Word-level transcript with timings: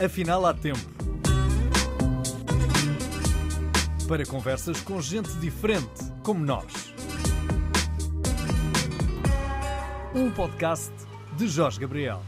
Afinal, 0.00 0.46
há 0.46 0.54
tempo. 0.54 0.78
Para 4.06 4.24
conversas 4.24 4.80
com 4.80 5.00
gente 5.00 5.30
diferente, 5.40 6.04
como 6.22 6.44
nós. 6.44 6.94
Um 10.14 10.30
podcast 10.30 10.92
de 11.36 11.48
Jorge 11.48 11.80
Gabriel. 11.80 12.22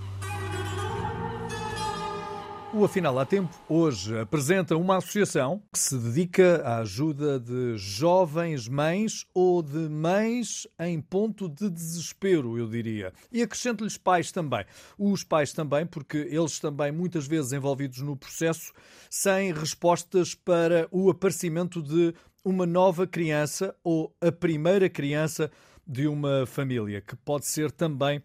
O 2.72 2.84
Afinal 2.84 3.18
há 3.18 3.26
Tempo 3.26 3.52
hoje 3.68 4.16
apresenta 4.16 4.76
uma 4.76 4.98
associação 4.98 5.60
que 5.72 5.78
se 5.78 5.98
dedica 5.98 6.62
à 6.64 6.78
ajuda 6.78 7.40
de 7.40 7.76
jovens 7.76 8.68
mães 8.68 9.26
ou 9.34 9.60
de 9.60 9.88
mães 9.88 10.68
em 10.78 11.00
ponto 11.00 11.48
de 11.48 11.68
desespero, 11.68 12.56
eu 12.56 12.68
diria. 12.68 13.12
E 13.32 13.42
acrescento-lhes 13.42 13.98
pais 13.98 14.30
também. 14.30 14.64
Os 14.96 15.24
pais 15.24 15.52
também, 15.52 15.84
porque 15.84 16.18
eles 16.30 16.60
também 16.60 16.92
muitas 16.92 17.26
vezes 17.26 17.52
envolvidos 17.52 18.02
no 18.02 18.16
processo, 18.16 18.72
sem 19.10 19.52
respostas 19.52 20.36
para 20.36 20.86
o 20.92 21.10
aparecimento 21.10 21.82
de 21.82 22.14
uma 22.44 22.66
nova 22.66 23.04
criança 23.04 23.74
ou 23.82 24.14
a 24.20 24.30
primeira 24.30 24.88
criança 24.88 25.50
de 25.84 26.06
uma 26.06 26.46
família, 26.46 27.00
que 27.00 27.16
pode 27.16 27.46
ser 27.46 27.72
também 27.72 28.22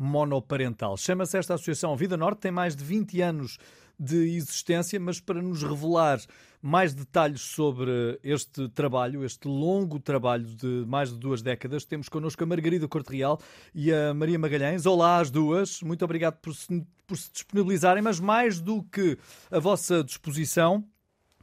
monoparental. 0.00 0.96
Chama-se 0.96 1.36
esta 1.36 1.54
associação 1.54 1.94
Vida 1.94 2.16
Norte, 2.16 2.40
tem 2.40 2.50
mais 2.50 2.74
de 2.74 2.82
20 2.82 3.20
anos 3.20 3.58
de 4.00 4.34
existência, 4.34 4.98
mas 4.98 5.20
para 5.20 5.42
nos 5.42 5.62
revelar 5.62 6.18
mais 6.62 6.94
detalhes 6.94 7.42
sobre 7.42 8.18
este 8.24 8.66
trabalho, 8.70 9.24
este 9.24 9.46
longo 9.46 10.00
trabalho 10.00 10.46
de 10.46 10.84
mais 10.86 11.10
de 11.10 11.18
duas 11.18 11.42
décadas, 11.42 11.84
temos 11.84 12.08
connosco 12.08 12.42
a 12.42 12.46
Margarida 12.46 12.88
Corte 12.88 13.12
Real 13.12 13.38
e 13.74 13.92
a 13.92 14.14
Maria 14.14 14.38
Magalhães. 14.38 14.86
Olá 14.86 15.18
às 15.18 15.30
duas, 15.30 15.82
muito 15.82 16.02
obrigado 16.02 16.38
por 16.38 16.54
se, 16.54 16.82
por 17.06 17.18
se 17.18 17.30
disponibilizarem, 17.30 18.02
mas 18.02 18.18
mais 18.18 18.58
do 18.58 18.82
que 18.84 19.18
a 19.50 19.58
vossa 19.58 20.02
disposição, 20.02 20.82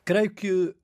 creio 0.04 0.32
que 0.32 0.52
uh, 0.52 0.76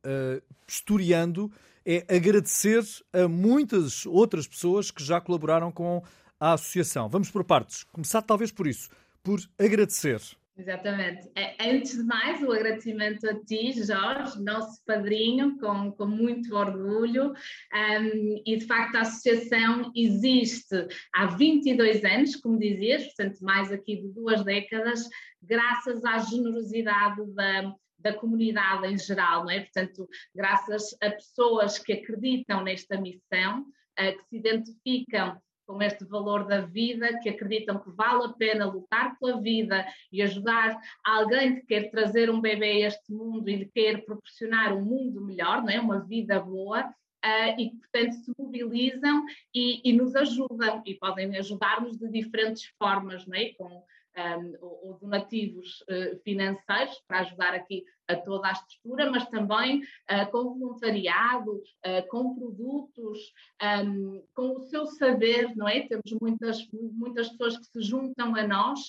historiando 0.68 1.52
é 1.84 2.06
agradecer 2.16 2.84
a 3.12 3.28
muitas 3.28 4.06
outras 4.06 4.48
pessoas 4.48 4.92
que 4.92 5.04
já 5.04 5.20
colaboraram 5.20 5.72
com 5.72 6.04
à 6.40 6.54
associação. 6.54 7.10
Vamos 7.10 7.32
por 7.32 7.44
partes. 7.44 7.84
Começar 7.86 8.22
talvez 8.22 8.52
por 8.52 8.68
isso, 8.68 8.90
por 9.24 9.40
agradecer. 9.58 10.22
Exatamente. 10.56 11.32
Antes 11.60 11.98
de 11.98 12.04
mais, 12.04 12.44
o 12.44 12.52
agradecimento 12.52 13.28
a 13.28 13.34
ti, 13.44 13.74
Jorge, 13.74 14.40
nosso 14.40 14.84
padrinho, 14.86 15.58
com, 15.58 15.92
com 15.92 16.06
muito 16.06 16.56
orgulho. 16.56 17.32
Um, 17.32 18.44
e 18.46 18.58
de 18.58 18.66
facto, 18.68 18.96
a 18.96 19.02
associação 19.02 19.92
existe 19.96 20.88
há 21.12 21.26
22 21.26 22.04
anos, 22.06 22.36
como 22.36 22.60
dizias, 22.60 23.04
portanto, 23.06 23.40
mais 23.42 23.72
aqui 23.72 23.96
de 23.96 24.10
duas 24.10 24.44
décadas, 24.44 25.10
graças 25.42 26.06
à 26.06 26.20
generosidade 26.20 27.26
da, 27.34 27.74
da 27.98 28.14
comunidade 28.14 28.86
em 28.86 28.98
geral, 28.98 29.46
não 29.46 29.50
é? 29.50 29.62
Portanto, 29.62 30.08
graças 30.36 30.96
a 31.02 31.10
pessoas 31.10 31.80
que 31.80 31.94
acreditam 31.94 32.64
nesta 32.64 33.02
missão, 33.02 33.62
uh, 33.62 34.18
que 34.18 34.26
se 34.30 34.38
identificam 34.38 35.42
com 35.74 35.82
este 35.82 36.06
valor 36.06 36.46
da 36.46 36.62
vida, 36.62 37.20
que 37.20 37.30
acreditam 37.30 37.80
que 37.80 37.90
vale 37.90 38.26
a 38.26 38.30
pena 38.30 38.66
lutar 38.66 39.18
pela 39.18 39.42
vida 39.42 39.84
e 40.12 40.22
ajudar 40.22 40.80
alguém 41.04 41.56
que 41.56 41.66
quer 41.66 41.90
trazer 41.90 42.30
um 42.30 42.40
bebê 42.40 42.84
a 42.84 42.88
este 42.88 43.12
mundo 43.12 43.50
e 43.50 43.56
lhe 43.56 43.66
quer 43.66 44.06
proporcionar 44.06 44.72
um 44.72 44.86
mundo 44.86 45.26
melhor, 45.26 45.64
não 45.64 45.70
é? 45.70 45.80
uma 45.80 46.00
vida 46.00 46.40
boa, 46.40 46.86
uh, 46.86 47.60
e 47.60 47.72
que, 47.72 47.78
portanto, 47.78 48.14
se 48.14 48.32
mobilizam 48.38 49.26
e, 49.54 49.82
e, 49.84 49.94
nos 49.94 50.16
ajudam 50.16 50.84
e 50.86 50.94
podem 50.94 51.36
ajudar-nos 51.38 51.98
de 51.98 52.08
diferentes 52.08 52.66
formas, 52.78 53.26
não 53.26 53.36
é? 53.36 53.50
com 53.54 53.84
um, 54.18 54.54
ou, 54.62 54.98
donativos 55.00 55.82
uh, 55.82 56.20
financeiros 56.24 57.02
para 57.08 57.20
ajudar 57.20 57.54
aqui 57.54 57.84
a 58.08 58.16
toda 58.16 58.48
a 58.48 58.52
estrutura, 58.52 59.10
mas 59.10 59.28
também 59.30 59.82
uh, 59.82 60.32
com 60.32 60.58
voluntariado, 60.58 61.52
uh, 61.56 62.08
com 62.10 62.36
produtos, 62.36 63.20
um, 63.86 64.24
com 64.34 64.58
o 64.58 64.62
seu 64.62 64.86
saber, 64.86 65.56
não 65.56 65.68
é? 65.68 65.88
Temos 65.88 66.12
muitas, 66.22 66.68
muitas 66.72 67.30
pessoas 67.30 67.58
que 67.58 67.66
se 67.66 67.82
juntam 67.82 68.36
a 68.36 68.48
nós 68.48 68.80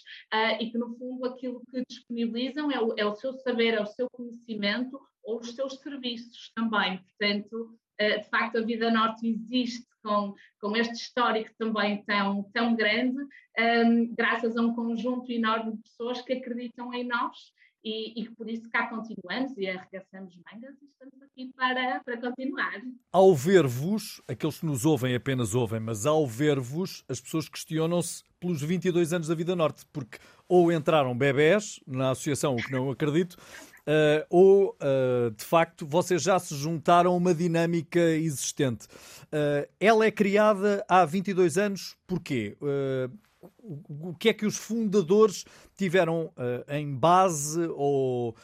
e 0.61 0.71
que, 0.71 0.79
no 0.79 0.95
fundo, 0.97 1.25
aquilo 1.27 1.63
que 1.71 1.84
disponibilizam 1.89 2.71
é 2.71 2.81
o, 2.81 2.95
é 2.97 3.05
o 3.05 3.15
seu 3.15 3.33
saber, 3.33 3.75
é 3.75 3.81
o 3.81 3.87
seu 3.87 4.09
conhecimento 4.11 5.01
ou 5.23 5.41
os 5.41 5.55
seus 5.55 5.75
serviços 5.79 6.51
também. 6.55 6.99
Portanto, 6.99 7.79
de 7.99 8.28
facto, 8.28 8.59
a 8.59 8.62
Vida 8.62 8.91
Norte 8.91 9.27
existe 9.27 9.87
com, 10.03 10.34
com 10.60 10.77
este 10.77 10.94
histórico 10.94 11.50
também 11.59 12.05
tão, 12.05 12.43
tão 12.53 12.77
grande, 12.77 13.19
um, 13.59 14.15
graças 14.15 14.56
a 14.56 14.60
um 14.62 14.75
conjunto 14.75 15.32
enorme 15.32 15.72
de 15.72 15.82
pessoas 15.82 16.21
que 16.21 16.34
acreditam 16.34 16.93
em 16.93 17.04
nós 17.04 17.37
e, 17.83 18.22
e 18.22 18.31
por 18.31 18.49
isso 18.49 18.69
cá 18.71 18.87
continuamos 18.88 19.56
e 19.59 19.69
arregaçamos 19.69 20.34
mangas 20.37 20.75
e 20.81 20.87
estamos 20.87 21.22
aqui 21.22 21.53
para, 21.54 22.00
para 22.03 22.21
continuar. 22.21 22.81
Ao 23.12 23.34
ver-vos, 23.34 24.22
aqueles 24.27 24.59
que 24.59 24.66
nos 24.66 24.87
ouvem 24.87 25.15
apenas 25.15 25.54
ouvem, 25.54 25.81
mas 25.81 26.06
ao 26.06 26.27
ver-vos, 26.27 27.04
as 27.09 27.21
pessoas 27.21 27.49
questionam-se 27.49 28.22
pelos 28.41 28.62
22 28.62 29.12
anos 29.12 29.28
da 29.28 29.34
Vida 29.34 29.54
Norte, 29.54 29.84
porque 29.93 30.19
ou 30.49 30.72
entraram 30.72 31.16
bebés 31.16 31.81
na 31.87 32.10
associação, 32.10 32.54
o 32.54 32.62
que 32.62 32.72
não 32.72 32.91
acredito, 32.91 33.37
Uh, 33.87 34.25
ou, 34.31 34.77
uh, 34.81 35.31
de 35.31 35.45
facto, 35.45 35.87
vocês 35.87 36.22
já 36.22 36.39
se 36.39 36.55
juntaram 36.56 37.12
a 37.12 37.17
uma 37.17 37.34
dinâmica 37.34 38.00
existente. 38.00 38.87
Uh, 39.27 39.69
ela 39.78 40.06
é 40.06 40.11
criada 40.11 40.84
há 40.89 41.05
22 41.05 41.59
anos, 41.59 41.97
porquê? 42.06 42.56
o 43.62 44.15
que 44.15 44.31
é 44.31 44.33
que 44.33 44.47
os 44.47 44.56
fundadores 44.56 45.45
tiveram 45.77 46.33
em 46.69 46.95
base 46.95 47.61
ou 47.75 48.34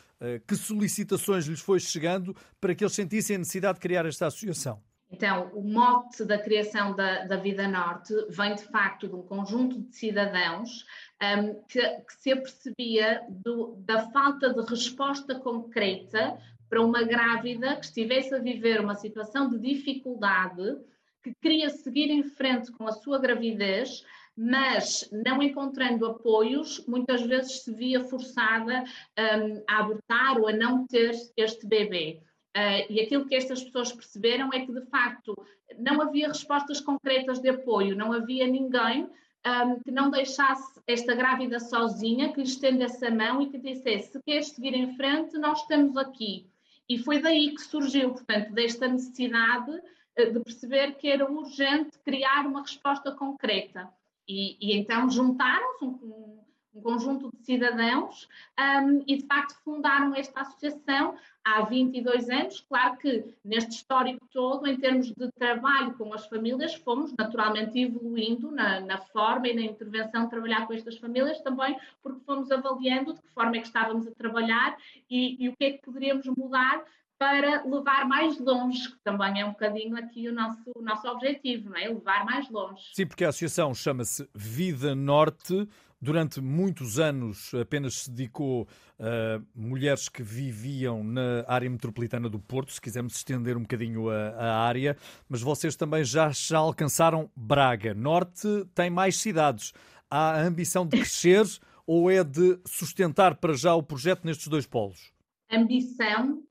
que 0.47 0.55
solicitações 0.55 1.47
lhes 1.47 1.61
foi 1.61 1.81
chegando 1.81 2.37
para 2.61 2.75
que 2.75 2.84
eles 2.84 2.95
sentissem 2.95 3.37
a 3.37 3.39
necessidade 3.39 3.75
de 3.77 3.81
criar 3.81 4.05
esta 4.05 4.27
associação? 4.27 4.83
Então, 5.11 5.51
o 5.55 5.62
mote 5.62 6.25
da 6.25 6.39
criação 6.39 6.95
da, 6.95 7.25
da 7.25 7.37
Vida 7.37 7.67
Norte 7.67 8.15
vem 8.28 8.55
de 8.55 8.62
facto 8.65 9.09
de 9.09 9.15
um 9.15 9.22
conjunto 9.22 9.81
de 9.81 9.95
cidadãos 9.95 10.84
um, 11.23 11.63
que, 11.69 11.81
que, 11.81 12.15
se 12.15 12.33
apercebia 12.33 13.23
do, 13.29 13.77
da 13.79 14.11
falta 14.11 14.53
de 14.53 14.61
resposta 14.63 15.35
concreta 15.35 16.39
para 16.69 16.83
uma 16.83 17.03
grávida 17.03 17.77
que 17.77 17.85
estivesse 17.85 18.35
a 18.35 18.39
viver 18.39 18.81
uma 18.81 18.95
situação 18.95 19.51
de 19.51 19.59
dificuldade, 19.59 20.79
que 21.23 21.35
queria 21.43 21.69
seguir 21.69 22.11
em 22.11 22.23
frente 22.23 22.73
com 22.73 22.87
a 22.87 22.93
sua 22.93 23.19
gravidez, 23.19 24.05
mas 24.37 25.09
não 25.13 25.43
encontrando 25.43 26.07
apoios, 26.07 26.83
muitas 26.87 27.21
vezes 27.23 27.63
se 27.63 27.75
via 27.75 28.03
forçada 28.05 28.85
um, 29.19 29.63
a 29.69 29.81
abortar 29.81 30.39
ou 30.39 30.49
a 30.49 30.53
não 30.53 30.87
ter 30.87 31.13
este 31.37 31.67
bebê. 31.67 32.23
Uh, 32.57 32.91
e 32.91 33.01
aquilo 33.01 33.27
que 33.27 33.35
estas 33.35 33.63
pessoas 33.63 33.93
perceberam 33.93 34.51
é 34.53 34.65
que, 34.65 34.73
de 34.73 34.85
facto, 34.87 35.37
não 35.79 36.01
havia 36.01 36.29
respostas 36.29 36.81
concretas 36.81 37.39
de 37.39 37.49
apoio, 37.49 37.97
não 37.97 38.13
havia 38.13 38.47
ninguém 38.47 39.09
um, 39.47 39.81
que 39.81 39.91
não 39.91 40.11
deixasse 40.11 40.81
esta 40.87 41.15
grávida 41.15 41.59
sozinha, 41.59 42.33
que 42.33 42.41
lhe 42.41 42.47
estendesse 42.47 43.05
a 43.05 43.11
mão 43.11 43.41
e 43.41 43.51
que 43.51 43.59
dissesse: 43.59 44.12
se 44.12 44.23
queres 44.23 44.49
seguir 44.49 44.75
em 44.75 44.97
frente, 44.97 45.39
nós 45.39 45.61
estamos 45.61 45.97
aqui. 45.97 46.47
E 46.89 46.99
foi 46.99 47.21
daí 47.21 47.55
que 47.55 47.62
surgiu, 47.62 48.11
portanto, 48.11 48.53
desta 48.53 48.89
necessidade 48.89 49.71
uh, 49.71 50.33
de 50.33 50.41
perceber 50.41 50.97
que 50.97 51.09
era 51.09 51.31
urgente 51.31 51.99
criar 52.05 52.47
uma 52.47 52.62
resposta 52.62 53.12
concreta. 53.12 53.89
E, 54.28 54.56
e 54.61 54.77
então 54.77 55.11
juntaram-se 55.11 55.84
um, 55.84 56.41
um 56.75 56.81
conjunto 56.81 57.31
de 57.33 57.45
cidadãos 57.45 58.29
um, 58.59 59.03
e, 59.07 59.17
de 59.17 59.27
facto, 59.27 59.59
fundaram 59.65 60.15
esta 60.15 60.41
associação 60.41 61.17
há 61.45 61.63
22 61.63 62.29
anos. 62.29 62.61
Claro 62.69 62.97
que 62.97 63.25
neste 63.45 63.73
histórico 63.73 64.27
todo, 64.33 64.67
em 64.67 64.77
termos 64.77 65.11
de 65.13 65.33
trabalho 65.33 65.95
com 65.95 66.13
as 66.15 66.27
famílias, 66.27 66.75
fomos 66.75 67.13
naturalmente 67.19 67.79
evoluindo 67.79 68.51
na, 68.51 68.81
na 68.81 68.99
forma 68.99 69.49
e 69.49 69.55
na 69.55 69.63
intervenção 69.63 70.25
de 70.25 70.31
trabalhar 70.31 70.67
com 70.67 70.72
estas 70.72 70.99
famílias, 70.99 71.41
também 71.41 71.77
porque 72.03 72.21
fomos 72.25 72.51
avaliando 72.51 73.15
de 73.15 73.21
que 73.21 73.31
forma 73.31 73.57
é 73.57 73.61
que 73.61 73.66
estávamos 73.66 74.07
a 74.07 74.13
trabalhar 74.13 74.77
e, 75.09 75.45
e 75.45 75.49
o 75.49 75.57
que 75.57 75.65
é 75.65 75.71
que 75.73 75.83
poderíamos 75.83 76.27
mudar 76.27 76.84
para 77.21 77.63
levar 77.67 78.09
mais 78.09 78.39
longe, 78.39 78.93
que 78.93 78.99
também 79.05 79.43
é 79.43 79.45
um 79.45 79.51
bocadinho 79.51 79.95
aqui 79.95 80.27
o 80.27 80.33
nosso, 80.33 80.71
o 80.75 80.81
nosso 80.81 81.07
objetivo, 81.07 81.69
não 81.69 81.77
é? 81.77 81.87
Levar 81.87 82.25
mais 82.25 82.49
longe. 82.49 82.83
Sim, 82.95 83.07
porque 83.07 83.27
a 83.27 83.28
associação 83.28 83.75
chama-se 83.75 84.27
Vida 84.34 84.95
Norte, 84.95 85.69
durante 86.01 86.41
muitos 86.41 86.99
anos 86.99 87.53
apenas 87.53 88.05
se 88.05 88.11
dedicou 88.11 88.67
a 88.99 89.39
mulheres 89.55 90.09
que 90.09 90.22
viviam 90.22 91.05
na 91.05 91.45
área 91.47 91.69
metropolitana 91.69 92.27
do 92.27 92.39
Porto, 92.39 92.72
se 92.72 92.81
quisermos 92.81 93.15
estender 93.17 93.55
um 93.55 93.63
bocadinho 93.63 94.09
a, 94.09 94.31
a 94.31 94.61
área, 94.63 94.97
mas 95.28 95.43
vocês 95.43 95.77
também 95.77 96.03
já, 96.03 96.31
já 96.31 96.57
alcançaram 96.57 97.31
Braga. 97.37 97.93
Norte 97.93 98.49
tem 98.75 98.89
mais 98.89 99.19
cidades. 99.19 99.75
Há 100.11 100.37
a 100.37 100.41
ambição 100.41 100.87
de 100.87 100.97
crescer 100.97 101.45
ou 101.87 102.11
é 102.11 102.25
de 102.25 102.59
sustentar 102.65 103.34
para 103.34 103.53
já 103.53 103.75
o 103.75 103.83
projeto 103.83 104.25
nestes 104.25 104.49
dois 104.49 104.66
polos? 104.66 105.13
Ambição 105.53 106.43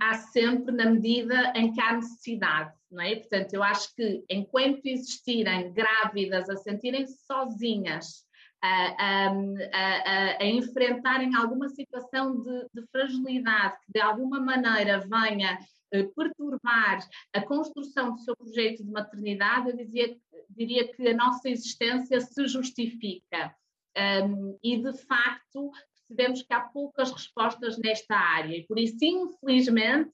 há 0.00 0.14
sempre 0.14 0.74
na 0.74 0.90
medida 0.90 1.52
em 1.56 1.72
que 1.72 1.80
há 1.80 1.94
necessidade, 1.94 2.72
não 2.90 3.02
é? 3.02 3.16
Portanto, 3.16 3.54
eu 3.54 3.62
acho 3.62 3.94
que 3.94 4.24
enquanto 4.28 4.84
existirem 4.84 5.72
grávidas 5.72 6.48
a 6.50 6.56
sentirem-se 6.56 7.24
sozinhas 7.26 8.24
a, 8.62 9.28
a, 9.28 10.42
a 10.42 10.46
enfrentarem 10.46 11.34
alguma 11.34 11.68
situação 11.68 12.40
de, 12.40 12.66
de, 12.72 12.86
fragilidade 12.90 13.76
que 13.84 13.92
de 13.92 14.00
alguma 14.00 14.40
maneira 14.40 15.00
venha 15.00 15.58
uh, 15.94 16.14
perturbar 16.14 17.06
a 17.34 17.42
construção 17.42 18.14
do 18.14 18.20
seu 18.20 18.34
projeto 18.34 18.82
de 18.82 18.90
maternidade, 18.90 19.68
eu 19.68 19.76
dizia, 19.76 20.16
diria 20.48 20.90
que 20.90 21.08
a 21.08 21.14
nossa 21.14 21.48
existência 21.48 22.20
se 22.20 22.46
justifica. 22.46 23.54
Um, 23.96 24.58
e 24.60 24.82
de 24.82 24.92
facto 25.06 25.70
percebemos 26.08 26.42
que 26.42 26.52
há 26.52 26.60
poucas 26.60 27.10
respostas 27.10 27.78
nesta 27.78 28.14
área 28.14 28.56
e 28.56 28.66
por 28.66 28.78
isso, 28.78 28.96
infelizmente, 29.02 30.12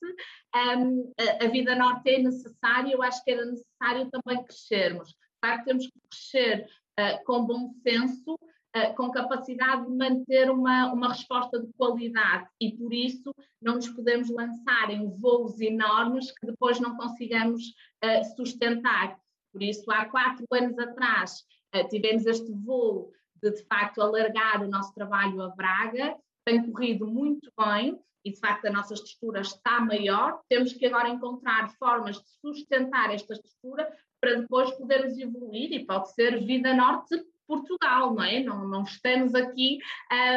um, 0.55 1.13
a, 1.41 1.47
vida 1.49 1.75
norte 1.75 2.11
é 2.11 2.19
necessária, 2.19 2.93
eu 2.93 3.03
acho 3.03 3.23
que 3.25 3.31
era 3.31 3.45
necessário 3.45 4.11
também 4.11 4.43
crescermos. 4.45 5.09
De 5.09 5.17
facto, 5.41 5.65
temos 5.65 5.87
que 5.87 6.01
crescer 6.11 6.67
uh, 6.99 7.25
com 7.25 7.47
bom 7.47 7.73
senso, 7.83 8.35
uh, 8.35 8.95
com 8.97 9.11
capacidade 9.11 9.87
de 9.87 9.97
manter 9.97 10.51
uma, 10.51 10.93
uma 10.93 11.09
resposta 11.09 11.61
de 11.61 11.73
qualidade 11.75 12.49
e 12.61 12.73
por 12.77 12.93
isso 12.93 13.35
não 13.63 13.77
nos 13.77 13.89
podemos 13.89 14.31
lançar 14.31 14.91
em 14.91 15.09
voos 15.19 15.61
enormes 15.61 16.33
que 16.33 16.47
depois 16.47 16.81
não 16.81 16.97
consigamos 16.97 17.63
uh, 18.05 18.37
sustentar. 18.37 19.19
Por 19.53 19.63
isso, 19.63 19.91
há 19.91 20.05
quatro 20.05 20.47
anos 20.53 20.79
atrás, 20.79 21.45
tivemos 21.89 22.25
este 22.25 22.53
voo 22.53 23.13
de, 23.43 23.51
de 23.51 23.65
facto, 23.65 24.01
alargar 24.01 24.63
o 24.63 24.69
nosso 24.69 24.95
trabalho 24.95 25.43
a 25.43 25.49
Braga, 25.49 26.17
tem 26.45 26.71
corrido 26.71 27.07
muito 27.07 27.53
bem 27.57 27.99
e, 28.25 28.33
de 28.33 28.39
facto, 28.39 28.67
a 28.67 28.71
nossa 28.71 28.95
estrutura 28.95 29.41
está 29.41 29.81
maior. 29.81 30.41
Temos 30.49 30.73
que 30.73 30.87
agora 30.87 31.09
encontrar 31.09 31.71
formas 31.79 32.17
de 32.17 32.31
sustentar 32.41 33.13
esta 33.13 33.35
estrutura 33.35 33.91
para 34.21 34.41
depois 34.41 34.71
podermos 34.73 35.17
evoluir 35.19 35.73
e 35.73 35.87
pode 35.87 36.13
ser 36.13 36.45
Vida 36.45 36.75
Norte 36.75 37.25
Portugal, 37.51 38.15
não 38.15 38.23
é? 38.23 38.41
Não, 38.45 38.69
não 38.69 38.83
estamos 38.85 39.35
aqui 39.35 39.79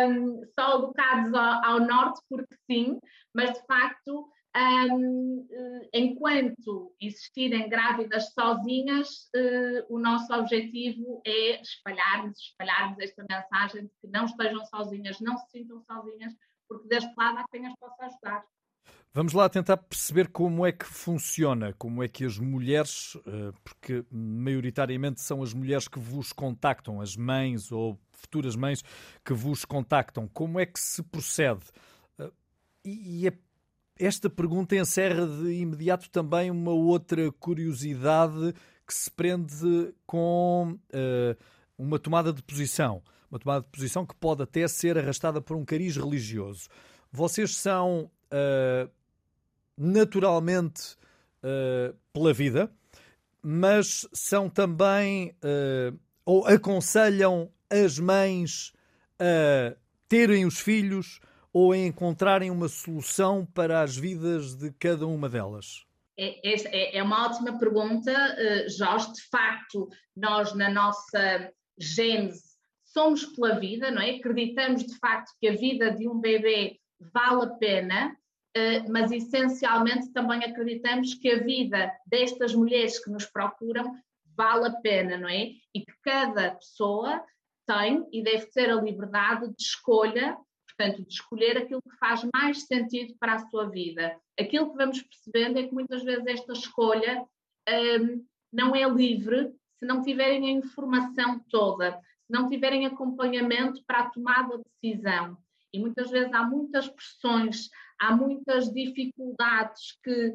um, 0.10 0.44
só 0.58 0.72
alocados 0.72 1.32
ao, 1.32 1.66
ao, 1.66 1.80
norte 1.80 2.20
porque 2.28 2.56
sim, 2.70 3.00
mas 3.36 3.54
de 3.54 3.66
facto 3.68 4.28
um, 4.56 5.48
eh, 5.50 5.90
enquanto 5.94 6.96
existirem 7.02 7.68
grávidas 7.70 8.32
sozinhas, 8.34 9.30
uh, 9.36 9.86
o 9.90 9.98
nosso 9.98 10.32
objetivo 10.32 11.22
é 11.26 11.60
espalharmos, 11.60 12.40
espalharmos 12.40 13.00
esta 13.00 13.26
mensagem 13.28 13.84
de 13.86 13.92
que 14.00 14.08
não 14.08 14.26
estejam 14.26 14.64
sozinhas, 14.66 15.20
não 15.20 15.38
se 15.38 15.50
sintam 15.50 15.82
sozinhas, 15.82 16.34
porque 16.68 16.88
deste 16.88 17.12
lado 17.18 17.40
há 17.40 17.46
quem 17.52 17.66
as 17.66 17.74
possa 17.80 18.06
ajudar. 18.06 18.46
Vamos 19.12 19.34
lá 19.34 19.48
tentar 19.50 19.78
perceber 19.78 20.28
como 20.28 20.66
é 20.66 20.72
que 20.72 20.86
funciona, 20.86 21.74
como 21.74 22.04
é 22.04 22.08
que 22.08 22.26
as 22.26 22.38
mulheres, 22.38 23.16
eh, 23.28 23.52
porque 23.64 24.04
maioritariamente 24.12 25.22
são 25.22 25.44
as 25.44 25.54
mulheres 25.54 25.88
que 25.88 26.00
vos 26.00 26.34
contactam, 26.34 27.00
as 27.00 27.16
mães 27.16 27.72
ou 27.72 28.00
futuras 28.12 28.56
mães 28.56 28.84
que 29.24 29.34
vos 29.34 29.66
contactam, 29.66 30.28
como 30.28 30.60
é 30.60 30.66
que 30.66 30.80
se 30.80 31.04
procede? 31.04 31.66
E 32.84 33.28
é 33.28 33.34
esta 33.98 34.30
pergunta 34.30 34.76
encerra 34.76 35.28
de 35.28 35.54
imediato 35.54 36.10
também 36.10 36.50
uma 36.50 36.72
outra 36.72 37.32
curiosidade 37.34 38.54
que 38.86 38.94
se 38.94 39.10
prende 39.12 39.94
com 40.06 40.78
uh, 40.94 41.44
uma 41.78 42.00
tomada 42.00 42.34
de 42.34 42.42
posição. 42.44 43.02
Uma 43.30 43.40
tomada 43.40 43.62
de 43.64 43.72
posição 43.72 44.06
que 44.06 44.16
pode 44.16 44.44
até 44.44 44.68
ser 44.68 44.98
arrastada 44.98 45.42
por 45.42 45.56
um 45.56 45.66
cariz 45.66 45.96
religioso. 45.96 46.68
Vocês 47.12 47.56
são 47.56 48.12
uh, 48.32 48.90
naturalmente 49.78 50.96
uh, 51.44 51.96
pela 52.12 52.34
vida, 52.34 52.72
mas 53.42 54.08
são 54.14 54.50
também 54.50 55.36
ou 56.26 56.48
aconselham 56.48 57.52
as 57.70 58.00
mães 58.00 58.72
a 59.20 59.76
terem 60.08 60.46
os 60.46 60.60
filhos 60.60 61.20
ou 61.54 61.76
em 61.76 61.88
encontrarem 61.88 62.50
uma 62.50 62.68
solução 62.68 63.46
para 63.46 63.82
as 63.82 63.96
vidas 63.96 64.56
de 64.56 64.72
cada 64.72 65.06
uma 65.06 65.30
delas? 65.30 65.86
É, 66.18 66.42
é, 66.44 66.98
é 66.98 67.04
uma 67.04 67.28
ótima 67.28 67.58
pergunta, 67.60 68.12
eh, 68.12 68.68
Jorge. 68.70 69.14
De 69.14 69.22
facto, 69.30 69.88
nós 70.16 70.54
na 70.56 70.70
nossa 70.70 71.52
gênese 71.78 72.54
somos 72.84 73.26
pela 73.26 73.60
vida, 73.60 73.90
não 73.92 74.02
é? 74.02 74.12
Acreditamos 74.16 74.86
de 74.86 74.98
facto 74.98 75.32
que 75.40 75.48
a 75.48 75.56
vida 75.56 75.92
de 75.92 76.08
um 76.08 76.20
bebê 76.20 76.80
vale 77.14 77.46
a 77.46 77.50
pena, 77.56 78.16
eh, 78.56 78.88
mas 78.88 79.12
essencialmente 79.12 80.12
também 80.12 80.44
acreditamos 80.44 81.16
que 81.16 81.32
a 81.32 81.40
vida 81.40 81.92
destas 82.06 82.54
mulheres 82.54 83.04
que 83.04 83.10
nos 83.10 83.26
procuram 83.26 83.96
vale 84.36 84.68
a 84.68 84.72
pena, 84.82 85.18
não 85.18 85.30
é? 85.30 85.52
E 85.74 85.82
que 85.82 85.94
cada 86.04 86.56
pessoa 86.56 87.24
tem 87.66 88.08
e 88.12 88.24
deve 88.24 88.48
ter 88.48 88.70
a 88.70 88.76
liberdade 88.76 89.48
de 89.48 89.64
escolha 89.64 90.38
portanto, 90.76 91.04
de 91.04 91.14
escolher 91.14 91.58
aquilo 91.58 91.82
que 91.82 91.98
faz 91.98 92.28
mais 92.34 92.64
sentido 92.64 93.16
para 93.20 93.36
a 93.36 93.50
sua 93.50 93.70
vida. 93.70 94.16
Aquilo 94.40 94.72
que 94.72 94.78
vamos 94.78 95.02
percebendo 95.02 95.60
é 95.60 95.64
que 95.64 95.74
muitas 95.74 96.04
vezes 96.04 96.26
esta 96.26 96.54
escolha 96.54 97.24
um, 97.70 98.26
não 98.52 98.76
é 98.76 98.88
livre 98.88 99.54
se 99.80 99.86
não 99.86 100.02
tiverem 100.02 100.48
a 100.48 100.52
informação 100.52 101.40
toda, 101.50 101.92
se 101.92 102.32
não 102.32 102.50
tiverem 102.50 102.86
acompanhamento 102.86 103.84
para 103.86 104.00
a 104.00 104.10
tomada 104.10 104.58
de 104.58 104.64
decisão. 104.82 105.38
E 105.74 105.80
muitas 105.80 106.12
vezes 106.12 106.32
há 106.34 106.44
muitas 106.44 106.88
pressões, 106.88 107.70
há 108.00 108.16
muitas 108.16 108.72
dificuldades 108.72 109.98
que 110.04 110.34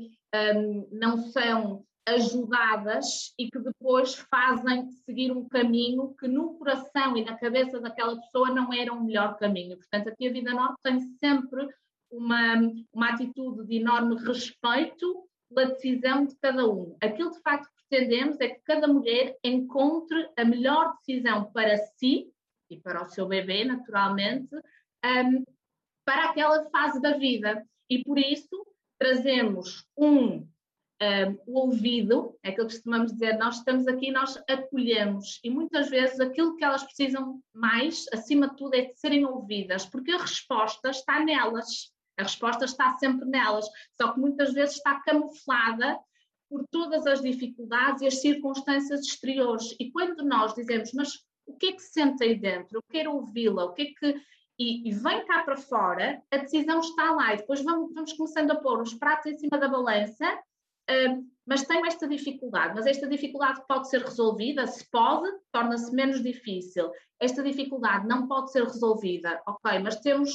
um, 0.57 0.89
não 0.93 1.19
são 1.19 1.85
ajudadas 2.09 3.35
e 3.39 3.51
que 3.51 3.59
depois 3.59 4.15
fazem 4.31 4.91
seguir 5.05 5.31
um 5.31 5.49
caminho 5.49 6.15
que 6.19 6.27
no 6.27 6.55
coração 6.55 7.17
e 7.17 7.25
na 7.25 7.37
cabeça 7.37 7.81
daquela 7.81 8.17
pessoa 8.21 8.51
não 8.51 8.73
era 8.73 8.93
o 8.93 9.05
melhor 9.05 9.37
caminho. 9.39 9.77
Portanto, 9.77 10.09
aqui 10.09 10.29
a 10.29 10.33
Vida 10.33 10.53
Norte 10.53 10.77
tem 10.83 11.01
sempre 11.23 11.69
uma, 12.11 12.55
uma 12.93 13.11
atitude 13.11 13.67
de 13.67 13.77
enorme 13.77 14.17
respeito 14.17 15.29
pela 15.49 15.71
decisão 15.71 16.25
de 16.25 16.37
cada 16.37 16.69
um. 16.69 16.97
Aquilo 17.01 17.31
de 17.31 17.41
facto 17.41 17.69
que 17.69 17.89
pretendemos 17.89 18.41
é 18.41 18.49
que 18.49 18.61
cada 18.65 18.87
mulher 18.87 19.37
encontre 19.45 20.29
a 20.37 20.45
melhor 20.45 20.95
decisão 20.99 21.51
para 21.53 21.77
si 21.77 22.31
e 22.71 22.79
para 22.79 23.03
o 23.03 23.09
seu 23.09 23.27
bebê, 23.27 23.65
naturalmente, 23.65 24.55
um, 25.05 25.45
para 26.05 26.31
aquela 26.31 26.69
fase 26.71 27.01
da 27.01 27.17
vida. 27.17 27.67
E 27.89 28.03
por 28.03 28.19
isso 28.19 28.67
trazemos 28.99 29.87
um 29.97 30.47
um, 31.01 31.39
o 31.47 31.59
ouvido, 31.61 32.37
é 32.43 32.51
aquilo 32.51 32.67
que 32.67 32.75
costumamos 32.75 33.13
dizer, 33.13 33.39
nós 33.39 33.59
estamos 33.59 33.87
aqui, 33.87 34.11
nós 34.11 34.37
acolhemos 34.49 35.41
e 35.45 35.51
muitas 35.51 35.89
vezes 35.89 36.19
aquilo 36.19 36.57
que 36.57 36.65
elas 36.65 36.83
precisam 36.83 37.41
mais, 37.55 38.07
acima 38.13 38.49
de 38.49 38.57
tudo, 38.57 38.75
é 38.75 38.87
de 38.87 38.99
serem 38.99 39.25
ouvidas, 39.25 39.87
porque 39.87 40.11
a 40.11 40.19
resposta 40.19 40.91
está 40.91 41.21
nelas, 41.21 41.93
a 42.19 42.25
resposta 42.25 42.65
está 42.65 42.97
sempre 42.99 43.29
nelas, 43.29 43.67
só 43.97 44.13
que 44.13 44.21
muitas 44.21 44.53
vezes 44.53 44.77
está 44.77 45.01
camuflada 45.01 45.99
por 46.51 46.67
todas 46.71 47.07
as 47.07 47.21
dificuldades 47.21 48.03
e 48.03 48.07
as 48.07 48.21
circunstâncias 48.21 49.03
exteriores. 49.03 49.77
E 49.79 49.93
quando 49.93 50.25
nós 50.25 50.55
dizemos, 50.55 50.93
mas 50.95 51.13
o 51.47 51.55
que 51.57 51.67
é 51.67 51.73
que 51.73 51.83
se 51.83 51.93
sente 51.93 52.25
aí 52.25 52.35
dentro? 52.35 52.79
Eu 52.79 52.83
quero 52.91 53.15
ouvi-la, 53.15 53.67
o 53.67 53.73
que 53.73 53.83
é 53.83 53.87
que. 53.87 54.21
E, 54.59 54.89
e, 54.89 54.93
vem 54.93 55.25
cá 55.25 55.45
para 55.45 55.57
fora, 55.57 56.21
a 56.33 56.37
decisão 56.39 56.81
está 56.81 57.13
lá, 57.13 57.33
e 57.33 57.37
depois 57.37 57.63
vamos, 57.63 57.95
vamos 57.95 58.13
começando 58.15 58.51
a 58.51 58.57
pôr 58.57 58.83
os 58.83 58.93
pratos 58.93 59.27
em 59.27 59.39
cima 59.39 59.57
da 59.57 59.69
balança 59.69 60.37
mas 61.47 61.63
tenho 61.65 61.87
esta 61.87 62.07
dificuldade, 62.07 62.75
mas 62.75 62.87
esta 62.87 63.09
dificuldade 63.09 63.63
pode 63.67 63.89
ser 63.89 64.03
resolvida, 64.03 64.67
se 64.67 64.89
pode, 64.91 65.31
torna-se 65.51 65.95
menos 65.95 66.23
difícil. 66.23 66.91
Esta 67.21 67.43
dificuldade 67.43 68.07
não 68.07 68.29
pode 68.29 68.53
ser 68.53 68.65
resolvida, 68.65 69.41
ok, 69.47 69.79
mas 69.79 70.01
temos 70.01 70.31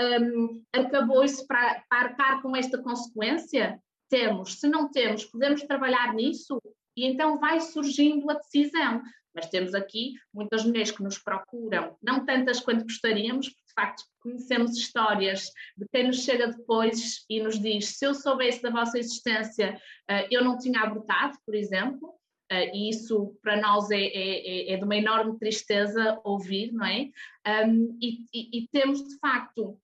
um, 0.00 0.62
arcabouço 0.72 1.46
para, 1.46 1.82
para 1.88 2.08
arcar 2.08 2.42
com 2.42 2.56
esta 2.56 2.82
consequência? 2.82 3.80
Temos. 4.08 4.60
Se 4.60 4.68
não 4.68 4.90
temos, 4.90 5.24
podemos 5.24 5.62
trabalhar 5.62 6.14
nisso 6.14 6.60
e 6.96 7.04
então 7.06 7.38
vai 7.38 7.60
surgindo 7.60 8.30
a 8.30 8.34
decisão. 8.34 9.02
Mas 9.36 9.50
temos 9.50 9.74
aqui 9.74 10.14
muitas 10.34 10.64
mulheres 10.64 10.90
que 10.90 11.02
nos 11.02 11.18
procuram, 11.18 11.96
não 12.02 12.24
tantas 12.24 12.58
quanto 12.58 12.84
gostaríamos, 12.84 13.54
facto 13.76 14.02
conhecemos 14.20 14.76
histórias 14.76 15.52
de 15.76 15.86
quem 15.92 16.06
nos 16.06 16.24
chega 16.24 16.48
depois 16.48 17.24
e 17.28 17.40
nos 17.40 17.60
diz: 17.60 17.98
se 17.98 18.06
eu 18.06 18.14
soubesse 18.14 18.62
da 18.62 18.70
vossa 18.70 18.98
existência, 18.98 19.80
eh, 20.08 20.28
eu 20.30 20.42
não 20.42 20.58
tinha 20.58 20.80
abortado, 20.80 21.36
por 21.44 21.54
exemplo. 21.54 22.16
Uh, 22.48 22.70
e 22.72 22.90
isso 22.90 23.36
para 23.42 23.60
nós 23.60 23.90
é, 23.90 24.00
é, 24.00 24.70
é, 24.70 24.72
é, 24.72 24.76
de 24.76 24.84
uma 24.84 24.94
enorme 24.94 25.36
tristeza 25.36 26.20
ouvir, 26.22 26.70
não 26.72 26.86
é? 26.86 27.10
E, 28.00 28.20
e, 28.32 28.58
e, 28.58 28.68
temos 28.68 29.02
de 29.02 29.18
facto 29.18 29.76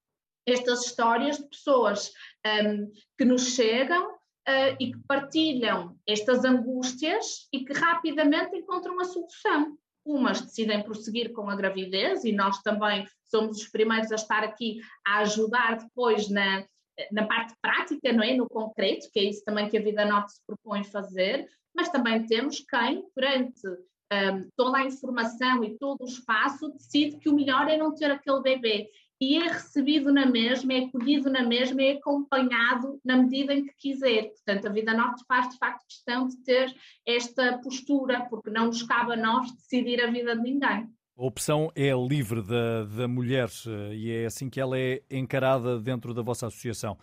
estas 0.47 0.85
histórias 0.85 1.39
de 1.39 1.49
pessoas 1.49 2.13
um, 2.47 2.89
que 3.19 3.25
nos 3.25 3.57
chegam 3.57 4.17
uh, 4.49 4.77
e 4.79 4.93
que 4.93 4.99
partilham 5.07 5.97
estas 6.07 6.45
angústias 6.45 7.49
e 7.53 7.65
que 7.65 7.73
rapidamente 7.73 8.57
encontram 8.57 8.99
a 9.01 9.05
solução. 9.05 9.77
Umas 10.05 10.41
decidem 10.41 10.83
prosseguir 10.83 11.33
com 11.33 11.49
a 11.49 11.57
gravidez 11.57 12.25
e 12.25 12.33
nós 12.33 12.61
também 12.63 13.07
somos 13.25 13.59
os 13.59 13.69
primeiros 13.69 14.11
a 14.11 14.17
estar 14.17 14.43
aqui 14.43 14.81
a 15.07 15.19
ajudar 15.19 15.79
depois 15.79 16.29
na, 16.29 16.65
na 17.13 17.27
parte 17.27 17.55
prática, 17.63 18.13
não 18.13 18.23
é? 18.23 18.35
No 18.35 18.49
concreto, 18.49 19.09
que 19.13 19.21
é 19.21 19.25
isso 19.25 19.45
também 19.45 19.69
que 19.69 19.79
a 19.79 19.83
Vida 19.83 20.05
Norte 20.05 20.33
se 20.33 20.41
propõe 20.47 20.83
fazer, 20.85 21.49
mas 21.75 21.89
também 21.89 22.27
temos 22.27 22.61
quem, 22.69 23.05
perante 23.15 23.67
um, 24.13 24.49
toda 24.57 24.79
a 24.79 24.85
informação 24.85 25.65
e 25.65 25.79
todo 25.79 26.03
o 26.03 26.09
espaço, 26.09 26.73
decide 26.73 27.19
que 27.19 27.29
o 27.29 27.35
melhor 27.35 27.69
é 27.69 27.77
não 27.77 27.95
ter 27.95 28.11
aquele 28.11 28.43
bebê 28.43 28.91
e 29.23 29.39
é 29.39 29.53
recebido 29.53 30.13
na 30.13 30.27
mesma, 30.27 30.73
é 30.73 30.79
acolhido 30.81 31.31
na 31.31 31.45
mesma, 31.45 31.81
é 31.81 31.93
acompanhado 31.93 32.99
na 33.05 33.19
medida 33.19 33.55
em 33.55 33.65
que 33.65 33.73
quiser. 33.79 34.31
Portanto, 34.31 34.67
a 34.67 34.73
Vida 34.73 34.93
Norte 34.93 35.25
faz 35.29 35.49
de 35.49 35.59
facto 35.59 35.87
questão 35.87 36.27
de 36.27 36.39
ter 36.39 36.75
esta 37.07 37.57
postura, 37.59 38.27
porque 38.29 38.51
não 38.51 38.67
nos 38.67 38.83
cabe 38.83 39.13
a 39.13 39.17
nós 39.17 39.53
decidir 39.53 40.03
a 40.03 40.11
vida 40.11 40.35
de 40.35 40.43
ninguém. 40.43 40.89
A 41.17 41.25
opção 41.25 41.71
é 41.77 41.93
livre 41.95 42.43
da, 42.43 42.83
da 42.83 43.07
mulher 43.07 43.49
eh, 43.65 43.95
e 43.95 44.11
é 44.11 44.27
assim 44.27 44.51
que 44.51 44.61
ela 44.61 44.77
é 44.77 45.01
encarada 45.09 45.79
dentro 45.79 46.13
da 46.13 46.23
vossa 46.23 46.49
associação. 46.49 46.99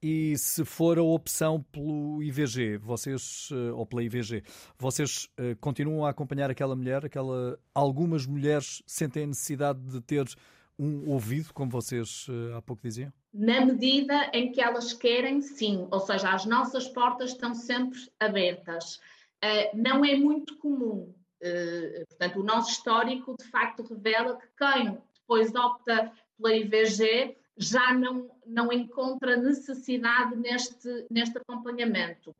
E 0.00 0.38
se 0.38 0.64
for 0.64 0.96
a 0.96 1.02
opção 1.02 1.60
pelo 1.72 2.22
IVG, 2.22 2.76
vocês, 2.76 3.48
eh, 3.50 3.72
ou 3.72 3.84
pela 3.84 4.04
IVG, 4.04 4.44
vocês 4.78 5.28
eh, 5.36 5.56
continuam 5.60 6.06
a 6.06 6.10
acompanhar 6.10 6.52
aquela 6.52 6.76
mulher? 6.76 7.04
Aquela, 7.04 7.58
algumas 7.74 8.26
mulheres 8.26 8.80
sentem 8.86 9.24
a 9.24 9.26
necessidade 9.26 9.80
de 9.80 10.00
ter 10.00 10.24
um 10.78 11.10
ouvido, 11.10 11.52
como 11.52 11.70
vocês 11.70 12.26
há 12.56 12.62
pouco 12.62 12.82
diziam? 12.82 13.12
Na 13.32 13.64
medida 13.64 14.30
em 14.32 14.52
que 14.52 14.60
elas 14.60 14.92
querem, 14.92 15.40
sim. 15.40 15.86
Ou 15.90 16.00
seja, 16.00 16.30
as 16.30 16.44
nossas 16.44 16.88
portas 16.88 17.30
estão 17.30 17.54
sempre 17.54 17.98
abertas. 18.20 19.00
Não 19.74 20.04
é 20.04 20.16
muito 20.16 20.56
comum 20.58 21.12
eh, 21.44 22.04
portanto, 22.08 22.40
o 22.40 22.42
nosso 22.42 22.70
histórico 22.70 23.36
de 23.38 23.44
facto 23.50 23.82
revela 23.82 24.38
que 24.38 24.46
quem 24.56 24.98
depois 25.12 25.54
opta 25.54 26.10
pela 26.38 26.56
IVG 26.56 27.36
já 27.58 27.92
não, 27.92 28.30
não 28.46 28.72
encontra 28.72 29.36
necessidade 29.36 30.34
neste, 30.36 31.06
neste 31.10 31.36
acompanhamento. 31.36 32.34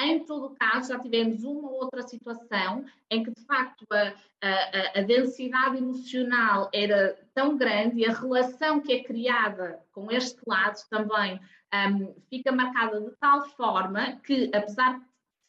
Em 0.00 0.24
todo 0.24 0.54
caso, 0.54 0.92
já 0.92 0.98
tivemos 1.00 1.42
uma 1.42 1.68
ou 1.68 1.82
outra 1.82 2.02
situação 2.02 2.84
em 3.10 3.24
que, 3.24 3.32
de 3.32 3.44
facto, 3.44 3.84
a, 3.90 4.12
a, 4.40 5.00
a, 5.00 5.02
densidade 5.02 5.76
emocional 5.76 6.70
era 6.72 7.18
tão 7.34 7.56
grande 7.56 7.98
e 8.00 8.06
a 8.06 8.12
relação 8.12 8.80
que 8.80 8.92
é 8.92 9.02
criada 9.02 9.80
com 9.92 10.10
este 10.12 10.38
lado 10.46 10.78
também 10.88 11.40
um, 11.74 12.14
fica 12.30 12.52
marcada 12.52 13.00
de 13.00 13.10
tal 13.16 13.44
forma 13.50 14.16
que, 14.24 14.50
apesar 14.54 15.00
de 15.00 15.04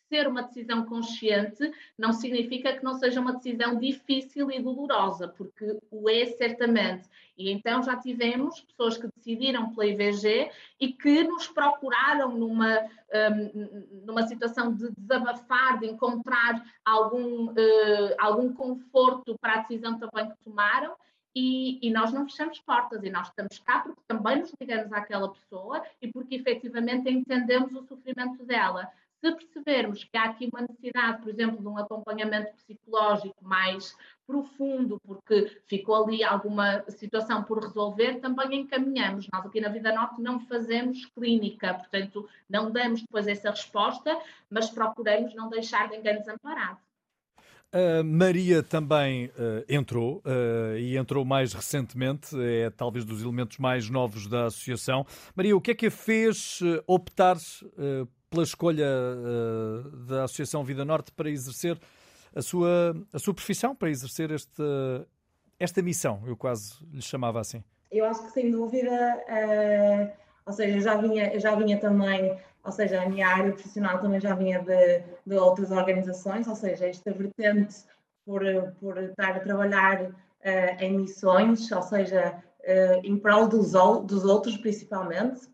ser 0.09 0.27
uma 0.27 0.41
decisão 0.43 0.83
consciente 0.85 1.71
não 1.97 2.11
significa 2.11 2.75
que 2.75 2.83
não 2.83 2.95
seja 2.95 3.21
uma 3.21 3.33
decisão 3.33 3.77
difícil 3.77 4.51
e 4.51 4.59
dolorosa, 4.61 5.27
porque 5.27 5.77
o 5.89 6.09
é 6.09 6.25
certamente. 6.25 7.07
E 7.37 7.49
então 7.51 7.81
já 7.81 7.95
tivemos 7.95 8.59
pessoas 8.61 8.97
que 8.97 9.07
decidiram 9.15 9.69
pela 9.69 9.87
IVG 9.87 10.51
e 10.77 10.91
que 10.91 11.23
nos 11.23 11.47
procuraram 11.47 12.37
numa, 12.37 12.79
um, 12.79 14.05
numa 14.05 14.27
situação 14.27 14.73
de 14.73 14.91
desabafar, 14.97 15.79
de 15.79 15.85
encontrar 15.87 16.61
algum, 16.83 17.51
uh, 17.51 18.15
algum 18.17 18.53
conforto 18.53 19.37
para 19.39 19.53
a 19.53 19.57
decisão 19.59 19.97
também 19.97 20.29
que 20.29 20.43
tomaram. 20.43 20.95
E, 21.33 21.87
e, 21.87 21.91
nós 21.91 22.11
não 22.11 22.25
fechamos 22.25 22.59
portas 22.59 23.03
e 23.03 23.09
nós 23.09 23.27
estamos 23.27 23.59
cá 23.59 23.81
porque 23.81 24.01
também 24.07 24.39
nos 24.39 24.51
ligamos 24.59 24.91
àquela 24.91 25.31
pessoa 25.31 25.81
e 26.01 26.11
porque 26.11 26.35
efetivamente 26.35 27.09
entendemos 27.09 27.73
o 27.73 27.83
sofrimento 27.83 28.43
dela. 28.43 28.91
Se 29.21 29.31
percebermos 29.31 30.03
que 30.05 30.17
há 30.17 30.25
aqui 30.25 30.49
uma 30.51 30.61
necessidade, 30.61 31.21
por 31.21 31.29
exemplo, 31.29 31.59
de 31.59 31.67
um 31.67 31.77
acompanhamento 31.77 32.53
psicológico 32.55 33.43
mais 33.43 33.93
profundo, 34.25 34.99
porque 35.05 35.61
ficou 35.65 36.05
ali 36.05 36.23
alguma 36.23 36.83
situação 36.89 37.43
por 37.43 37.61
resolver, 37.61 38.19
também 38.19 38.61
encaminhamos. 38.61 39.27
Nós 39.33 39.45
aqui 39.45 39.59
na 39.59 39.69
Vida 39.69 39.93
Norte 39.93 40.21
não 40.21 40.39
fazemos 40.39 41.05
clínica, 41.07 41.73
portanto, 41.73 42.29
não 42.49 42.71
damos 42.71 43.01
depois 43.01 43.27
essa 43.27 43.49
resposta, 43.49 44.17
mas 44.49 44.69
procuramos 44.69 45.35
não 45.35 45.49
deixar 45.49 45.89
ninguém 45.89 46.19
desamparado. 46.19 46.77
Maria 48.03 48.63
também 48.63 49.27
uh, 49.27 49.63
entrou 49.69 50.23
uh, 50.25 50.75
e 50.75 50.97
entrou 50.97 51.23
mais 51.23 51.53
recentemente, 51.53 52.35
é 52.35 52.69
talvez 52.71 53.05
dos 53.05 53.21
elementos 53.21 53.59
mais 53.59 53.89
novos 53.91 54.25
da 54.25 54.45
associação. 54.45 55.05
Maria, 55.35 55.55
o 55.55 55.61
que 55.61 55.71
é 55.71 55.75
que 55.75 55.85
a 55.85 55.91
fez 55.91 56.61
uh, 56.61 56.83
optar 56.87 57.37
pela 58.29 58.43
escolha 58.43 58.85
uh, 58.87 59.89
da 60.05 60.23
Associação 60.23 60.63
Vida 60.63 60.85
Norte 60.85 61.11
para 61.11 61.29
exercer 61.29 61.79
a 62.35 62.41
sua, 62.41 62.95
a 63.11 63.19
sua 63.19 63.33
profissão, 63.33 63.75
para 63.75 63.89
exercer 63.89 64.31
esta, 64.31 65.07
esta 65.59 65.81
missão, 65.81 66.21
eu 66.27 66.37
quase 66.37 66.75
lhe 66.93 67.01
chamava 67.01 67.39
assim. 67.39 67.63
Eu 67.91 68.05
acho 68.05 68.23
que 68.25 68.31
sem 68.31 68.51
dúvida, 68.51 68.91
uh, 68.91 70.11
ou 70.45 70.53
seja, 70.53 70.77
eu 70.77 70.81
já 70.81 70.95
vinha, 70.95 71.33
eu 71.33 71.39
já 71.39 71.55
vinha 71.55 71.79
também, 71.79 72.37
ou 72.63 72.71
seja, 72.71 73.01
a 73.01 73.09
minha 73.09 73.27
área 73.27 73.51
profissional 73.51 73.99
também 73.99 74.19
já 74.19 74.35
vinha 74.35 74.59
de, 74.59 75.03
de 75.25 75.35
outras 75.35 75.71
organizações, 75.71 76.47
ou 76.47 76.55
seja, 76.55 76.85
esta 76.85 77.11
vertente 77.11 77.77
por, 78.25 78.41
por 78.79 78.97
estar 78.99 79.37
a 79.37 79.39
trabalhar 79.39 80.03
uh, 80.03 80.13
em 80.79 80.99
missões, 80.99 81.71
ou 81.71 81.81
seja, 81.81 82.43
em 83.03 83.17
prol 83.17 83.47
dos, 83.47 83.71
dos 84.05 84.25
outros 84.25 84.55
principalmente, 84.57 85.49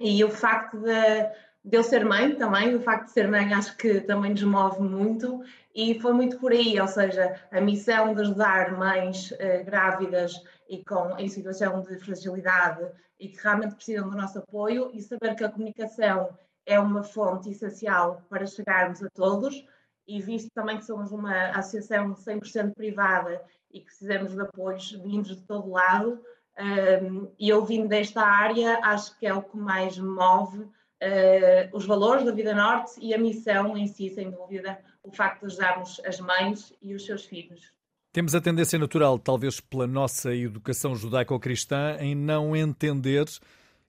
e 0.00 0.24
o 0.24 0.30
facto 0.30 0.78
de, 0.78 1.30
de 1.66 1.76
eu 1.76 1.82
ser 1.82 2.04
mãe 2.04 2.32
também, 2.36 2.76
o 2.76 2.80
facto 2.80 3.06
de 3.06 3.10
ser 3.10 3.26
mãe 3.26 3.52
acho 3.52 3.76
que 3.76 4.00
também 4.00 4.30
nos 4.30 4.44
move 4.44 4.80
muito 4.80 5.42
e 5.74 6.00
foi 6.00 6.12
muito 6.12 6.38
por 6.38 6.52
aí, 6.52 6.80
ou 6.80 6.86
seja, 6.86 7.40
a 7.50 7.60
missão 7.60 8.14
de 8.14 8.20
ajudar 8.20 8.78
mães 8.78 9.32
uh, 9.32 9.64
grávidas 9.64 10.40
e 10.68 10.84
com, 10.84 11.18
em 11.18 11.28
situação 11.28 11.82
de 11.82 11.98
fragilidade 11.98 12.88
e 13.18 13.28
que 13.28 13.42
realmente 13.42 13.74
precisam 13.74 14.08
do 14.08 14.16
nosso 14.16 14.38
apoio 14.38 14.92
e 14.94 15.02
saber 15.02 15.34
que 15.34 15.42
a 15.42 15.48
comunicação 15.48 16.38
é 16.64 16.78
uma 16.78 17.02
fonte 17.02 17.50
essencial 17.50 18.22
para 18.30 18.46
chegarmos 18.46 19.02
a 19.02 19.10
todos 19.10 19.66
e 20.06 20.22
visto 20.22 20.48
também 20.54 20.78
que 20.78 20.84
somos 20.84 21.10
uma 21.10 21.48
associação 21.48 22.14
100% 22.14 22.74
privada 22.74 23.42
e 23.72 23.80
que 23.80 23.86
precisamos 23.86 24.34
de 24.34 24.40
apoios 24.40 24.92
vindos 24.92 25.36
de 25.36 25.42
todo 25.42 25.70
lado, 25.70 26.20
um, 26.56 27.24
eh, 27.26 27.30
e 27.40 27.48
eu 27.48 27.64
vindo 27.64 27.88
desta 27.88 28.22
área, 28.22 28.78
acho 28.84 29.18
que 29.18 29.26
é 29.26 29.34
o 29.34 29.42
que 29.42 29.56
mais 29.56 29.98
move 29.98 30.70
uh, 31.02 31.76
os 31.76 31.84
valores 31.84 32.24
da 32.24 32.32
Vida 32.32 32.54
Norte 32.54 32.92
e 33.00 33.14
a 33.14 33.18
missão 33.18 33.76
em 33.76 33.86
si, 33.86 34.10
sem 34.10 34.30
dúvida, 34.30 34.78
o 35.02 35.10
facto 35.10 35.40
de 35.40 35.46
ajudarmos 35.46 36.00
as 36.04 36.20
mães 36.20 36.72
e 36.82 36.94
os 36.94 37.04
seus 37.04 37.24
filhos. 37.24 37.72
Temos 38.12 38.34
a 38.34 38.40
tendência 38.40 38.78
natural, 38.78 39.18
talvez 39.18 39.60
pela 39.60 39.86
nossa 39.86 40.34
educação 40.34 40.96
judaico-cristã, 40.96 41.96
em 42.00 42.14
não 42.14 42.56
entender 42.56 43.26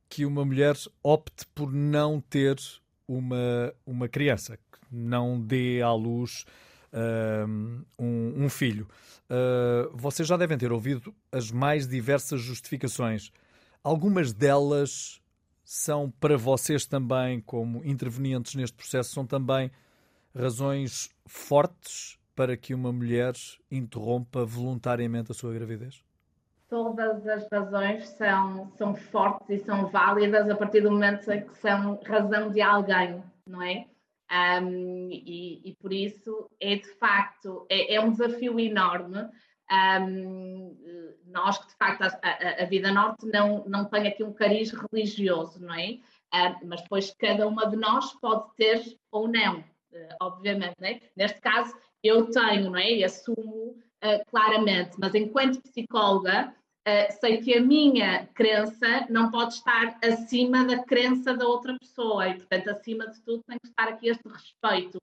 que 0.09 0.25
uma 0.25 0.43
mulher 0.43 0.75
opte 1.01 1.45
por 1.55 1.71
não 1.71 2.19
ter 2.19 2.57
uma, 3.07 3.73
uma 3.85 4.09
criança, 4.09 4.57
que 4.57 4.79
não 4.91 5.39
dê 5.39 5.81
à 5.81 5.93
luz 5.93 6.45
uh, 6.91 7.47
um, 7.97 8.43
um, 8.43 8.49
filho. 8.49 8.87
Uh, 9.29 9.95
vocês 9.95 10.27
já 10.27 10.35
devem 10.35 10.57
ter 10.57 10.71
ouvido 10.71 11.15
as 11.31 11.51
mais 11.51 11.87
diversas 11.87 12.41
justificações. 12.41 13.31
Algumas 13.83 14.33
delas 14.33 15.21
são 15.69 16.09
para 16.09 16.37
vocês 16.37 16.85
também, 16.85 17.41
como 17.41 17.83
intervenientes 17.83 18.55
neste 18.55 18.77
processo, 18.77 19.13
são 19.13 19.27
também 19.27 19.69
razões 20.33 21.13
fortes 21.25 22.17
para 22.33 22.55
que 22.55 22.73
uma 22.73 22.93
mulher 22.93 23.33
interrompa 23.69 24.45
voluntariamente 24.45 25.29
a 25.33 25.35
sua 25.35 25.53
gravidez? 25.53 26.01
Todas 26.69 27.27
as 27.27 27.49
razões 27.51 28.07
são, 28.07 28.71
são 28.77 28.95
fortes 28.95 29.49
e 29.49 29.65
são 29.65 29.87
válidas 29.87 30.49
a 30.49 30.55
partir 30.55 30.79
do 30.79 30.89
momento 30.89 31.29
em 31.29 31.41
que 31.41 31.57
são 31.57 31.99
razão 32.01 32.49
de 32.49 32.61
alguém, 32.61 33.21
não 33.45 33.61
é? 33.61 33.87
Um, 34.61 35.09
e, 35.11 35.69
e, 35.69 35.75
por 35.81 35.91
isso 35.91 36.49
é 36.61 36.75
de 36.75 36.89
facto 36.95 37.65
é, 37.69 37.95
é 37.95 38.01
um 38.01 38.11
desafio 38.11 38.57
enorme 38.57 39.29
um, 39.71 40.75
nós 41.25 41.57
que 41.57 41.67
de 41.67 41.75
facto 41.75 42.01
a, 42.01 42.07
a, 42.07 42.63
a, 42.63 42.65
Vida 42.65 42.91
Norte 42.91 43.25
não, 43.25 43.65
não 43.67 43.85
tem 43.85 44.07
aqui 44.07 44.23
um 44.23 44.33
cariz 44.33 44.71
religioso, 44.71 45.59
não 45.59 45.73
é? 45.73 45.99
Um, 46.33 46.67
mas 46.67 46.81
depois 46.81 47.13
cada 47.17 47.47
uma 47.47 47.67
de 47.67 47.75
nós 47.75 48.13
pode 48.13 48.53
ter 48.55 48.83
ou 49.11 49.27
não, 49.27 49.59
uh, 49.59 50.15
obviamente, 50.21 50.75
não 50.79 50.87
é? 50.87 51.01
Neste 51.15 51.39
caso 51.41 51.75
eu 52.03 52.29
tenho, 52.29 52.69
não 52.69 52.77
é? 52.77 52.91
E 52.91 53.03
assumo 53.03 53.77
uh, 54.03 54.29
claramente, 54.29 54.95
mas 54.99 55.13
enquanto 55.15 55.61
psicóloga 55.61 56.53
uh, 56.87 57.19
sei 57.19 57.37
que 57.37 57.57
a 57.57 57.61
minha 57.61 58.27
crença 58.27 59.05
não 59.09 59.29
pode 59.29 59.55
estar 59.55 59.99
acima 60.03 60.65
da 60.65 60.83
crença 60.83 61.33
da 61.33 61.45
outra 61.45 61.77
pessoa 61.77 62.29
e 62.29 62.35
portanto 62.35 62.69
acima 62.69 63.07
de 63.07 63.21
tudo 63.21 63.43
tem 63.47 63.59
que 63.59 63.67
estar 63.67 63.87
aqui 63.89 64.09
este 64.09 64.27
respeito. 64.27 64.99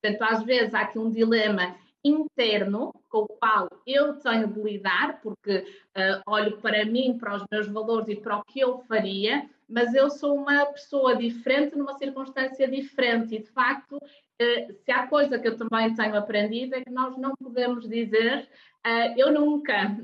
Portanto, 0.00 0.22
às 0.22 0.42
vezes 0.44 0.74
há 0.74 0.82
aqui 0.82 0.98
um 0.98 1.10
dilema 1.10 1.76
interno 2.04 2.92
com 3.08 3.18
o 3.18 3.28
qual 3.28 3.68
eu 3.86 4.14
tenho 4.14 4.48
de 4.48 4.60
lidar, 4.60 5.20
porque 5.20 5.58
uh, 5.58 6.22
olho 6.26 6.58
para 6.58 6.84
mim, 6.84 7.18
para 7.18 7.36
os 7.36 7.44
meus 7.50 7.66
valores 7.68 8.08
e 8.08 8.16
para 8.16 8.38
o 8.38 8.44
que 8.44 8.60
eu 8.60 8.78
faria, 8.80 9.48
mas 9.68 9.94
eu 9.94 10.08
sou 10.08 10.34
uma 10.34 10.66
pessoa 10.66 11.16
diferente 11.16 11.76
numa 11.76 11.98
circunstância 11.98 12.68
diferente. 12.68 13.34
E 13.34 13.40
de 13.40 13.50
facto 13.50 13.96
uh, 13.96 14.72
se 14.84 14.90
há 14.90 15.06
coisa 15.06 15.38
que 15.38 15.48
eu 15.48 15.56
também 15.56 15.94
tenho 15.94 16.16
aprendido 16.16 16.74
é 16.74 16.84
que 16.84 16.90
nós 16.90 17.16
não 17.18 17.34
podemos 17.36 17.88
dizer 17.88 18.48
uh, 18.86 19.14
eu 19.16 19.32
nunca, 19.32 19.96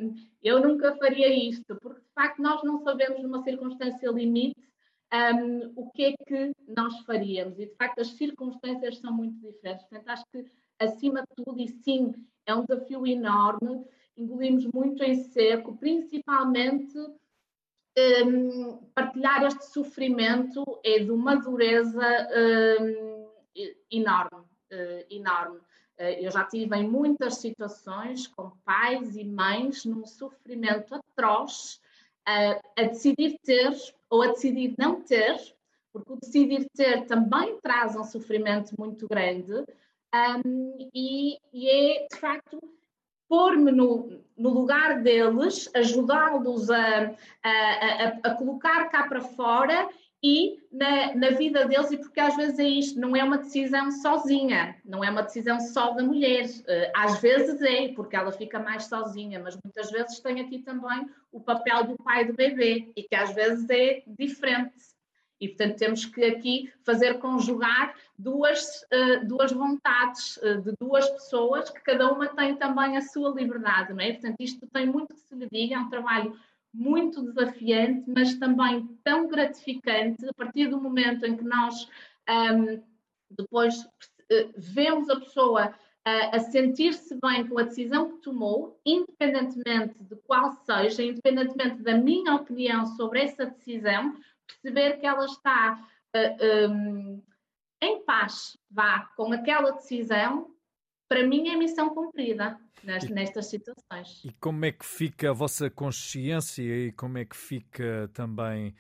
eu 0.43 0.61
nunca 0.61 0.97
faria 0.97 1.29
isto, 1.29 1.77
porque 1.77 2.01
de 2.01 2.13
facto 2.15 2.43
nós 2.43 2.63
não 2.65 2.79
sabemos 2.79 3.23
numa 3.23 3.43
circunstância 3.43 4.11
limite 4.11 4.65
um, 5.13 5.73
o 5.77 5.91
que 5.91 6.05
é 6.07 6.15
que 6.27 6.53
nós 6.67 6.99
faríamos. 7.01 7.59
E 7.59 7.67
de 7.67 7.75
facto 7.77 8.01
as 8.01 8.09
circunstâncias 8.09 8.99
são 8.99 9.13
muito 9.13 9.41
diferentes, 9.41 9.87
portanto 9.87 10.09
acho 10.09 10.25
que 10.33 10.45
acima 10.79 11.23
de 11.23 11.45
tudo, 11.45 11.61
e 11.61 11.69
sim, 11.69 12.13
é 12.47 12.55
um 12.55 12.65
desafio 12.65 13.07
enorme, 13.07 13.85
engolimos 14.17 14.67
muito 14.73 15.03
em 15.03 15.15
seco, 15.15 15.77
principalmente 15.77 16.99
um, 18.27 18.77
partilhar 18.95 19.45
este 19.45 19.67
sofrimento 19.67 20.65
é 20.85 20.99
de 20.99 21.11
uma 21.11 21.37
dureza 21.37 22.29
um, 22.81 23.29
enorme, 23.91 24.41
uh, 24.73 25.07
enorme. 25.11 25.59
Uh, 25.99 26.19
eu 26.21 26.31
já 26.31 26.45
tive 26.45 26.77
em 26.77 26.89
muitas 26.89 27.37
situações 27.37 28.27
com 28.27 28.51
pais 28.65 29.17
e 29.17 29.25
mães 29.25 29.85
num 29.85 30.07
sofrimento 30.07 30.95
atroz 30.95 31.81
uh, 32.29 32.61
a 32.77 32.83
decidir 32.83 33.39
ter 33.45 33.73
ou 34.11 34.23
a 34.23 34.29
decidir 34.29 34.75
não 34.77 35.01
ter, 35.03 35.37
porque 35.93 36.13
o 36.13 36.19
decidir 36.21 36.67
ter 36.75 37.07
também 37.07 37.61
traz 37.61 37.95
um 37.95 38.03
sofrimento 38.03 38.75
muito 38.77 39.07
grande 39.07 39.65
um, 40.15 40.91
e, 40.95 41.39
e 41.53 41.69
é 41.69 42.07
de 42.11 42.21
facto 42.21 42.61
pôr-me 43.29 43.73
no, 43.73 44.23
no, 44.37 44.51
lugar 44.51 45.03
deles, 45.03 45.69
ajudá-los 45.75 46.71
a, 46.71 47.15
a, 47.43 47.51
a, 47.51 48.09
a, 48.23 48.35
colocar 48.35 48.89
cá 48.91 49.09
para 49.09 49.21
fora 49.21 49.89
e 50.23 50.63
na, 50.73 51.15
na, 51.15 51.31
vida 51.31 51.67
deles, 51.67 51.91
e 51.91 51.99
porque 51.99 52.21
às 52.21 52.37
vezes 52.37 52.59
é 52.59 52.65
isto, 52.65 52.99
não 52.99 53.15
é 53.15 53.23
uma 53.23 53.39
decisão 53.39 53.91
sozinha, 53.91 54.77
não 54.85 55.05
é 55.05 55.11
uma 55.11 55.23
decisão 55.23 55.61
só 55.61 55.91
da 55.91 56.03
mulher. 56.03 56.47
Eh, 56.67 56.93
às 56.97 57.21
vezes 57.21 57.61
é, 57.61 57.89
porque 57.89 58.17
ela 58.17 58.33
fica 58.33 58.59
mais 58.59 58.85
sozinha, 58.85 59.39
mas 59.39 59.59
muitas 59.63 59.91
vezes 59.91 60.21
tem 60.21 60.41
aqui 60.41 60.61
também 60.61 61.07
o 61.31 61.41
papel 61.41 61.85
do 61.89 61.97
pai 61.97 62.25
do 62.25 62.33
bebê, 62.33 62.91
e 62.97 63.03
que 63.03 63.15
às 63.15 63.35
vezes 63.35 63.69
é 63.69 64.03
diferente. 64.07 64.94
E, 65.41 65.49
portanto, 65.49 65.77
temos 65.77 66.05
que 66.07 66.25
aqui 66.25 66.73
fazer 66.85 67.19
conjugar 67.19 67.95
duas, 68.19 68.83
uh, 68.83 69.27
duas 69.27 69.53
vontades 69.53 70.37
uh, 70.39 70.61
de 70.63 70.73
duas 70.79 71.09
pessoas, 71.11 71.71
que 71.71 71.81
cada 71.81 72.11
uma 72.13 72.29
tem 72.29 72.57
também 72.57 72.97
a 72.97 73.03
sua 73.03 73.31
liberdade, 73.31 73.93
não 73.93 74.01
é? 74.01 74.13
Portanto, 74.13 74.37
isto 74.41 74.67
tem 74.69 74.87
muito 74.87 75.15
que 75.15 75.21
se 75.21 75.35
lhe 75.35 75.49
diga, 75.51 75.77
é 75.77 75.79
um 75.79 75.91
trabalho 75.91 76.37
muito 76.73 77.23
desafiante, 77.23 78.05
mas 78.07 78.35
também 78.35 78.89
tão 79.03 79.29
gratificante, 79.29 80.27
a 80.29 80.33
partir 80.35 80.69
do 80.69 80.81
momento 80.81 81.25
em 81.25 81.37
que 81.37 81.45
nós 81.45 81.89
um, 82.29 82.83
depois 83.31 83.77
uh, 83.81 84.53
vemos 84.57 85.11
a 85.11 85.21
pessoa 85.21 85.75
a 86.07 86.39
sentir-se 86.39 87.19
bem 87.19 87.47
com 87.47 87.59
a 87.59 87.63
decisão 87.63 88.11
que 88.11 88.19
tomou, 88.19 88.79
independentemente 88.85 89.95
de 90.03 90.15
qual 90.27 90.53
seja, 90.53 91.03
independentemente 91.03 91.83
da 91.83 91.97
minha 91.97 92.35
opinião 92.35 92.85
sobre 92.89 93.23
essa 93.23 93.47
decisão, 93.47 94.15
perceber 94.47 94.99
que 94.99 95.07
ela 95.07 95.25
está 95.25 95.89
uh, 96.15 96.71
um, 96.71 97.23
em 97.83 98.05
paz, 98.05 98.57
vá, 98.71 99.11
com 99.17 99.33
aquela 99.33 99.73
decisão, 99.73 100.55
para 101.09 101.27
mim 101.27 101.49
é 101.49 101.57
missão 101.57 101.95
cumprida 101.95 102.59
nestas, 102.83 103.11
nestas 103.11 103.47
situações. 103.47 104.25
E 104.25 104.33
como 104.35 104.65
é 104.65 104.73
que 104.73 104.85
fica 104.85 105.31
a 105.31 105.33
vossa 105.33 105.71
consciência 105.71 106.63
e 106.63 106.93
como 106.93 107.19
é 107.19 107.25
que 107.25 107.37
fica 107.37 108.11
também 108.13 108.75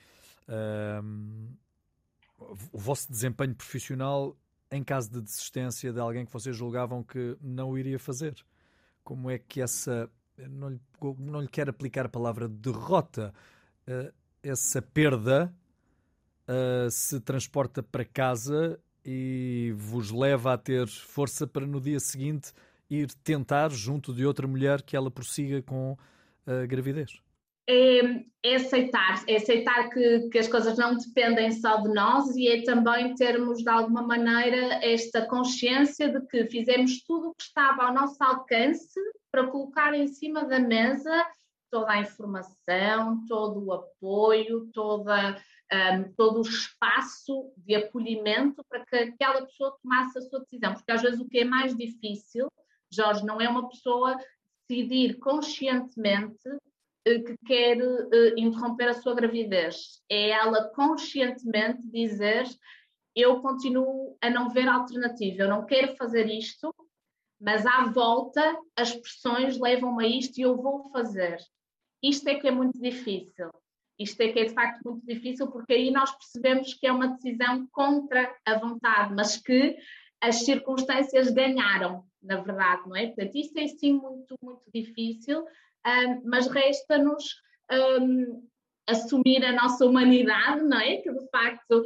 um, 1.02 1.54
o 2.73 2.78
vosso 2.78 3.11
desempenho 3.11 3.54
profissional 3.54 4.37
em 4.71 4.83
caso 4.83 5.11
de 5.11 5.21
desistência 5.21 5.92
de 5.92 6.00
alguém 6.00 6.26
que 6.26 6.33
vocês 6.33 6.56
julgavam 6.56 7.02
que 7.02 7.37
não 7.40 7.71
o 7.71 7.78
iria 7.78 7.99
fazer? 7.99 8.35
Como 9.02 9.30
é 9.30 9.38
que 9.38 9.61
essa. 9.61 10.11
Não 10.37 10.68
lhe, 10.68 10.80
não 11.18 11.40
lhe 11.40 11.49
quero 11.49 11.71
aplicar 11.71 12.06
a 12.06 12.09
palavra 12.09 12.49
derrota, 12.49 13.33
uh, 13.87 14.12
essa 14.45 14.83
perda 14.83 15.53
uh, 16.49 16.91
se 16.91 17.21
transporta 17.21 17.83
para 17.83 18.05
casa 18.05 18.79
e 19.05 19.73
vos 19.77 20.11
leva 20.11 20.53
a 20.53 20.59
ter 20.59 20.87
força 20.87 21.47
para 21.47 21.67
no 21.67 21.81
dia 21.81 21.99
seguinte 21.99 22.53
ir 22.89 23.13
tentar, 23.25 23.71
junto 23.71 24.15
de 24.15 24.25
outra 24.27 24.47
mulher, 24.47 24.83
que 24.83 24.97
ela 24.97 25.11
prossiga 25.11 25.63
com 25.63 25.97
a 26.47 26.67
gravidez? 26.67 27.19
É, 27.67 28.25
é, 28.43 28.57
aceitar, 28.57 29.25
é 29.26 29.37
aceitar 29.37 29.89
que, 29.89 30.28
que 30.28 30.39
as 30.39 30.49
coisas 30.49 30.76
não 30.76 30.99
dependem 30.99 31.50
só 31.50 31.78
de 31.80 31.89
nós 31.95 32.37
e 32.37 32.47
é 32.47 32.63
também 32.63 33.15
termos 33.15 33.63
de 33.63 33.69
alguma 33.71 34.02
maneira 34.02 34.85
esta 34.85 35.26
consciência 35.26 36.11
de 36.13 36.26
que 36.26 36.45
fizemos 36.50 37.02
tudo 37.07 37.30
o 37.30 37.35
que 37.35 37.45
estava 37.45 37.85
ao 37.85 37.95
nosso 37.95 38.23
alcance 38.23 39.00
para 39.30 39.47
colocar 39.47 39.95
em 39.95 40.07
cima 40.07 40.45
da 40.45 40.61
mesa 40.61 41.26
toda 41.75 41.91
a 41.91 42.00
informação, 42.00 43.26
todo 43.26 43.67
o 43.67 43.73
apoio, 43.73 44.71
toda, 44.73 45.37
um, 45.73 46.13
todo 46.17 46.39
o 46.39 46.43
espaço 46.43 47.52
de 47.56 47.75
acolhimento 47.75 48.65
para 48.69 48.87
que 48.87 48.95
aquela 48.95 49.45
pessoa 49.45 49.76
tomasse 49.82 50.17
a 50.17 50.23
sua 50.23 50.39
decisão. 50.39 50.73
Porque 50.73 50.93
às 50.93 51.02
vezes 51.02 51.19
o 51.19 51.28
que 51.28 51.41
é 51.41 51.45
mais 51.45 51.76
difícil, 51.76 52.49
Jorge, 52.93 53.26
não 53.26 53.41
é 53.41 53.49
uma 53.49 53.69
pessoa 53.69 54.17
decidir 54.69 55.19
conscientemente 55.19 56.49
eh, 57.04 57.19
que 57.19 57.37
quer 57.45 57.78
uh, 57.82 58.39
interromper 58.39 58.91
a 58.91 58.95
sua 58.95 59.17
gravidez. 59.17 60.00
É 60.08 60.30
ela 60.30 60.69
conscientemente 60.76 61.91
dizer: 61.91 62.45
Eu 63.17 63.41
continuo 63.41 64.17
a 64.23 64.30
não 64.30 64.49
ver 64.49 64.69
alternativa, 64.69 65.43
eu 65.43 65.49
não 65.49 65.67
quero 65.67 65.97
fazer 65.97 66.26
isto, 66.26 66.73
mas 67.41 67.67
à 67.67 67.87
volta 67.87 68.56
as 68.76 68.93
pressões 68.93 69.58
levam-me 69.58 70.04
a 70.04 70.08
isto 70.08 70.39
e 70.39 70.43
eu 70.43 70.56
vou 70.56 70.89
fazer. 70.93 71.39
Isto 72.04 72.28
é 72.28 72.34
que 72.34 72.47
é 72.47 72.50
muito 72.50 72.78
difícil. 72.78 73.50
Isto 73.99 74.21
é 74.21 74.32
que 74.32 74.40
é 74.40 74.45
de 74.45 74.52
facto 74.52 74.82
muito 74.84 75.06
difícil, 75.06 75.50
porque 75.50 75.73
aí 75.73 75.90
nós 75.90 76.10
percebemos 76.12 76.75
que 76.75 76.86
é 76.86 76.93
uma 76.93 77.08
decisão 77.08 77.67
contra 77.73 78.34
a 78.45 78.58
vontade, 78.58 79.14
mas 79.14 79.38
que 79.38 79.76
as 80.21 80.45
circunstâncias 80.45 81.30
ganharam, 81.30 82.04
na 82.23 82.40
verdade, 82.40 82.82
não 82.86 82.97
é? 82.97 83.06
Portanto, 83.06 83.34
isso 83.36 83.58
é 83.58 83.67
sim 83.69 83.95
muito, 83.95 84.34
muito 84.43 84.64
difícil, 84.75 85.47
mas 86.25 86.47
resta-nos 86.49 87.25
um, 88.00 88.47
assumir 88.86 89.43
a 89.45 89.52
nossa 89.52 89.86
humanidade, 89.86 90.62
não 90.62 90.78
é? 90.78 90.97
Que 90.99 91.10
de 91.10 91.28
facto 91.30 91.84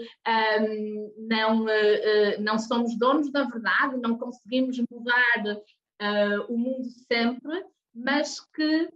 um, 0.61 1.15
não, 1.29 1.65
uh, 1.65 2.41
não 2.41 2.59
somos 2.59 2.99
donos 2.99 3.31
da 3.31 3.45
verdade, 3.45 4.01
não 4.01 4.19
conseguimos 4.19 4.81
mudar 4.91 5.45
uh, 5.47 6.53
o 6.53 6.59
mundo 6.59 6.89
sempre, 7.07 7.65
mas 7.95 8.41
que 8.41 8.89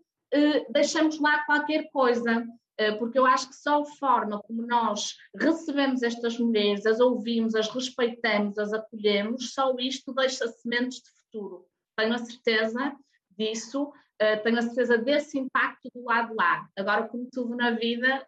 deixamos 0.71 1.21
lá 1.21 1.45
qualquer 1.45 1.90
coisa, 1.90 2.47
eh, 2.79 2.92
porque 2.92 3.18
eu 3.18 3.27
acho 3.27 3.49
que 3.49 3.57
só 3.57 3.83
a 3.83 3.87
forma 3.87 4.40
como 4.42 4.66
nós 4.66 5.16
recebemos 5.37 6.03
estas 6.03 6.38
mulheres, 6.38 6.87
as 6.87 7.01
ouvimos, 7.01 7.55
as 7.55 7.68
respeitamos, 7.68 8.59
as 8.59 8.73
acolhemos, 8.73 9.53
só 9.53 9.75
isto 9.79 10.14
deixa 10.14 10.49
sementes 10.49 11.03
de 11.03 11.11
futuro. 11.11 11.66
Tenho 11.97 12.14
a 12.14 12.18
certeza 12.18 12.97
disso, 13.37 13.92
eh, 14.18 14.37
tenho 14.37 14.59
a 14.59 14.62
certeza 14.62 14.97
desse 14.97 15.38
impacto 15.38 15.90
do 15.95 16.05
lado 16.05 16.35
lá. 16.35 16.66
Agora, 16.77 17.09
como 17.09 17.29
tudo 17.31 17.55
na 17.55 17.73
vida, 17.73 18.27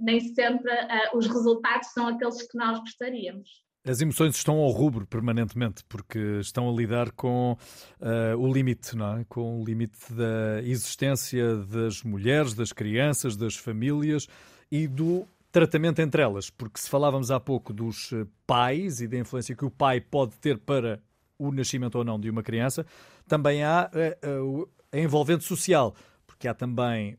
nem 0.00 0.20
sempre 0.20 0.72
os 1.14 1.26
resultados 1.26 1.88
são 1.88 2.08
aqueles 2.08 2.42
que 2.42 2.56
nós 2.56 2.78
gostaríamos. 2.80 3.61
As 3.84 4.00
emoções 4.00 4.36
estão 4.36 4.58
ao 4.58 4.70
rubro 4.70 5.04
permanentemente, 5.04 5.82
porque 5.88 6.38
estão 6.40 6.70
a 6.70 6.72
lidar 6.72 7.10
com 7.10 7.58
uh, 8.00 8.38
o 8.38 8.52
limite, 8.52 8.94
não 8.94 9.18
é? 9.18 9.24
com 9.28 9.60
o 9.60 9.64
limite 9.64 9.98
da 10.14 10.62
existência 10.62 11.56
das 11.56 12.04
mulheres, 12.04 12.54
das 12.54 12.72
crianças, 12.72 13.36
das 13.36 13.56
famílias 13.56 14.28
e 14.70 14.86
do 14.86 15.26
tratamento 15.50 16.00
entre 16.00 16.22
elas. 16.22 16.48
Porque 16.48 16.78
se 16.78 16.88
falávamos 16.88 17.32
há 17.32 17.40
pouco 17.40 17.72
dos 17.72 18.12
eh, 18.12 18.24
pais 18.46 19.00
e 19.00 19.08
da 19.08 19.18
influência 19.18 19.56
que 19.56 19.64
o 19.64 19.70
pai 19.70 20.00
pode 20.00 20.38
ter 20.38 20.58
para 20.58 21.02
o 21.36 21.50
nascimento 21.50 21.96
ou 21.96 22.04
não 22.04 22.20
de 22.20 22.30
uma 22.30 22.42
criança, 22.42 22.86
também 23.26 23.64
há 23.64 23.90
uh, 24.24 24.60
uh, 24.60 24.68
a 24.92 24.98
envolvente 24.98 25.42
social, 25.42 25.92
porque 26.24 26.46
há 26.46 26.54
também 26.54 27.18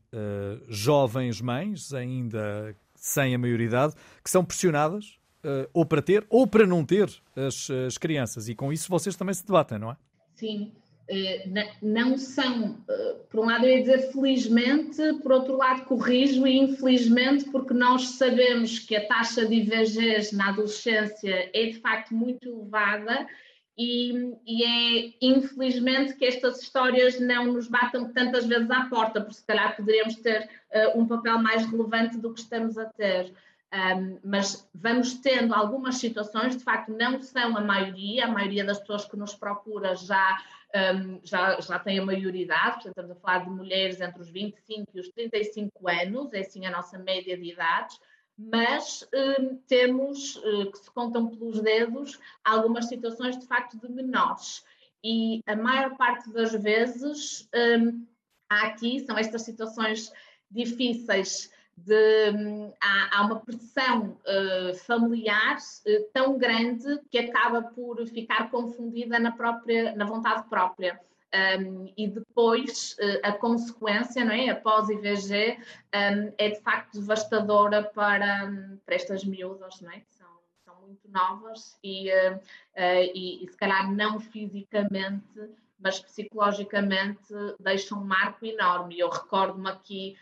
jovens 0.69 1.41
mães, 1.41 1.93
ainda 1.93 2.73
sem 2.95 3.36
a 3.36 3.38
maioridade, 3.38 3.93
que 4.23 4.30
são 4.30 4.45
pressionadas 4.45 5.17
ou 5.73 5.86
para 5.86 6.01
ter 6.01 6.25
ou 6.29 6.47
para 6.47 6.65
não 6.65 6.86
ter 6.86 7.10
as, 7.36 7.69
as 7.69 7.97
crianças. 7.97 8.47
E 8.47 8.56
com 8.56 8.71
isso 8.71 8.89
vocês 8.89 9.15
também 9.15 9.34
se 9.34 9.45
debatem, 9.45 9.77
não 9.77 9.91
é? 9.91 9.97
Sim. 10.36 10.71
Uh, 11.10 11.86
não 11.86 12.17
são, 12.17 12.71
uh, 12.89 13.19
por 13.29 13.41
um 13.41 13.45
lado 13.47 13.65
eu 13.65 13.71
ia 13.71 13.82
dizer 13.82 14.12
felizmente, 14.13 15.01
por 15.21 15.34
outro 15.34 15.58
lado 15.58 15.84
corrijo 15.84 16.47
e 16.47 16.58
infelizmente, 16.58 17.43
porque 17.49 17.73
nós 17.73 18.12
sabemos 18.12 18.79
que 18.79 18.95
a 18.95 19.06
taxa 19.06 19.45
de 19.45 19.56
IVGs 19.56 20.34
na 20.34 20.49
adolescência 20.49 21.51
é 21.53 21.65
de 21.65 21.79
facto 21.82 22.15
muito 22.15 22.47
elevada 22.47 23.27
e, 23.77 24.34
e, 24.45 24.63
é 24.63 25.13
infelizmente 25.21 26.15
que 26.15 26.25
estas 26.25 26.62
histórias 26.62 27.19
não 27.19 27.51
nos 27.51 27.67
batam 27.67 28.13
tantas 28.13 28.45
vezes 28.45 28.71
à 28.71 28.86
porta, 28.86 29.19
porque 29.19 29.36
se 29.36 29.45
calhar 29.45 29.75
poderíamos 29.75 30.15
ter 30.17 30.47
uh, 30.73 30.99
um 30.99 31.06
papel 31.06 31.38
mais 31.39 31.65
relevante 31.65 32.17
do 32.17 32.34
que 32.34 32.39
estamos 32.39 32.77
a 32.77 32.86
ter. 32.86 33.34
Um, 33.73 34.19
mas 34.23 34.69
vamos 34.71 35.15
tendo 35.15 35.51
algumas 35.51 35.95
situações, 35.95 36.55
de 36.55 36.63
facto 36.63 36.91
não 36.91 37.19
são 37.23 37.57
a 37.57 37.62
maioria, 37.62 38.25
a 38.25 38.31
maioria 38.31 38.63
das 38.63 38.79
pessoas 38.79 39.05
que 39.05 39.17
nos 39.17 39.33
procura 39.33 39.95
já, 39.95 40.38
um, 40.95 41.19
já, 41.23 41.59
já 41.59 41.79
tem 41.79 41.97
a 41.97 42.05
maioridade, 42.05 42.75
portanto 42.75 42.89
estamos 42.89 43.12
a 43.12 43.15
falar 43.15 43.45
de 43.45 43.49
mulheres 43.49 43.99
entre 43.99 44.21
os 44.21 44.29
25 44.29 44.91
e 44.93 44.99
os 44.99 45.09
35 45.09 45.89
anos, 45.89 46.33
é 46.33 46.41
assim 46.41 46.67
a 46.67 46.71
nossa 46.71 46.99
média 46.99 47.36
de 47.36 47.51
idades, 47.51 47.99
mas 48.38 49.09
um, 49.12 49.57
temos, 49.67 50.36
uh, 50.36 50.71
que 50.71 50.77
se 50.77 50.91
contam 50.91 51.27
pelos 51.27 51.59
dedos, 51.59 52.19
algumas 52.43 52.86
situações 52.86 53.39
de 53.39 53.47
facto 53.47 53.79
de 53.79 53.91
menores. 53.91 54.63
e 55.03 55.41
a 55.47 55.55
maior 55.55 55.97
parte 55.97 56.31
das 56.31 56.53
vezes 56.53 57.49
aqui, 58.47 58.99
são 58.99 59.17
estas 59.17 59.41
situações 59.41 60.12
difíceis 60.51 61.51
de, 61.75 62.31
hum, 62.31 62.71
há, 62.81 63.17
há, 63.17 63.25
uma 63.25 63.39
pressão 63.39 64.17
uh, 64.25 64.75
familiar 64.86 65.57
uh, 65.57 66.12
tão 66.13 66.38
grande 66.38 66.99
que 67.09 67.17
acaba 67.17 67.62
por 67.62 68.05
ficar 68.07 68.49
confundida 68.49 69.19
na 69.19 69.31
própria 69.31 69.95
na 69.95 70.05
vontade 70.05 70.47
própria 70.49 70.99
um, 71.33 71.91
e 71.97 72.07
depois 72.07 72.95
uh, 72.99 73.19
a 73.27 73.31
consequência, 73.31 74.23
não 74.23 74.33
é? 74.33 74.49
Após 74.49 74.89
IVG, 74.89 75.57
um, 75.57 76.33
é 76.38 76.49
de 76.49 76.62
facto 76.62 76.99
devastadora 76.99 77.83
para, 77.83 78.45
um, 78.45 78.77
para 78.86 78.95
estas 78.95 79.23
miúdas, 79.23 79.81
não 79.81 79.91
é? 79.91 79.99
Que 79.99 80.13
são, 80.13 80.29
são 80.63 80.75
muito 80.81 81.09
novas 81.09 81.77
e, 81.83 82.12
uh, 82.12 82.36
uh, 82.36 83.12
e, 83.13 83.43
e, 83.43 83.47
se 83.49 83.57
calhar 83.57 83.91
não 83.91 84.19
fisicamente, 84.19 85.49
mas 85.79 85.99
psicologicamente 85.99 87.33
deixam 87.59 87.99
um 87.99 88.05
marco 88.05 88.45
enorme. 88.45 88.99
Eu 88.99 89.09
recordo-me 89.09 89.69
aqui 89.69 90.15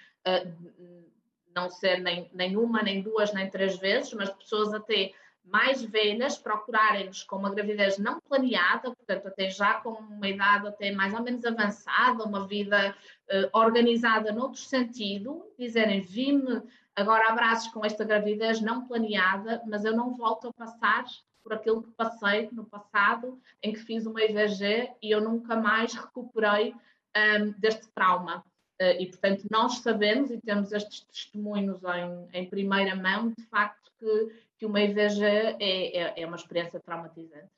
não 1.55 1.69
ser 1.69 1.99
nem, 1.99 2.29
nem 2.33 2.57
uma, 2.57 2.81
nem 2.81 3.01
duas, 3.01 3.33
nem 3.33 3.49
três 3.49 3.77
vezes, 3.77 4.13
mas 4.13 4.29
pessoas 4.29 4.73
até 4.73 5.11
mais 5.43 5.81
velhas 5.83 6.37
procurarem-nos 6.37 7.23
com 7.23 7.37
uma 7.37 7.53
gravidez 7.53 7.97
não 7.97 8.19
planeada, 8.21 8.93
portanto, 8.93 9.27
até 9.27 9.49
já 9.49 9.75
com 9.75 9.89
uma 9.89 10.27
idade 10.27 10.67
até 10.67 10.91
mais 10.91 11.13
ou 11.13 11.21
menos 11.21 11.43
avançada, 11.45 12.23
uma 12.23 12.47
vida 12.47 12.95
uh, 13.29 13.57
organizada 13.57 14.31
noutro 14.31 14.59
sentido, 14.59 15.43
dizerem: 15.57 16.01
vi-me 16.01 16.61
agora 16.95 17.29
abraços 17.29 17.71
com 17.71 17.83
esta 17.85 18.03
gravidez 18.03 18.61
não 18.61 18.87
planeada, 18.87 19.61
mas 19.67 19.83
eu 19.83 19.95
não 19.95 20.15
volto 20.15 20.49
a 20.49 20.53
passar 20.53 21.05
por 21.43 21.53
aquilo 21.53 21.81
que 21.81 21.91
passei 21.91 22.49
no 22.51 22.65
passado, 22.65 23.39
em 23.63 23.73
que 23.73 23.79
fiz 23.79 24.05
uma 24.05 24.21
IVG 24.21 24.91
e 25.01 25.11
eu 25.11 25.21
nunca 25.21 25.55
mais 25.55 25.93
recuperei 25.93 26.75
um, 27.17 27.51
deste 27.57 27.87
trauma. 27.89 28.43
Uh, 28.81 28.99
e, 28.99 29.05
portanto, 29.05 29.45
nós 29.51 29.77
sabemos 29.77 30.31
e 30.31 30.41
temos 30.41 30.71
estes 30.71 31.01
testemunhos 31.01 31.79
em, 31.83 32.41
em 32.41 32.49
primeira 32.49 32.95
mão, 32.95 33.31
de 33.37 33.45
facto, 33.45 33.91
que 33.99 34.31
que 34.61 34.65
uma 34.67 34.79
IVG 34.79 35.23
é, 35.23 35.57
é, 35.59 36.21
é 36.21 36.27
uma 36.27 36.35
experiência 36.35 36.79
traumatizante. 36.79 37.49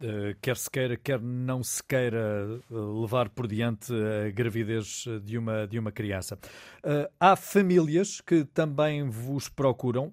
Uh, 0.00 0.34
quer 0.40 0.56
se 0.56 0.70
queira, 0.70 0.96
quer 0.96 1.20
não 1.20 1.62
se 1.62 1.80
queira 1.84 2.58
eh, 2.58 2.74
levar 2.74 3.28
por 3.28 3.46
diante 3.46 3.92
a 3.92 4.30
gravidez 4.30 5.04
de 5.22 5.36
uma, 5.36 5.66
de 5.66 5.78
uma 5.78 5.92
criança. 5.92 6.38
Uh, 6.78 7.06
há 7.20 7.36
famílias 7.36 8.20
que 8.22 8.46
também 8.46 9.08
vos 9.08 9.48
procuram, 9.50 10.10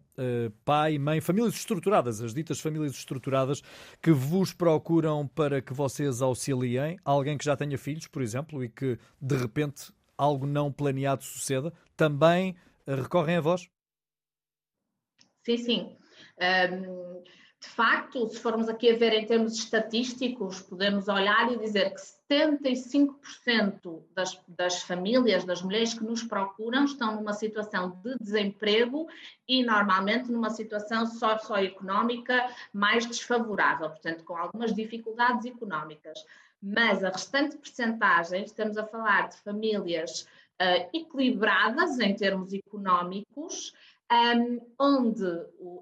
pai, 0.65 0.99
mãe, 0.99 1.21
famílias 1.21 1.53
estruturadas, 1.55 2.21
as 2.21 2.33
ditas 2.33 2.59
famílias 2.59 2.91
estruturadas, 2.91 3.61
que 4.01 4.11
vos 4.11 4.53
procuram 4.53 5.25
para 5.25 5.61
que 5.61 5.73
vocês 5.73 6.21
auxiliem 6.21 6.99
alguém 7.05 7.37
que 7.37 7.45
já 7.45 7.55
tenha 7.55 7.77
filhos, 7.77 8.05
por 8.07 8.21
exemplo, 8.21 8.61
e 8.61 8.67
que 8.67 8.99
de 9.21 9.37
repente 9.37 9.93
algo 10.19 10.45
não 10.45 10.69
planeado 10.69 11.23
suceda, 11.23 11.73
também 11.95 12.53
recorrem 12.85 13.37
a 13.37 13.41
vós? 13.41 13.69
Sim, 15.45 15.57
sim. 15.57 15.97
Um, 16.37 17.23
de 17.61 17.67
facto, 17.67 18.29
se 18.29 18.39
formos 18.39 18.69
aqui 18.69 18.89
a 18.89 18.97
ver 18.97 19.13
em 19.13 19.25
termos 19.25 19.53
estatísticos, 19.57 20.61
podemos 20.61 21.09
olhar 21.09 21.51
e 21.51 21.57
dizer 21.57 21.93
que 21.93 21.99
75% 22.31 24.03
das, 24.13 24.41
das 24.47 24.81
famílias, 24.83 25.43
das 25.43 25.61
mulheres 25.61 25.93
que 25.93 26.03
nos 26.03 26.23
procuram, 26.23 26.85
estão 26.85 27.15
numa 27.15 27.33
situação 27.33 27.99
de 28.01 28.15
desemprego 28.19 29.07
e 29.47 29.63
normalmente 29.63 30.31
numa 30.31 30.49
situação 30.49 31.05
socioeconómica 31.05 32.49
mais 32.73 33.05
desfavorável, 33.05 33.89
portanto, 33.89 34.23
com 34.23 34.37
algumas 34.37 34.73
dificuldades 34.73 35.45
económicas. 35.45 36.19
Mas 36.61 37.03
a 37.03 37.09
restante 37.09 37.57
percentagem, 37.57 38.43
estamos 38.43 38.77
a 38.77 38.85
falar 38.85 39.29
de 39.29 39.37
famílias 39.37 40.27
uh, 40.61 40.89
equilibradas 40.93 41.99
em 41.99 42.13
termos 42.15 42.53
económicos, 42.53 43.73
um, 44.11 44.59
onde 44.79 45.25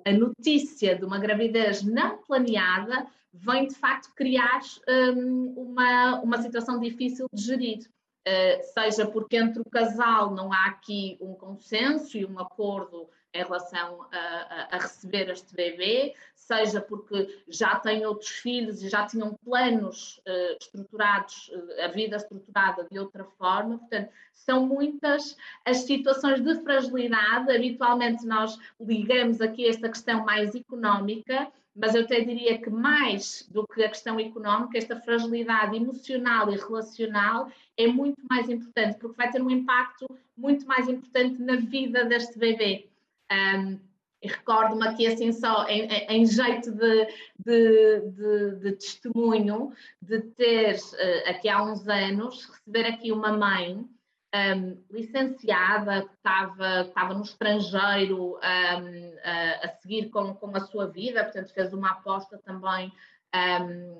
a 0.05 0.11
notícia 0.11 0.95
de 0.95 1.05
uma 1.05 1.17
gravidez 1.17 1.81
não 1.81 2.17
planeada 2.23 3.07
vem 3.33 3.67
de 3.67 3.75
facto 3.75 4.13
criar 4.13 4.61
um, 4.87 5.53
uma, 5.57 6.19
uma 6.21 6.41
situação 6.41 6.79
difícil 6.79 7.27
de 7.33 7.41
gerir. 7.41 7.79
Uh, 8.27 8.61
seja 8.73 9.07
porque 9.07 9.37
entre 9.37 9.61
o 9.61 9.69
casal 9.69 10.35
não 10.35 10.51
há 10.51 10.65
aqui 10.65 11.17
um 11.21 11.33
consenso 11.33 12.17
e 12.17 12.25
um 12.25 12.37
acordo 12.39 13.09
em 13.37 13.43
relação 13.43 14.05
a, 14.11 14.75
a, 14.75 14.79
receber 14.79 15.29
este 15.29 15.53
bebê, 15.55 16.15
seja 16.35 16.81
porque 16.81 17.43
já 17.47 17.75
têm 17.75 18.05
outros 18.05 18.29
filhos 18.29 18.81
e 18.81 18.89
já 18.89 19.05
tinham 19.05 19.35
planos 19.45 20.19
uh, 20.27 20.57
estruturados, 20.59 21.49
uh, 21.49 21.83
a 21.83 21.87
vida 21.89 22.15
estruturada 22.15 22.87
de 22.89 22.97
outra 22.97 23.23
forma. 23.23 23.77
Portanto, 23.77 24.09
são 24.33 24.65
muitas 24.65 25.37
as 25.63 25.77
situações 25.77 26.41
de 26.41 26.55
fragilidade. 26.63 27.55
Habitualmente 27.55 28.25
nós 28.25 28.57
ligamos 28.79 29.39
aqui 29.39 29.67
esta 29.67 29.87
questão 29.87 30.25
mais 30.25 30.55
económica, 30.55 31.51
mas 31.75 31.93
eu 31.93 32.01
até 32.01 32.21
diria 32.21 32.57
que 32.57 32.71
mais 32.71 33.47
do 33.51 33.67
que 33.67 33.83
a 33.83 33.89
questão 33.89 34.19
económica, 34.19 34.79
esta 34.79 34.99
fragilidade 34.99 35.75
emocional 35.75 36.51
e 36.51 36.57
relacional 36.57 37.51
é 37.77 37.85
muito 37.85 38.19
mais 38.27 38.49
importante, 38.49 38.97
porque 38.97 39.15
vai 39.15 39.29
ter 39.29 39.41
um 39.43 39.49
impacto 39.51 40.07
muito 40.35 40.65
mais 40.65 40.89
importante 40.89 41.39
na 41.39 41.55
vida 41.57 42.03
deste 42.05 42.39
bebê. 42.39 42.89
Um, 43.31 43.79
recordo-me 44.23 44.87
aqui 44.87 45.07
assim 45.07 45.31
só 45.31 45.67
em, 45.67 45.87
em 45.87 46.25
jeito 46.25 46.71
de, 46.71 47.05
de, 47.37 47.99
de, 48.11 48.55
de, 48.59 48.71
testemunho 48.73 49.71
de 50.01 50.21
ter 50.21 50.75
uh, 50.75 51.29
aqui 51.29 51.47
há 51.49 51.63
uns 51.63 51.87
anos 51.87 52.45
receber 52.45 52.85
aqui 52.87 53.11
uma 53.11 53.31
mãe 53.31 53.87
um, 54.35 54.83
licenciada 54.91 56.03
que 56.03 56.13
estava, 56.15 56.81
estava 56.81 57.13
no 57.13 57.21
estrangeiro 57.21 58.35
um, 58.35 58.39
a, 59.23 59.65
a, 59.65 59.69
seguir 59.81 60.09
com, 60.09 60.33
com 60.33 60.55
a 60.55 60.61
sua 60.61 60.87
vida, 60.87 61.23
portanto 61.23 61.53
fez 61.53 61.73
uma 61.73 61.91
aposta 61.91 62.37
também 62.39 62.91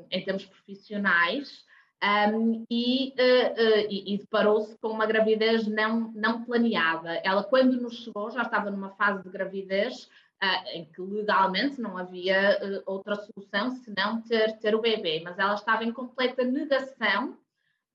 em 0.10 0.24
termos 0.24 0.46
profissionais 0.46 1.67
um, 2.04 2.66
e, 2.70 3.14
uh, 3.18 3.54
uh, 3.54 3.88
e, 3.90 4.14
e 4.14 4.18
deparou-se 4.20 4.78
com 4.78 4.90
uma 4.90 5.06
gravidez 5.06 5.68
não, 5.68 6.12
não 6.14 6.44
planeada. 6.44 7.16
Ela, 7.24 7.44
quando 7.44 7.82
nos 7.82 8.04
chegou, 8.04 8.30
já 8.30 8.44
estava 8.44 8.70
numa 8.70 8.92
fase 8.92 9.24
de 9.24 9.30
gravidez 9.30 10.04
uh, 10.44 10.68
em 10.74 10.86
que 10.86 11.02
legalmente 11.02 11.82
não 11.82 11.98
havia 11.98 12.84
outra 12.86 13.16
solução 13.16 13.72
senão 13.84 14.22
ter, 14.22 14.58
ter 14.60 14.76
o 14.76 14.82
bebê, 14.82 15.22
mas 15.24 15.40
ela 15.40 15.56
estava 15.56 15.84
em 15.84 15.92
completa 15.92 16.44
negação 16.44 17.38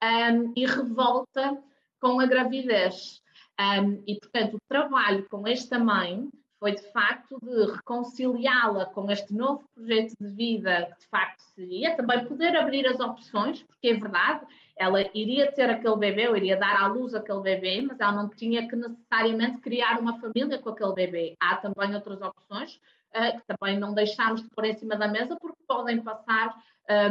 um, 0.02 0.52
e 0.56 0.66
revolta 0.66 1.62
com 2.00 2.18
a 2.18 2.26
gravidez. 2.26 3.22
Um, 3.60 4.02
e, 4.06 4.18
portanto, 4.18 4.56
o 4.56 4.68
trabalho 4.68 5.28
com 5.28 5.46
esta 5.46 5.78
mãe 5.78 6.28
foi 6.62 6.76
de 6.76 6.92
facto 6.92 7.40
de 7.42 7.72
reconciliá-la 7.72 8.86
com 8.86 9.10
este 9.10 9.34
novo 9.34 9.68
projeto 9.74 10.14
de 10.20 10.28
vida 10.28 10.92
que 10.92 11.00
de 11.00 11.06
facto 11.08 11.40
seria, 11.56 11.96
também 11.96 12.24
poder 12.24 12.56
abrir 12.56 12.86
as 12.86 13.00
opções, 13.00 13.64
porque 13.64 13.88
é 13.88 13.94
verdade, 13.94 14.46
ela 14.76 15.00
iria 15.12 15.50
ter 15.50 15.68
aquele 15.68 15.96
bebê, 15.96 16.28
ou 16.28 16.36
iria 16.36 16.56
dar 16.56 16.80
à 16.80 16.86
luz 16.86 17.14
aquele 17.14 17.40
bebê, 17.40 17.82
mas 17.82 17.98
ela 17.98 18.12
não 18.12 18.28
tinha 18.28 18.68
que 18.68 18.76
necessariamente 18.76 19.58
criar 19.58 19.98
uma 19.98 20.20
família 20.20 20.56
com 20.56 20.70
aquele 20.70 20.92
bebê. 20.92 21.36
Há 21.40 21.56
também 21.56 21.96
outras 21.96 22.22
opções 22.22 22.76
uh, 22.76 23.40
que 23.40 23.44
também 23.44 23.76
não 23.76 23.92
deixámos 23.92 24.40
de 24.40 24.48
pôr 24.50 24.66
em 24.66 24.78
cima 24.78 24.94
da 24.94 25.08
mesa, 25.08 25.36
porque 25.40 25.58
podem 25.66 26.00
passar, 26.00 26.56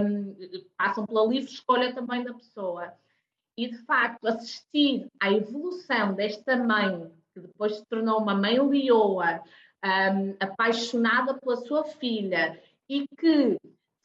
um, 0.02 0.34
passam 0.78 1.06
pela 1.06 1.28
livre 1.28 1.52
escolha 1.52 1.94
também 1.94 2.24
da 2.24 2.34
pessoa. 2.34 2.94
E 3.58 3.70
de 3.70 3.80
facto, 3.80 4.26
assistir 4.26 5.08
à 5.20 5.30
evolução 5.30 6.14
desta 6.14 6.56
mãe 6.56 7.12
que 7.34 7.40
depois 7.40 7.78
se 7.78 7.86
tornou 7.86 8.20
uma 8.20 8.36
mãe 8.36 8.60
leoa, 8.60 9.42
um, 9.84 10.36
apaixonada 10.40 11.34
pela 11.34 11.58
sua 11.58 11.84
filha 11.84 12.62
e 12.90 13.06
que, 13.18 13.58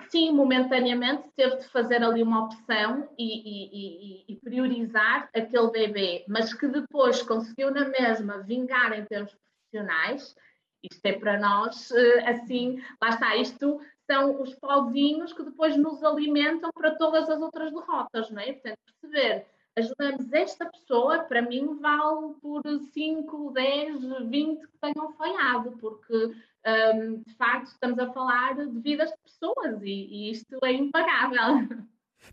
sim, 0.08 0.32
momentaneamente 0.32 1.28
teve 1.36 1.56
de 1.56 1.68
fazer 1.68 2.02
ali 2.02 2.22
uma 2.22 2.44
opção 2.44 3.08
e, 3.18 4.24
e, 4.28 4.32
e, 4.32 4.36
priorizar 4.36 5.28
aquele 5.34 5.70
bebê, 5.70 6.24
mas 6.28 6.54
que 6.54 6.68
depois 6.68 7.22
conseguiu 7.22 7.70
na 7.70 7.88
mesma 7.88 8.42
vingar 8.42 8.92
em 8.98 9.04
termos 9.04 9.34
profissionais. 9.34 10.34
Isto 10.82 11.04
é 11.06 11.12
para 11.14 11.38
nós, 11.38 11.90
eh, 11.90 12.30
assim, 12.30 12.80
lá 13.02 13.08
está, 13.08 13.36
isto 13.36 13.80
são 14.08 14.40
os 14.40 14.54
pauzinhos 14.54 15.32
que 15.32 15.42
depois 15.42 15.76
nos 15.76 16.02
alimentam 16.04 16.70
para 16.72 16.94
todas 16.94 17.28
as 17.28 17.40
outras 17.40 17.72
derrotas, 17.72 18.30
não 18.30 18.40
é? 18.40 18.52
Portanto, 18.52 18.78
perceber 19.00 19.46
ajudamos 19.76 20.32
esta 20.32 20.64
pessoa, 20.66 21.20
para 21.20 21.42
mim 21.42 21.78
vale 21.80 22.34
por 22.40 22.62
5, 22.92 23.52
10, 23.52 24.28
20 24.28 24.60
que 24.60 24.78
tenham 24.80 25.12
falhado, 25.12 25.72
porque 25.72 26.14
um, 26.14 27.22
de 27.22 27.34
facto 27.34 27.68
estamos 27.68 27.98
a 27.98 28.12
falar 28.12 28.54
de 28.56 28.80
vidas 28.80 29.10
de 29.10 29.16
pessoas 29.18 29.82
e, 29.82 29.90
e 29.90 30.30
isto 30.30 30.58
é 30.64 30.72
impagável. 30.72 31.68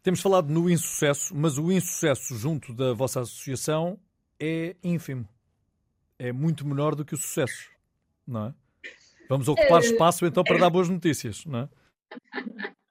Temos 0.01 0.21
falado 0.21 0.49
no 0.49 0.69
insucesso, 0.69 1.35
mas 1.35 1.57
o 1.57 1.71
insucesso 1.71 2.35
junto 2.35 2.73
da 2.73 2.93
vossa 2.93 3.21
associação 3.21 3.99
é 4.39 4.75
ínfimo. 4.83 5.27
É 6.17 6.31
muito 6.31 6.65
menor 6.65 6.95
do 6.95 7.03
que 7.03 7.13
o 7.13 7.17
sucesso, 7.17 7.69
não 8.25 8.47
é? 8.47 8.53
Vamos 9.29 9.47
ocupar 9.47 9.81
eh, 9.81 9.85
espaço 9.85 10.25
então 10.25 10.43
para 10.43 10.57
dar 10.57 10.69
boas 10.69 10.89
notícias, 10.89 11.45
não 11.45 11.59
é? 11.59 11.69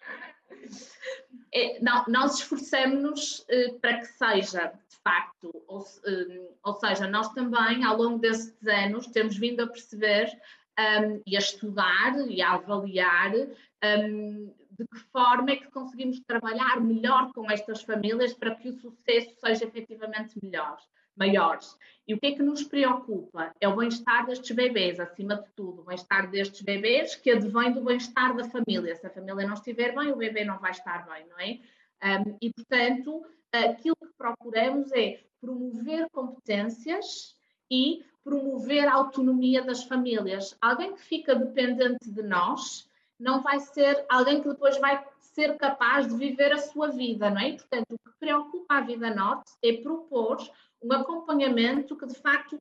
é, 1.55 1.79
não, 1.81 2.05
nós 2.09 2.39
esforcemos-nos 2.39 3.41
uh, 3.41 3.79
para 3.81 3.99
que 3.99 4.07
seja, 4.07 4.73
de 4.89 4.97
facto, 5.05 5.63
ou, 5.67 5.81
uh, 5.81 6.57
ou, 6.63 6.75
seja, 6.75 7.07
nós 7.07 7.29
também, 7.33 7.85
ao 7.85 7.97
longo 7.97 8.19
desses 8.19 8.57
anos, 8.67 9.07
temos 9.09 9.37
vindo 9.37 9.61
a 9.61 9.67
perceber 9.67 10.33
um, 10.79 11.23
e 11.27 11.37
a 11.37 11.41
estudar 11.41 12.19
e 12.29 12.41
a 12.41 12.53
avaliar 12.53 13.33
um, 13.35 14.55
de 14.71 14.87
que 14.89 14.99
forma 15.13 15.51
é 15.51 15.57
que 15.57 15.71
conseguimos 15.71 16.21
trabalhar 16.21 16.81
melhor 16.81 17.31
com 17.35 17.51
estas 17.51 17.83
famílias 17.83 18.33
para 18.33 18.55
que 18.55 18.71
o 18.71 18.73
sucesso 18.73 19.35
seja 19.39 19.67
efetivamente 19.67 20.39
melhor, 20.43 20.79
maiores. 21.17 21.77
E 22.07 22.15
o 22.15 22.19
que 22.19 22.27
é 22.27 22.33
que 22.33 22.43
nos 22.43 22.65
preocupa? 22.65 23.55
É 23.61 23.69
o 23.69 23.77
bem-estar 23.77 24.27
destes 24.27 24.55
bebês, 24.55 24.99
acima 24.99 25.37
de 25.37 25.49
tudo, 25.55 25.83
o 25.83 25.85
bem-estar 25.85 26.31
destes 26.31 26.61
bebês 26.63 27.15
que 27.15 27.31
advém 27.31 27.73
do 27.73 27.85
bem-estar 27.85 28.37
da 28.37 28.45
família. 28.45 28.97
Se 28.97 29.07
a 29.07 29.11
família 29.11 29.47
não 29.47 29.55
estiver 29.55 29.95
bem, 29.95 30.13
o 30.13 30.17
bebê 30.17 30.45
não 30.45 30.59
vai 30.59 30.73
estar 30.73 31.07
bem, 31.07 31.27
não 31.29 31.39
é? 31.39 31.61
Um, 32.05 32.37
e, 32.41 32.53
portanto, 32.53 33.25
aquilo 33.53 33.97
que 33.97 34.17
procuramos 34.19 34.91
é 34.93 35.21
promover 35.41 36.09
competências 36.11 37.37
e 37.71 38.05
promover 38.25 38.87
a 38.87 38.95
autonomia 38.95 39.63
das 39.63 39.85
famílias. 39.85 40.57
Alguém 40.61 40.95
que 40.95 41.03
fica 41.03 41.35
dependente 41.35 42.11
de 42.11 42.23
nós 42.23 42.89
não 43.19 43.43
vai 43.43 43.61
ser 43.61 44.05
alguém 44.09 44.43
que 44.43 44.49
depois 44.49 44.79
vai 44.79 45.05
ser 45.21 45.57
capaz 45.57 46.09
de 46.09 46.17
viver 46.17 46.53
a 46.53 46.59
sua 46.59 46.89
vida, 46.89 47.31
não 47.31 47.41
é? 47.41 47.53
Portanto, 47.53 47.93
o 47.93 47.99
que 47.99 48.19
preocupa 48.19 48.75
a 48.75 48.81
Vida 48.81 49.15
Norte 49.15 49.53
é 49.63 49.75
propor 49.75 50.39
um 50.83 50.93
acompanhamento 50.93 51.97
que, 51.97 52.07
de 52.07 52.15
facto, 52.15 52.59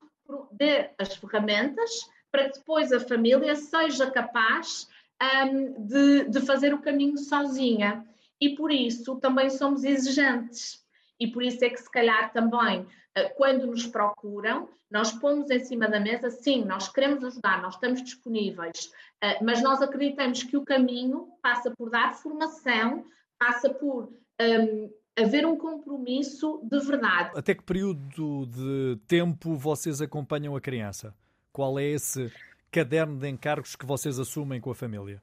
dê 0.51 0.89
as 0.97 1.15
ferramentas 1.15 1.91
para 2.31 2.49
que 2.49 2.59
depois 2.59 2.91
a 2.93 2.99
família 2.99 3.55
seja 3.55 4.09
capaz 4.09 4.87
um, 5.21 5.85
de, 5.85 6.29
de 6.29 6.41
fazer 6.41 6.73
o 6.73 6.81
caminho 6.81 7.17
sozinha. 7.17 8.05
E 8.39 8.55
por 8.55 8.71
isso 8.71 9.17
também 9.17 9.49
somos 9.49 9.83
exigentes. 9.83 10.81
E 11.19 11.27
por 11.27 11.43
isso 11.43 11.63
é 11.63 11.69
que, 11.69 11.77
se 11.77 11.91
calhar, 11.91 12.31
também 12.33 12.87
eh, 13.13 13.29
quando 13.29 13.67
nos 13.67 13.85
procuram, 13.85 14.69
nós 14.89 15.11
pomos 15.11 15.51
em 15.51 15.59
cima 15.59 15.87
da 15.87 15.99
mesa, 15.99 16.29
sim, 16.29 16.65
nós 16.65 16.87
queremos 16.87 17.23
ajudar, 17.23 17.61
nós 17.61 17.75
estamos 17.75 18.01
disponíveis, 18.03 18.91
eh, 19.21 19.37
mas 19.43 19.61
nós 19.61 19.81
acreditamos 19.81 20.43
que 20.43 20.57
o 20.57 20.65
caminho 20.65 21.27
passa 21.41 21.71
por 21.77 21.89
dar 21.89 22.15
formação, 22.15 23.05
passa 23.37 23.69
por 23.69 24.11
um, 24.41 24.91
haver 25.17 25.45
um 25.45 25.57
compromisso 25.57 26.59
de 26.63 26.79
verdade. 26.79 27.31
Até 27.35 27.53
que 27.53 27.63
período 27.63 28.45
de 28.45 28.97
tempo 29.07 29.55
vocês 29.55 30.01
acompanham 30.01 30.55
a 30.55 30.61
criança? 30.61 31.13
Qual 31.51 31.77
é 31.77 31.85
esse 31.85 32.31
caderno 32.71 33.17
de 33.17 33.27
encargos 33.27 33.75
que 33.75 33.85
vocês 33.85 34.17
assumem 34.19 34.61
com 34.61 34.71
a 34.71 34.75
família? 34.75 35.21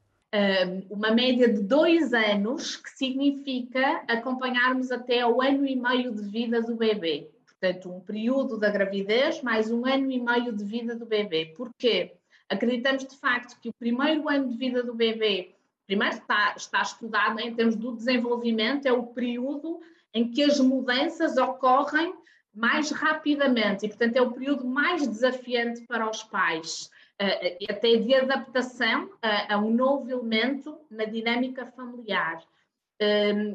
Uma 0.91 1.11
média 1.11 1.51
de 1.51 1.63
dois 1.63 2.13
anos, 2.13 2.75
que 2.75 2.91
significa 2.91 4.03
acompanharmos 4.07 4.91
até 4.91 5.25
o 5.25 5.41
ano 5.41 5.65
e 5.65 5.75
meio 5.75 6.13
de 6.13 6.21
vida 6.21 6.61
do 6.61 6.75
bebê. 6.75 7.31
Portanto, 7.47 7.91
um 7.91 7.99
período 7.99 8.57
da 8.57 8.69
gravidez 8.69 9.41
mais 9.41 9.71
um 9.71 9.85
ano 9.85 10.11
e 10.11 10.19
meio 10.19 10.55
de 10.55 10.63
vida 10.63 10.95
do 10.95 11.05
bebê. 11.05 11.47
Porquê? 11.57 12.13
Acreditamos 12.47 13.05
de 13.05 13.17
facto 13.17 13.59
que 13.59 13.69
o 13.69 13.73
primeiro 13.73 14.29
ano 14.29 14.49
de 14.49 14.57
vida 14.57 14.83
do 14.83 14.93
bebê, 14.93 15.55
primeiro 15.89 16.17
está, 16.17 16.53
está 16.55 16.81
estudado 16.83 17.39
em 17.39 17.55
termos 17.55 17.75
do 17.75 17.95
desenvolvimento, 17.95 18.85
é 18.85 18.93
o 18.93 19.07
período 19.07 19.79
em 20.13 20.29
que 20.29 20.43
as 20.43 20.59
mudanças 20.59 21.35
ocorrem 21.35 22.13
mais 22.53 22.91
rapidamente 22.91 23.87
e, 23.87 23.89
portanto, 23.89 24.15
é 24.15 24.21
o 24.21 24.31
período 24.31 24.67
mais 24.67 25.07
desafiante 25.07 25.81
para 25.87 26.07
os 26.07 26.21
pais, 26.21 26.91
eh, 27.17 27.57
até 27.67 27.95
de 27.95 28.13
adaptação 28.13 29.09
a 29.21 29.57
um 29.57 29.71
novo 29.71 30.11
elemento 30.11 30.77
na 30.91 31.05
dinâmica 31.05 31.65
familiar. 31.65 32.43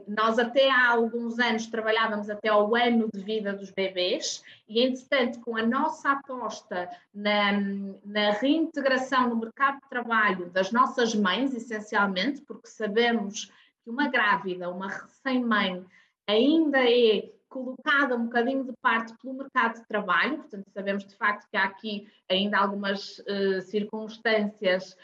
Nós 0.09 0.39
até 0.39 0.71
há 0.71 0.89
alguns 0.89 1.39
anos 1.39 1.67
trabalhávamos 1.67 2.31
até 2.31 2.49
ao 2.49 2.75
ano 2.75 3.11
de 3.13 3.21
vida 3.21 3.53
dos 3.53 3.71
bebês 3.71 4.43
e, 4.67 4.83
entretanto, 4.83 5.41
com 5.41 5.55
a 5.57 5.67
nossa 5.67 6.13
aposta 6.13 6.89
na, 7.13 7.53
na, 8.05 8.31
reintegração 8.33 9.29
no 9.29 9.37
mercado 9.37 9.81
de 9.83 9.89
trabalho 9.91 10.49
das 10.51 10.73
nossas 10.73 11.15
mães, 11.15 11.55
essencialmente, 11.55 12.41
porque 12.41 12.69
sabemos 12.69 13.53
que 13.83 13.91
uma 13.91 14.09
grávida, 14.09 14.71
uma 14.71 14.89
recém-mãe, 14.89 15.85
ainda 16.27 16.79
é 16.79 17.31
colocada 17.55 18.17
um 18.17 18.25
bocadinho 18.25 18.65
de 18.65 18.73
parte 18.83 19.15
pelo 19.23 19.35
mercado 19.35 19.75
de 19.75 19.87
trabalho, 19.87 20.39
portanto, 20.39 20.65
sabemos 20.73 21.07
de 21.07 21.15
facto 21.15 21.49
que 21.49 21.57
há 21.57 21.65
aqui 21.65 22.09
ainda 22.29 22.59
algumas 22.59 23.21
uh, 23.21 23.61
circunstâncias 23.63 24.97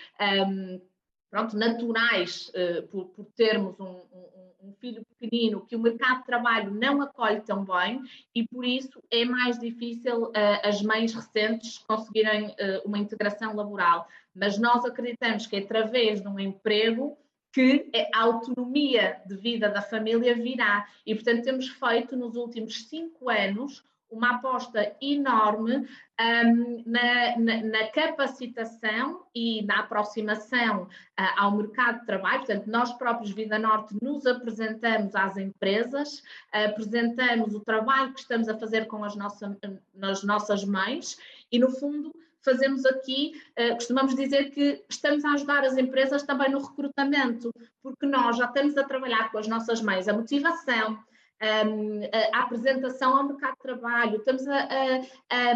um, 0.48 0.81
pronto, 1.30 1.56
naturais 1.56 2.50
uh, 2.50 2.86
por, 2.88 3.06
por, 3.06 3.24
termos 3.36 3.78
um, 3.78 3.84
um, 3.84 4.68
um, 4.68 4.74
filho 4.74 5.04
pequenino 5.04 5.64
que 5.64 5.76
o 5.76 5.78
mercado 5.78 6.20
de 6.20 6.26
trabalho 6.26 6.72
não 6.72 7.00
acolhe 7.00 7.40
tão 7.40 7.64
bem 7.64 8.02
e 8.34 8.46
por 8.46 8.64
isso 8.64 9.02
é 9.10 9.24
mais 9.24 9.58
difícil 9.58 10.24
uh, 10.24 10.32
as 10.62 10.82
mães 10.82 11.14
recentes 11.14 11.78
conseguirem 11.78 12.48
uh, 12.48 12.82
uma 12.84 12.98
integração 12.98 13.54
laboral. 13.54 14.06
Mas 14.34 14.58
nós 14.58 14.84
acreditamos 14.84 15.46
que 15.46 15.56
é 15.56 15.60
através 15.60 16.20
de 16.20 16.28
um 16.28 16.38
emprego 16.38 17.16
que 17.52 17.90
a 18.14 18.22
autonomia 18.22 19.20
de 19.26 19.36
vida 19.36 19.68
da 19.68 19.82
família 19.82 20.34
virá. 20.34 20.86
E, 21.04 21.14
portanto, 21.14 21.42
temos 21.42 21.68
feito 21.68 22.16
nos 22.16 22.36
últimos 22.36 22.88
cinco 22.88 23.28
anos 23.28 23.82
uma 24.11 24.37
aposta 24.37 24.94
enorme 25.01 25.88
um, 26.20 26.83
na, 26.85 27.38
na, 27.38 27.62
na, 27.62 27.87
capacitação 27.88 29.25
e 29.35 29.62
na 29.62 29.81
aproximação 29.81 30.83
uh, 30.83 30.88
ao 31.37 31.57
mercado 31.57 32.01
de 32.01 32.07
trabalho. 32.07 32.38
Portanto, 32.38 32.66
nós 32.66 32.92
próprios, 32.94 33.31
Vida 33.31 33.59
Norte, 33.59 33.96
nos 34.03 34.27
apresentamos 34.27 35.14
às 35.14 35.37
empresas, 35.37 36.18
uh, 36.55 36.66
apresentamos 36.68 37.55
o 37.55 37.61
trabalho 37.61 38.12
que 38.12 38.20
estamos 38.20 38.49
a 38.49 38.59
fazer 38.59 38.87
com 38.87 39.05
as, 39.05 39.14
nossa, 39.14 39.57
as 40.03 40.25
nossas 40.25 40.64
mães 40.64 41.16
e, 41.51 41.59
no 41.59 41.70
fundo, 41.70 42.14
fazemos 42.42 42.85
aqui, 42.85 43.40
uh, 43.59 43.75
costumamos 43.75 44.14
dizer 44.14 44.51
que 44.51 44.85
estamos 44.88 45.25
a 45.25 45.33
ajudar 45.33 45.64
as 45.64 45.77
empresas 45.77 46.23
também 46.23 46.51
no 46.51 46.62
recrutamento, 46.62 47.55
porque 47.83 48.07
nós 48.07 48.37
já 48.37 48.46
estamos 48.46 48.77
a 48.77 48.85
trabalhar 48.85 49.31
com 49.31 49.38
as 49.38 49.46
nossas 49.46 49.81
mães 49.81 50.09
a 50.09 50.12
motivação, 50.12 50.99
um, 51.40 52.00
a 52.33 52.42
apresentação 52.42 53.16
ao 53.16 53.24
mercado 53.24 53.55
de 53.55 53.62
trabalho, 53.62 54.16
estamos 54.16 54.46
a, 54.46 54.59
a, 54.59 55.55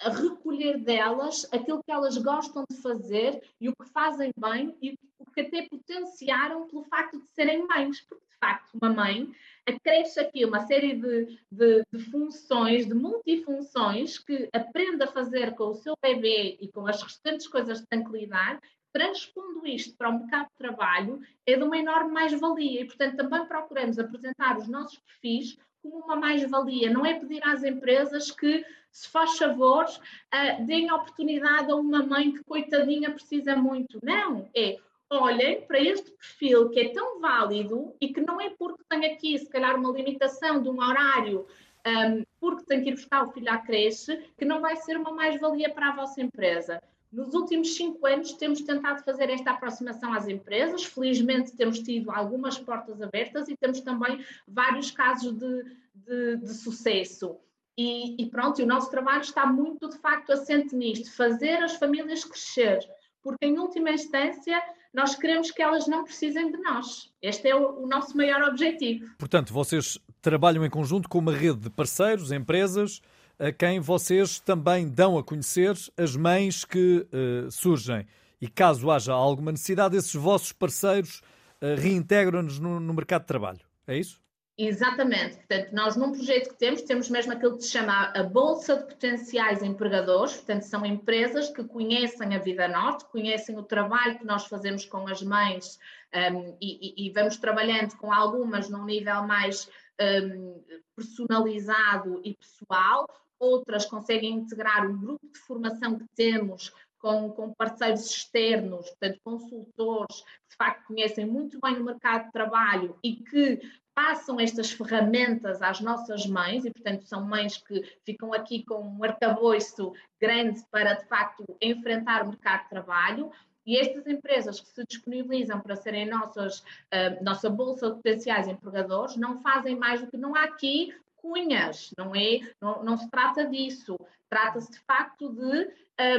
a, 0.00 0.10
recolher 0.10 0.78
delas 0.78 1.48
aquilo 1.52 1.82
que 1.82 1.90
elas 1.90 2.18
gostam 2.18 2.64
de 2.70 2.76
fazer 2.76 3.42
e 3.60 3.68
o 3.68 3.74
que 3.74 3.88
fazem 3.88 4.30
bem 4.36 4.76
e 4.82 4.94
o 5.18 5.30
que 5.30 5.40
até 5.40 5.66
potenciaram 5.68 6.66
pelo 6.68 6.84
facto 6.84 7.18
de 7.18 7.28
serem 7.28 7.66
mães, 7.66 8.00
porque 8.02 8.24
de 8.30 8.38
facto 8.38 8.74
uma 8.74 8.92
mãe 8.92 9.30
acresce 9.66 10.20
aqui 10.20 10.44
uma 10.44 10.60
série 10.66 10.94
de, 10.94 11.38
de, 11.50 11.82
de 11.92 11.98
funções, 12.10 12.86
de 12.86 12.94
multifunções 12.94 14.18
que 14.18 14.48
aprende 14.52 15.02
a 15.02 15.08
fazer 15.08 15.54
com 15.54 15.70
o 15.70 15.74
seu 15.74 15.94
bebê 16.02 16.56
e 16.60 16.70
com 16.70 16.86
as 16.86 17.02
restantes 17.02 17.48
coisas 17.48 17.80
que 17.80 17.86
tem 17.88 18.04
que 18.04 18.12
lidar 18.12 18.60
transpondo 18.92 19.66
isto 19.66 19.96
para 19.96 20.08
o 20.08 20.18
mercado 20.18 20.48
de 20.48 20.56
trabalho, 20.56 21.20
é 21.46 21.56
de 21.56 21.62
uma 21.62 21.78
enorme 21.78 22.12
mais-valia 22.12 22.82
e, 22.82 22.84
portanto, 22.86 23.16
também 23.16 23.44
procuramos 23.46 23.98
apresentar 23.98 24.58
os 24.58 24.68
nossos 24.68 24.98
perfis 24.98 25.58
como 25.82 26.04
uma 26.04 26.16
mais-valia. 26.16 26.90
Não 26.90 27.06
é 27.06 27.14
pedir 27.14 27.42
às 27.44 27.62
empresas 27.62 28.30
que, 28.30 28.64
se 28.90 29.08
faz 29.08 29.36
favor, 29.38 29.84
uh, 29.84 30.66
deem 30.66 30.90
oportunidade 30.90 31.70
a 31.70 31.76
uma 31.76 32.02
mãe 32.04 32.32
que, 32.32 32.44
coitadinha, 32.44 33.10
precisa 33.10 33.54
muito. 33.54 33.98
Não, 34.02 34.48
é 34.54 34.78
olhem 35.10 35.62
para 35.62 35.80
este 35.80 36.10
perfil 36.10 36.68
que 36.68 36.80
é 36.80 36.88
tão 36.90 37.18
válido 37.18 37.94
e 38.00 38.12
que 38.12 38.20
não 38.20 38.40
é 38.40 38.50
porque 38.50 38.82
tem 38.88 39.06
aqui, 39.06 39.38
se 39.38 39.48
calhar, 39.48 39.76
uma 39.76 39.90
limitação 39.90 40.62
de 40.62 40.68
um 40.68 40.82
horário 40.82 41.46
um, 41.86 42.22
porque 42.38 42.64
tem 42.64 42.82
que 42.82 42.90
ir 42.90 42.94
buscar 42.94 43.24
o 43.24 43.32
filho 43.32 43.50
à 43.50 43.58
creche, 43.58 44.16
que 44.36 44.44
não 44.44 44.60
vai 44.60 44.76
ser 44.76 44.96
uma 44.96 45.12
mais-valia 45.12 45.70
para 45.72 45.88
a 45.88 45.96
vossa 45.96 46.20
empresa. 46.20 46.82
Nos 47.10 47.32
últimos 47.32 47.74
cinco 47.74 48.06
anos 48.06 48.32
temos 48.34 48.60
tentado 48.60 49.02
fazer 49.02 49.30
esta 49.30 49.52
aproximação 49.52 50.12
às 50.12 50.28
empresas, 50.28 50.84
felizmente 50.84 51.56
temos 51.56 51.78
tido 51.78 52.10
algumas 52.10 52.58
portas 52.58 53.00
abertas 53.00 53.48
e 53.48 53.56
temos 53.56 53.80
também 53.80 54.22
vários 54.46 54.90
casos 54.90 55.32
de, 55.32 55.64
de, 55.94 56.36
de 56.36 56.54
sucesso. 56.54 57.36
E, 57.76 58.20
e, 58.20 58.26
pronto, 58.26 58.60
e 58.60 58.64
o 58.64 58.66
nosso 58.66 58.90
trabalho 58.90 59.22
está 59.22 59.46
muito 59.46 59.88
de 59.88 59.96
facto 59.98 60.32
assente 60.32 60.74
nisto, 60.74 61.14
fazer 61.14 61.62
as 61.62 61.76
famílias 61.76 62.24
crescer, 62.24 62.80
porque 63.22 63.46
em 63.46 63.58
última 63.58 63.90
instância 63.90 64.60
nós 64.92 65.14
queremos 65.14 65.50
que 65.50 65.62
elas 65.62 65.86
não 65.86 66.04
precisem 66.04 66.50
de 66.50 66.58
nós. 66.58 67.10
Este 67.22 67.48
é 67.48 67.54
o, 67.54 67.84
o 67.84 67.86
nosso 67.86 68.16
maior 68.16 68.42
objetivo. 68.42 69.08
Portanto, 69.16 69.52
vocês 69.52 69.98
trabalham 70.20 70.64
em 70.64 70.70
conjunto 70.70 71.08
com 71.08 71.18
uma 71.18 71.32
rede 71.32 71.60
de 71.60 71.70
parceiros, 71.70 72.32
empresas, 72.32 73.00
a 73.38 73.52
quem 73.52 73.78
vocês 73.80 74.40
também 74.40 74.88
dão 74.88 75.16
a 75.16 75.22
conhecer 75.22 75.76
as 75.96 76.16
mães 76.16 76.64
que 76.64 77.06
uh, 77.12 77.50
surgem. 77.50 78.06
E 78.40 78.48
caso 78.48 78.90
haja 78.90 79.12
alguma 79.12 79.52
necessidade, 79.52 79.96
esses 79.96 80.14
vossos 80.14 80.52
parceiros 80.52 81.20
uh, 81.62 81.80
reintegram-nos 81.80 82.58
no, 82.58 82.80
no 82.80 82.94
mercado 82.94 83.22
de 83.22 83.28
trabalho. 83.28 83.60
É 83.86 83.96
isso? 83.96 84.20
Exatamente. 84.60 85.36
Portanto, 85.36 85.70
nós 85.72 85.96
num 85.96 86.10
projeto 86.10 86.48
que 86.48 86.58
temos, 86.58 86.82
temos 86.82 87.08
mesmo 87.08 87.32
aquilo 87.32 87.56
que 87.56 87.62
se 87.62 87.70
chama 87.70 88.12
a 88.12 88.24
Bolsa 88.24 88.76
de 88.76 88.86
Potenciais 88.86 89.62
Empregadores. 89.62 90.34
Portanto, 90.34 90.62
são 90.62 90.84
empresas 90.84 91.48
que 91.48 91.62
conhecem 91.62 92.34
a 92.34 92.40
Vida 92.40 92.66
Norte, 92.66 93.04
conhecem 93.04 93.56
o 93.56 93.62
trabalho 93.62 94.18
que 94.18 94.26
nós 94.26 94.46
fazemos 94.46 94.84
com 94.84 95.06
as 95.06 95.22
mães 95.22 95.78
um, 96.12 96.56
e, 96.60 97.06
e, 97.06 97.10
vamos 97.12 97.36
trabalhando 97.36 97.96
com 97.98 98.12
algumas 98.12 98.68
num 98.68 98.84
nível 98.84 99.22
mais 99.22 99.70
um, 100.00 100.60
personalizado 100.96 102.20
e 102.24 102.34
pessoal. 102.34 103.06
Outras 103.38 103.84
conseguem 103.84 104.34
integrar 104.34 104.88
o 104.88 104.96
grupo 104.96 105.26
de 105.26 105.38
formação 105.40 105.98
que 105.98 106.04
temos 106.16 106.72
com, 106.98 107.30
com, 107.30 107.54
parceiros 107.54 108.10
externos, 108.10 108.88
portanto, 108.90 109.20
consultores 109.22 110.20
que 110.20 110.50
de 110.50 110.56
facto 110.56 110.86
conhecem 110.86 111.24
muito 111.24 111.58
bem 111.60 111.76
o 111.76 111.84
mercado 111.84 112.26
de 112.26 112.32
trabalho 112.32 112.98
e 113.02 113.16
que 113.16 113.60
passam 113.94 114.38
estas 114.38 114.70
ferramentas 114.70 115.60
às 115.60 115.80
nossas 115.80 116.24
mães 116.26 116.64
e, 116.64 116.70
portanto, 116.70 117.04
são 117.04 117.24
mães 117.24 117.56
que 117.56 117.82
ficam 118.04 118.32
aqui 118.32 118.64
com 118.64 118.80
um 118.80 119.02
arcabouço 119.02 119.92
grande 120.20 120.62
para, 120.70 120.94
de 120.94 121.04
facto, 121.06 121.44
enfrentar 121.60 122.22
o 122.22 122.28
mercado 122.28 122.62
de 122.62 122.68
trabalho. 122.70 123.32
E 123.66 123.76
estas 123.76 124.06
empresas 124.06 124.60
que 124.60 124.68
se 124.68 124.84
disponibilizam 124.88 125.60
para 125.60 125.76
serem 125.76 126.06
nossas, 126.06 126.60
uh, 126.60 127.22
nossa 127.22 127.50
bolsa 127.50 127.90
de 127.90 127.96
potenciais 127.96 128.48
empregadores 128.48 129.16
não 129.16 129.42
fazem 129.42 129.76
mais 129.76 130.00
do 130.00 130.06
que 130.06 130.16
não 130.16 130.34
há 130.34 130.44
aqui 130.44 130.94
cunhas, 131.20 131.90
não 131.96 132.14
é? 132.14 132.40
Não, 132.60 132.82
não 132.82 132.96
se 132.96 133.08
trata 133.10 133.46
disso. 133.46 133.96
Trata-se 134.28 134.72
de 134.72 134.78
facto 134.80 135.32
de 135.32 135.68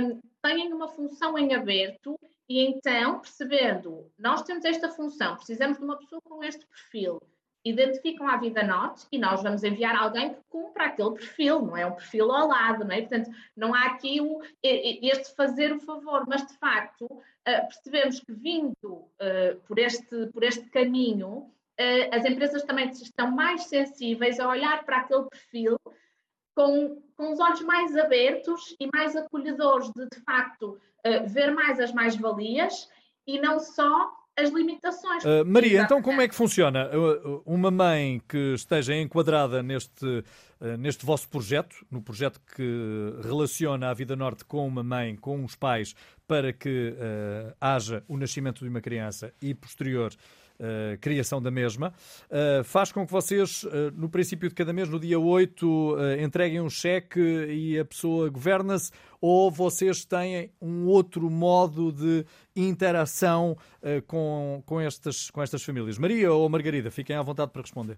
um, 0.02 0.20
terem 0.42 0.74
uma 0.74 0.88
função 0.88 1.38
em 1.38 1.54
aberto 1.54 2.20
e 2.48 2.62
então, 2.62 3.20
percebendo, 3.20 4.12
nós 4.18 4.42
temos 4.42 4.66
esta 4.66 4.90
função, 4.90 5.36
precisamos 5.36 5.78
de 5.78 5.84
uma 5.84 5.98
pessoa 5.98 6.22
com 6.22 6.44
este 6.44 6.66
perfil 6.66 7.20
identificam 7.64 8.28
a 8.28 8.38
Vida 8.38 8.64
Norte 8.64 9.06
e 9.12 9.18
nós 9.18 9.44
vamos 9.44 9.64
enviar 9.64 9.96
alguém 9.96 10.34
que 10.34 10.42
cumpra 10.50 10.86
aquele 10.86 11.12
perfil, 11.12 11.62
não 11.62 11.76
é 11.76 11.86
um 11.86 11.94
perfil 11.94 12.32
ao 12.32 12.48
lado, 12.48 12.86
não 12.86 12.92
é? 12.92 13.02
Portanto, 13.02 13.30
não 13.56 13.74
há 13.74 13.86
aqui 13.88 14.22
o, 14.22 14.42
este 14.64 15.36
fazer 15.36 15.74
o 15.74 15.80
favor, 15.80 16.26
mas 16.28 16.46
de 16.46 16.54
facto 16.58 17.06
uh, 17.06 17.22
percebemos 17.44 18.20
que 18.20 18.32
vindo 18.32 18.74
uh, 18.84 19.60
por, 19.68 19.78
este, 19.78 20.28
por 20.28 20.44
este 20.44 20.70
caminho, 20.70 21.52
as 22.12 22.26
empresas 22.26 22.64
também 22.64 22.90
estão 22.90 23.32
mais 23.32 23.64
sensíveis 23.64 24.40
a 24.40 24.48
olhar 24.48 24.84
para 24.84 24.98
aquele 24.98 25.24
perfil 25.30 25.78
com, 26.56 27.02
com 27.16 27.32
os 27.32 27.40
olhos 27.40 27.62
mais 27.62 27.96
abertos 27.96 28.76
e 28.80 28.88
mais 28.94 29.16
acolhedores 29.16 29.90
de, 29.92 30.06
de 30.14 30.20
facto, 30.24 30.78
ver 31.28 31.52
mais 31.52 31.80
as 31.80 31.94
mais-valias 31.94 32.90
e 33.26 33.40
não 33.40 33.60
só 33.60 34.12
as 34.40 34.50
limitações. 34.50 35.24
Uh, 35.24 35.46
Maria, 35.46 35.82
então 35.82 36.02
como 36.02 36.22
é 36.22 36.28
que 36.28 36.36
funciona? 36.36 36.90
Uma 37.46 37.70
mãe 37.70 38.22
que 38.28 38.54
esteja 38.54 38.96
enquadrada 38.96 39.62
neste, 39.62 40.06
uh, 40.06 40.78
neste 40.78 41.06
vosso 41.06 41.28
projeto, 41.30 41.86
no 41.92 42.02
projeto 42.02 42.40
que 42.56 43.14
relaciona 43.24 43.90
a 43.90 43.94
Vida 43.94 44.16
Norte 44.16 44.46
com 44.46 44.66
uma 44.66 44.84
mãe, 44.84 45.16
com 45.16 45.44
os 45.44 45.56
pais, 45.56 45.96
para 46.28 46.54
que 46.54 46.94
uh, 46.94 47.54
haja 47.60 48.04
o 48.08 48.18
nascimento 48.18 48.64
de 48.64 48.70
uma 48.70 48.82
criança 48.82 49.34
e 49.42 49.54
posterior 49.54 50.12
uh, 50.60 50.98
criação 51.00 51.42
da 51.42 51.50
mesma, 51.50 51.94
uh, 52.30 52.64
faz 52.64 52.92
com 52.92 53.06
que 53.06 53.12
vocês, 53.12 53.64
uh, 53.64 53.92
no 53.96 54.10
princípio 54.10 54.50
de 54.50 54.56
cada 54.56 54.74
mês, 54.74 54.90
no 54.90 55.00
dia 55.00 55.20
8, 55.20 55.96
entreguem 56.22 56.62
um 56.62 56.70
cheque 56.70 57.20
e 57.20 57.80
a 57.80 57.86
pessoa 57.86 58.30
governa-se, 58.30 58.92
ou 59.22 59.52
vocês 59.52 60.06
têm 60.06 60.52
um 60.62 60.86
outro 60.86 61.30
modo 61.30 61.92
de 61.92 62.26
interação 62.56 63.58
com, 64.08 64.64
com, 64.66 64.80
estas, 64.80 65.30
com 65.30 65.42
estas 65.42 65.64
famílias? 65.64 65.98
Maria 65.98 66.32
ou 66.32 66.48
Margarida, 66.48 66.90
fiquem 66.90 67.16
à 67.16 67.22
vontade 67.22 67.52
para 67.52 67.62
responder. 67.62 67.98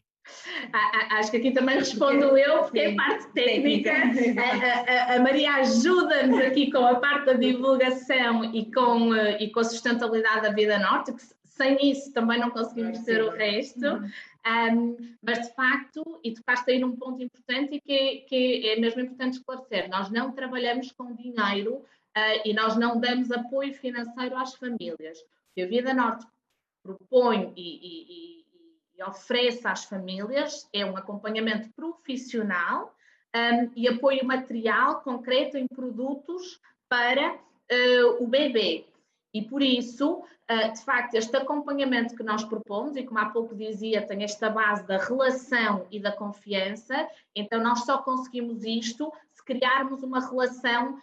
Acho 1.12 1.32
que 1.32 1.38
aqui 1.38 1.52
também 1.52 1.78
respondo 1.78 2.38
eu, 2.38 2.63
porque 2.63 2.80
é 2.80 2.95
parte 2.95 3.28
técnica. 3.34 3.91
A, 3.91 5.13
a, 5.13 5.15
a 5.15 5.19
Maria 5.19 5.56
ajuda-nos 5.56 6.39
aqui 6.39 6.71
com 6.71 6.86
a 6.86 6.95
parte 6.95 7.26
da 7.26 7.34
divulgação 7.34 8.45
e 8.45 8.71
com, 8.71 9.15
e 9.15 9.52
com 9.52 9.60
a 9.60 9.63
sustentabilidade 9.63 10.41
da 10.41 10.52
Vida 10.52 10.80
Norte, 10.80 11.13
que 11.13 11.21
sem 11.62 11.91
isso 11.91 12.12
também 12.12 12.39
não 12.39 12.50
conseguimos 12.50 13.00
ter 13.00 13.21
o 13.21 13.30
resto. 13.30 13.86
Um, 14.43 14.97
mas 15.21 15.47
de 15.47 15.54
facto, 15.54 16.19
e 16.24 16.34
tocaste 16.34 16.71
aí 16.71 16.80
num 16.80 16.95
ponto 16.95 17.21
importante 17.21 17.76
e 17.76 17.80
que, 17.80 17.93
é, 17.93 18.17
que 18.21 18.69
é 18.69 18.80
mesmo 18.80 19.02
importante 19.02 19.38
esclarecer: 19.38 19.88
nós 19.89 20.10
não 20.10 20.32
trabalhamos 20.32 20.91
com 20.91 21.13
dinheiro 21.13 21.76
uh, 21.76 22.41
e 22.43 22.52
nós 22.54 22.76
não 22.76 23.00
damos 23.00 23.32
apoio 23.32 23.74
financeiro 23.76 24.36
às 24.36 24.56
famílias. 24.56 25.19
O 25.19 25.54
que 25.54 25.62
a 25.62 25.67
Vida 25.67 25.93
Norte 25.93 26.26
propõe 26.82 27.54
e, 27.56 27.62
e, 27.62 28.45
e 28.97 29.04
oferece 29.04 29.67
às 29.67 29.86
famílias 29.86 30.67
é 30.74 30.84
um 30.84 30.97
acompanhamento 30.97 31.69
profissional 31.76 32.95
um, 33.36 33.71
e 33.76 33.88
apoio 33.88 34.26
material 34.26 35.02
concreto 35.02 35.58
em 35.58 35.67
produtos 35.67 36.60
para 36.89 37.36
uh, 37.36 38.24
o 38.24 38.28
bebê. 38.28 38.86
E 39.33 39.41
por 39.41 39.61
isso, 39.61 40.23
ah, 40.47 40.67
de 40.67 40.83
facto, 40.83 41.15
este 41.15 41.35
acompanhamento 41.37 42.15
que 42.15 42.23
nós 42.23 42.43
propomos, 42.43 42.97
e 42.97 43.03
como 43.03 43.19
há 43.19 43.27
pouco 43.27 43.55
dizia, 43.55 44.05
tem 44.05 44.23
esta 44.23 44.49
base 44.49 44.85
da 44.85 44.97
relação 44.97 45.87
e 45.89 45.99
da 45.99 46.11
confiança, 46.11 47.07
então 47.33 47.63
nós 47.63 47.85
só 47.85 47.99
conseguimos 47.99 48.63
isto 48.63 49.11
se 49.31 49.43
criarmos 49.43 50.03
uma 50.03 50.19
relação 50.19 50.99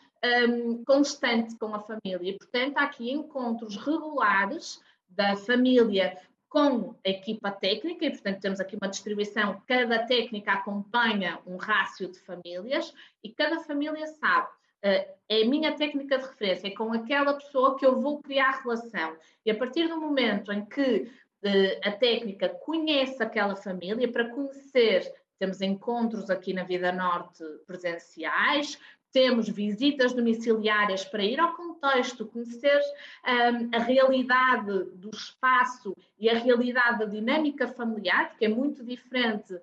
um, 0.48 0.84
constante 0.84 1.56
com 1.56 1.74
a 1.74 1.80
família. 1.80 2.30
E, 2.30 2.36
portanto, 2.36 2.76
há 2.76 2.82
aqui 2.82 3.10
encontros 3.10 3.76
regulares 3.76 4.82
da 5.08 5.36
família 5.36 6.18
com 6.48 6.94
a 7.04 7.08
equipa 7.08 7.50
técnica, 7.50 8.06
e 8.06 8.10
portanto 8.10 8.40
temos 8.40 8.60
aqui 8.60 8.76
uma 8.76 8.88
distribuição, 8.88 9.62
cada 9.66 9.98
técnica 10.06 10.52
acompanha 10.52 11.38
um 11.46 11.56
rácio 11.56 12.08
de 12.10 12.18
famílias 12.20 12.94
e 13.22 13.28
cada 13.28 13.60
família 13.60 14.06
sabe 14.06 14.48
é 14.82 15.42
a 15.42 15.48
minha 15.48 15.76
técnica 15.76 16.18
de 16.18 16.24
referência, 16.24 16.68
é 16.68 16.70
com 16.70 16.92
aquela 16.92 17.34
pessoa 17.34 17.76
que 17.76 17.84
eu 17.84 18.00
vou 18.00 18.22
criar 18.22 18.62
relação. 18.62 19.16
E 19.44 19.50
a 19.50 19.54
partir 19.54 19.88
do 19.88 20.00
momento 20.00 20.52
em 20.52 20.64
que 20.64 21.10
eh, 21.42 21.80
a 21.84 21.92
técnica 21.92 22.48
conhece 22.48 23.22
aquela 23.22 23.54
família, 23.54 24.10
para 24.10 24.28
conhecer, 24.30 25.12
temos 25.38 25.60
encontros 25.60 26.30
aqui 26.30 26.52
na 26.52 26.64
Vida 26.64 26.92
Norte 26.92 27.44
presenciais, 27.66 28.78
temos 29.12 29.48
visitas 29.48 30.12
domiciliárias 30.12 31.04
para 31.04 31.24
ir 31.24 31.40
ao 31.40 31.54
contexto, 31.54 32.26
conhecer 32.26 32.78
um, 33.26 33.74
a 33.74 33.78
realidade 33.78 34.84
do 34.94 35.10
espaço 35.10 35.96
e 36.18 36.28
a 36.28 36.38
realidade 36.38 36.98
da 36.98 37.04
dinâmica 37.06 37.68
familiar, 37.68 38.30
porque 38.30 38.44
é 38.44 38.48
muito 38.48 38.84
diferente 38.84 39.54
uh, 39.54 39.62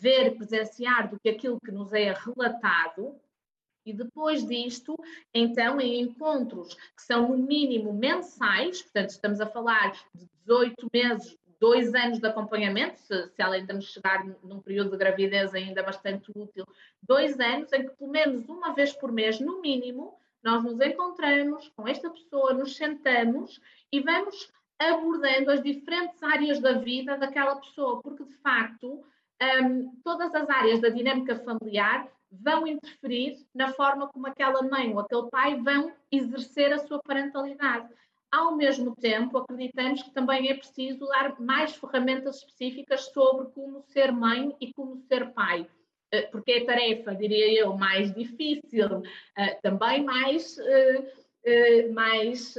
ver, 0.00 0.36
presenciar 0.36 1.10
do 1.10 1.20
que 1.20 1.28
aquilo 1.28 1.60
que 1.60 1.70
nos 1.70 1.92
é 1.92 2.12
relatado. 2.12 3.14
E 3.84 3.92
depois 3.92 4.46
disto, 4.46 4.96
então, 5.34 5.80
em 5.80 6.00
encontros 6.00 6.74
que 6.74 7.02
são 7.02 7.28
no 7.28 7.36
mínimo 7.36 7.92
mensais, 7.92 8.82
portanto, 8.82 9.10
estamos 9.10 9.40
a 9.40 9.46
falar 9.46 9.92
de 10.14 10.28
18 10.46 10.90
meses, 10.92 11.36
dois 11.60 11.94
anos 11.94 12.18
de 12.18 12.26
acompanhamento, 12.26 12.98
se, 13.00 13.28
se 13.28 13.42
além 13.42 13.64
de 13.64 13.80
chegar 13.82 14.24
num 14.42 14.60
período 14.60 14.90
de 14.90 14.96
gravidez 14.96 15.54
ainda 15.54 15.82
bastante 15.82 16.30
útil, 16.34 16.66
dois 17.02 17.38
anos 17.38 17.72
em 17.72 17.86
que 17.86 17.96
pelo 17.96 18.10
menos 18.10 18.48
uma 18.48 18.74
vez 18.74 18.92
por 18.92 19.12
mês, 19.12 19.38
no 19.38 19.60
mínimo, 19.60 20.16
nós 20.42 20.62
nos 20.64 20.80
encontramos 20.80 21.68
com 21.76 21.86
esta 21.86 22.10
pessoa, 22.10 22.52
nos 22.52 22.76
sentamos 22.76 23.60
e 23.92 24.00
vamos 24.00 24.50
abordando 24.76 25.52
as 25.52 25.62
diferentes 25.62 26.20
áreas 26.22 26.58
da 26.58 26.72
vida 26.72 27.16
daquela 27.16 27.56
pessoa, 27.56 28.02
porque 28.02 28.24
de 28.24 28.34
facto 28.38 29.04
um, 29.62 29.96
todas 30.02 30.34
as 30.34 30.48
áreas 30.48 30.80
da 30.80 30.88
dinâmica 30.88 31.36
familiar 31.36 32.08
vão 32.40 32.66
interferir 32.66 33.36
na 33.54 33.72
forma 33.72 34.08
como 34.08 34.26
aquela 34.26 34.62
mãe 34.62 34.92
ou 34.92 35.00
aquele 35.00 35.28
pai 35.30 35.56
vão 35.60 35.92
exercer 36.10 36.72
a 36.72 36.78
sua 36.78 37.00
parentalidade. 37.02 37.88
Ao 38.30 38.56
mesmo 38.56 38.96
tempo, 38.96 39.36
acreditamos 39.38 40.02
que 40.02 40.10
também 40.10 40.48
é 40.48 40.54
preciso 40.54 41.06
dar 41.06 41.38
mais 41.38 41.74
ferramentas 41.74 42.38
específicas 42.38 43.06
sobre 43.12 43.48
como 43.48 43.82
ser 43.82 44.10
mãe 44.10 44.56
e 44.58 44.72
como 44.72 44.96
ser 44.96 45.32
pai, 45.32 45.66
eh, 46.10 46.22
porque 46.22 46.52
é 46.52 46.64
tarefa, 46.64 47.14
diria 47.14 47.60
eu, 47.60 47.76
mais 47.76 48.12
difícil, 48.14 49.02
eh, 49.36 49.58
também 49.62 50.02
mais. 50.02 50.56
Eh, 50.58 51.22
mais 51.92 52.56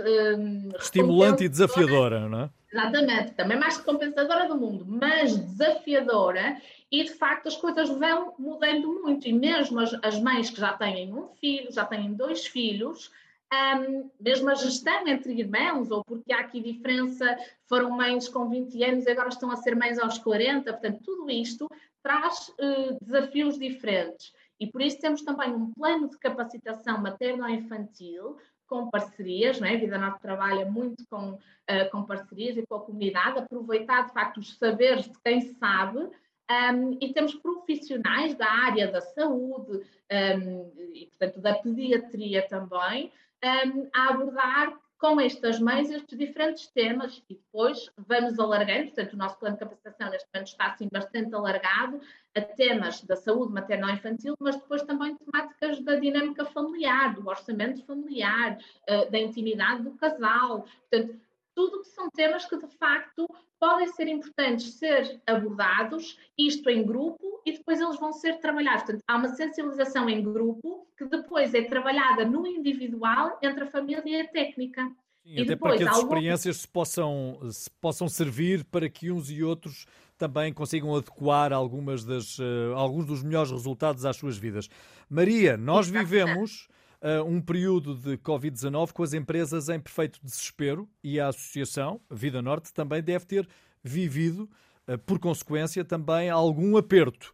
estimulante 0.77 1.45
e 1.45 1.47
desafiadora, 1.47 2.28
não 2.28 2.41
é? 2.41 2.49
Exatamente, 2.69 3.32
também 3.32 3.57
mais 3.57 3.78
recompensadora 3.78 4.45
do 4.45 4.57
mundo, 4.57 4.84
mas 4.86 5.38
desafiadora 5.38 6.57
e 6.93 7.03
de 7.03 7.09
facto 7.15 7.47
as 7.47 7.57
coisas 7.57 7.89
vão 7.89 8.35
mudando 8.37 9.01
muito. 9.01 9.27
E 9.27 9.33
mesmo 9.33 9.79
as, 9.79 9.95
as 10.03 10.21
mães 10.21 10.51
que 10.51 10.59
já 10.59 10.73
têm 10.73 11.11
um 11.11 11.27
filho, 11.29 11.71
já 11.71 11.83
têm 11.83 12.13
dois 12.13 12.45
filhos, 12.45 13.11
um, 13.51 14.11
mesmo 14.19 14.47
a 14.51 14.53
gestão 14.53 15.07
entre 15.07 15.33
irmãos, 15.33 15.89
ou 15.89 16.03
porque 16.03 16.31
há 16.31 16.41
aqui 16.41 16.61
diferença, 16.61 17.35
foram 17.67 17.89
mães 17.89 18.29
com 18.29 18.47
20 18.47 18.83
anos 18.83 19.05
e 19.07 19.09
agora 19.11 19.29
estão 19.29 19.49
a 19.49 19.55
ser 19.55 19.75
mães 19.75 19.97
aos 19.97 20.19
40, 20.19 20.71
portanto, 20.71 21.01
tudo 21.03 21.31
isto 21.31 21.67
traz 22.03 22.49
uh, 22.49 22.95
desafios 23.01 23.57
diferentes. 23.57 24.31
E 24.59 24.67
por 24.67 24.79
isso 24.79 24.99
temos 24.99 25.23
também 25.23 25.51
um 25.51 25.73
plano 25.73 26.07
de 26.07 26.19
capacitação 26.19 26.99
materno-infantil 26.99 28.37
com 28.67 28.91
parcerias, 28.91 29.59
não 29.59 29.67
é? 29.67 29.73
A 29.73 29.79
Vida 29.79 29.97
Norte 29.97 30.21
trabalha 30.21 30.69
muito 30.69 31.03
com, 31.09 31.31
uh, 31.31 31.89
com 31.91 32.03
parcerias 32.03 32.55
e 32.55 32.65
com 32.67 32.75
a 32.75 32.81
comunidade, 32.81 33.39
aproveitar 33.39 34.05
de 34.05 34.13
facto 34.13 34.37
os 34.37 34.55
saberes 34.57 35.05
de 35.05 35.19
quem 35.23 35.41
sabe 35.55 36.07
Um, 36.51 36.97
e 36.99 37.13
temos 37.13 37.33
profissionais 37.35 38.35
da 38.35 38.45
área 38.45 38.91
da 38.91 39.01
saúde 39.01 39.81
um, 40.11 40.71
e, 40.93 41.07
portanto, 41.07 41.39
da 41.39 41.55
pediatria 41.55 42.41
também, 42.47 43.11
um, 43.43 43.89
a 43.93 44.09
abordar 44.09 44.77
com 45.03 45.19
estas 45.19 45.59
mães 45.59 45.89
estes 45.89 46.17
diferentes 46.17 46.67
temas. 46.67 47.21
E 47.29 47.35
depois 47.35 47.89
vamos 47.97 48.39
alargando, 48.39 48.85
portanto 48.85 49.13
o 49.13 49.17
nosso 49.17 49.37
plano 49.37 49.55
de 49.55 49.59
capacitação 49.59 50.09
neste 50.09 50.29
momento 50.33 50.47
está 50.47 50.67
assim 50.67 50.87
bastante 50.89 51.35
alargado 51.35 51.99
a 52.33 52.41
temas 52.41 53.01
da 53.03 53.17
saúde 53.17 53.51
maternal-infantil, 53.51 54.35
mas 54.39 54.55
depois 54.55 54.81
também 54.83 55.15
temáticas 55.17 55.81
da 55.81 55.95
dinâmica 55.95 56.45
familiar, 56.45 57.13
do 57.15 57.27
orçamento 57.27 57.85
familiar, 57.85 58.57
eh, 58.87 59.09
da 59.09 59.19
intimidade 59.19 59.83
do 59.83 59.91
casal, 59.91 60.65
portanto 60.89 61.19
tudo 61.56 61.82
que 61.82 61.89
são 61.89 62.10
temas 62.10 62.45
que 62.45 62.58
de 62.58 62.68
facto 62.78 63.28
podem 63.60 63.88
ser 63.88 64.08
importantes 64.08 64.74
ser 64.74 65.22
abordados, 65.26 66.18
isto 66.38 66.70
em 66.70 66.86
grupo, 66.86 67.41
e 67.45 67.54
depois 67.54 67.80
eles 67.80 67.99
vão 67.99 68.12
ser 68.12 68.39
trabalhados. 68.39 68.84
Portanto, 68.84 69.04
há 69.08 69.16
uma 69.16 69.30
sensibilização 69.30 70.10
em 70.10 70.24
grupo 70.24 70.88
que 70.97 71.06
depois 71.06 71.54
é 71.54 71.62
trabalhada 71.62 72.26
no 72.26 72.45
individual 72.45 73.38
entre 73.41 73.64
a 73.64 73.68
família 73.68 74.04
e 74.06 74.22
a 74.22 74.28
técnica. 74.28 74.84
Sim, 75.24 75.30
e 75.30 75.41
até 75.41 75.45
depois, 75.45 75.76
para 75.76 75.86
que 75.86 75.89
as 75.89 75.97
experiências 75.97 76.58
se 76.58 76.68
possam, 76.68 77.39
se 77.49 77.70
possam 77.80 78.10
servir 78.10 78.66
para 78.66 78.89
que 78.89 79.12
uns 79.12 79.30
e 79.30 79.41
outros 79.41 79.86
também 80.18 80.54
consigam 80.54 80.95
adequar 80.95 81.54
algumas 81.54 82.04
das, 82.04 82.38
uh, 82.39 82.74
alguns 82.76 83.06
dos 83.06 83.24
melhores 83.24 83.51
resultados 83.51 84.06
às 84.06 84.18
suas 84.18 84.38
vidas. 84.38 84.70
Maria, 85.10 85.58
nós 85.58 85.88
vivemos 85.88 86.68
uh, 87.04 87.24
um 87.26 87.41
período 87.41 87.95
de 87.95 88.18
Covid-19 88.18 88.93
com 88.93 89.04
as 89.04 89.14
empresas 89.14 89.68
em 89.68 89.80
perfeito 89.80 90.20
desespero 90.24 90.89
e 91.04 91.20
a 91.20 91.28
Associação 91.28 91.99
Vida 92.10 92.41
Norte 92.41 92.74
também 92.74 93.04
deve 93.04 93.26
ter 93.26 93.47
vivido, 93.84 94.49
uh, 94.88 94.97
por 94.99 95.20
consequência, 95.20 95.84
também 95.84 96.30
algum 96.30 96.78
aperto. 96.78 97.34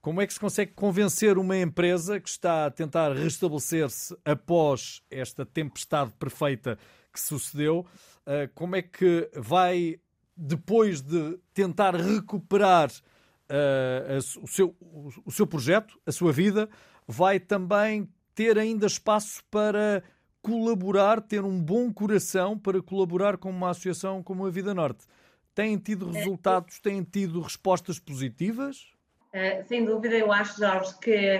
Como 0.00 0.20
é 0.20 0.26
que 0.26 0.32
se 0.32 0.40
consegue 0.40 0.72
convencer 0.72 1.36
uma 1.36 1.58
empresa 1.58 2.20
que 2.20 2.28
está 2.28 2.66
a 2.66 2.70
tentar 2.70 3.12
restabelecer-se 3.12 4.16
após 4.24 5.02
esta 5.10 5.44
tempestade 5.44 6.12
perfeita 6.18 6.78
que 7.12 7.20
sucedeu? 7.20 7.84
Uh, 8.24 8.48
como 8.54 8.76
é 8.76 8.82
que 8.82 9.28
vai, 9.34 9.98
depois 10.36 11.02
de 11.02 11.38
tentar 11.52 11.96
recuperar 11.96 12.90
uh, 12.90 14.40
o, 14.42 14.46
seu, 14.46 14.76
o 15.24 15.32
seu 15.32 15.46
projeto, 15.46 15.98
a 16.06 16.12
sua 16.12 16.32
vida, 16.32 16.70
vai 17.06 17.40
também 17.40 18.08
ter 18.38 18.56
ainda 18.56 18.86
espaço 18.86 19.42
para 19.50 20.00
colaborar, 20.40 21.20
ter 21.20 21.42
um 21.42 21.60
bom 21.60 21.92
coração 21.92 22.56
para 22.56 22.80
colaborar 22.80 23.36
com 23.36 23.50
uma 23.50 23.70
associação 23.70 24.22
como 24.22 24.46
a 24.46 24.50
Vida 24.50 24.72
Norte. 24.72 25.06
Têm 25.56 25.76
tido 25.76 26.08
é, 26.08 26.12
resultados, 26.12 26.78
têm 26.78 27.02
tido 27.02 27.40
respostas 27.40 27.98
positivas? 27.98 28.92
Uh, 29.34 29.66
sem 29.66 29.84
dúvida, 29.84 30.14
eu 30.14 30.30
acho, 30.30 30.56
Jorge, 30.56 30.96
que 31.00 31.36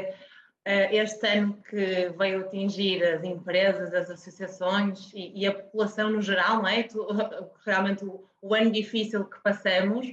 uh, 0.66 0.90
este 0.90 1.24
ano 1.24 1.62
que 1.70 2.08
veio 2.18 2.40
atingir 2.40 3.00
as 3.04 3.22
empresas, 3.22 3.94
as 3.94 4.10
associações 4.10 5.12
e, 5.14 5.42
e 5.42 5.46
a 5.46 5.54
população 5.54 6.10
no 6.10 6.20
geral, 6.20 6.56
não 6.56 6.68
é? 6.68 6.84
realmente 7.64 8.04
o, 8.04 8.24
o 8.42 8.52
ano 8.56 8.72
difícil 8.72 9.24
que 9.24 9.40
passamos, 9.40 10.04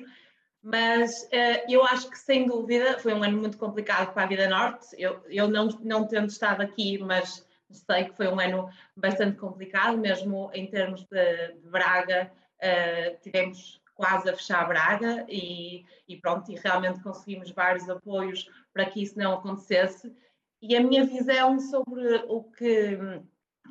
mas 0.66 1.22
uh, 1.26 1.70
eu 1.70 1.84
acho 1.84 2.10
que, 2.10 2.18
sem 2.18 2.48
dúvida, 2.48 2.98
foi 2.98 3.14
um 3.14 3.22
ano 3.22 3.38
muito 3.38 3.56
complicado 3.56 4.12
para 4.12 4.24
a 4.24 4.26
Vida 4.26 4.50
Norte. 4.50 4.88
Eu, 4.98 5.22
eu 5.30 5.48
não, 5.48 5.68
não 5.84 6.08
tendo 6.08 6.28
estado 6.28 6.62
aqui, 6.62 6.98
mas 6.98 7.46
sei 7.70 8.06
que 8.06 8.18
foi 8.18 8.28
um 8.28 8.40
ano 8.40 8.68
bastante 8.98 9.38
complicado, 9.38 9.96
mesmo 9.96 10.50
em 10.56 10.66
termos 10.66 11.04
de, 11.04 11.54
de 11.54 11.70
Braga, 11.70 12.32
uh, 12.58 13.18
tivemos 13.22 13.80
quase 13.94 14.28
a 14.28 14.36
fechar 14.36 14.68
Braga 14.68 15.24
e, 15.30 15.86
e, 16.08 16.18
pronto, 16.18 16.52
e 16.52 16.56
realmente 16.56 17.00
conseguimos 17.04 17.52
vários 17.52 17.88
apoios 17.88 18.50
para 18.74 18.88
que 18.88 19.04
isso 19.04 19.20
não 19.20 19.34
acontecesse. 19.34 20.12
E 20.60 20.76
a 20.76 20.82
minha 20.82 21.06
visão 21.06 21.60
sobre 21.60 22.24
o 22.28 22.44
que, 22.44 22.98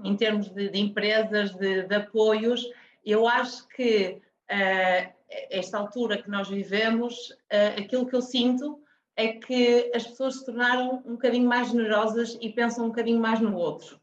em 0.05 0.17
termos 0.17 0.49
de, 0.49 0.69
de 0.69 0.79
empresas, 0.79 1.53
de, 1.57 1.83
de, 1.83 1.95
apoios, 1.97 2.65
eu 3.05 3.27
acho 3.27 3.67
que 3.67 4.23
uh, 4.49 5.14
esta 5.51 5.79
altura 5.79 6.23
que 6.23 6.31
nós 6.31 6.49
vivemos, 6.49 7.31
uh, 7.31 7.81
aquilo 7.81 8.07
que 8.07 8.15
eu 8.15 8.23
sinto 8.23 8.81
é 9.17 9.29
que 9.29 9.91
as 9.95 10.07
pessoas 10.07 10.39
se 10.39 10.47
tornaram 10.47 11.03
um 11.07 11.13
bocadinho 11.13 11.49
mais 11.49 11.69
generosas 11.69 12.37
e 12.41 12.51
pensam 12.51 12.87
um 12.87 12.89
bocadinho 12.89 13.21
mais 13.21 13.41
no 13.41 13.57
outro. 13.57 13.97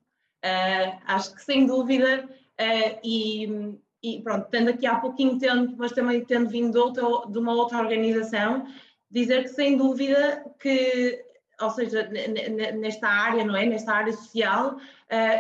Uh, 0.43 0.99
acho 1.05 1.35
que 1.35 1.43
sem 1.43 1.65
dúvida, 1.65 2.25
uh, 2.27 2.99
e, 3.03 3.77
e, 4.01 4.21
pronto, 4.21 4.47
tendo 4.49 4.69
aqui 4.69 4.85
há 4.87 4.95
pouquinho 4.95 5.37
tempo, 5.37 5.75
mas 5.77 5.91
também 5.91 6.23
tendo 6.23 6.49
vindo 6.49 6.71
de, 6.71 6.77
outra, 6.77 7.31
de 7.31 7.37
uma 7.37 7.53
outra 7.53 7.79
organização, 7.79 8.65
dizer 9.09 9.43
que 9.43 9.49
sem 9.49 9.77
dúvida 9.77 10.45
que, 10.59 11.23
ou 11.59 11.69
seja, 11.71 12.09
nesta 12.79 13.07
área, 13.07 13.43
não 13.43 13.55
é? 13.55 13.65
Nesta 13.65 13.93
área 13.93 14.13
social, 14.13 14.77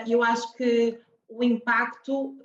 eu 0.05 0.21
acho 0.21 0.53
que 0.55 0.99
o 1.29 1.41
impacto 1.41 2.37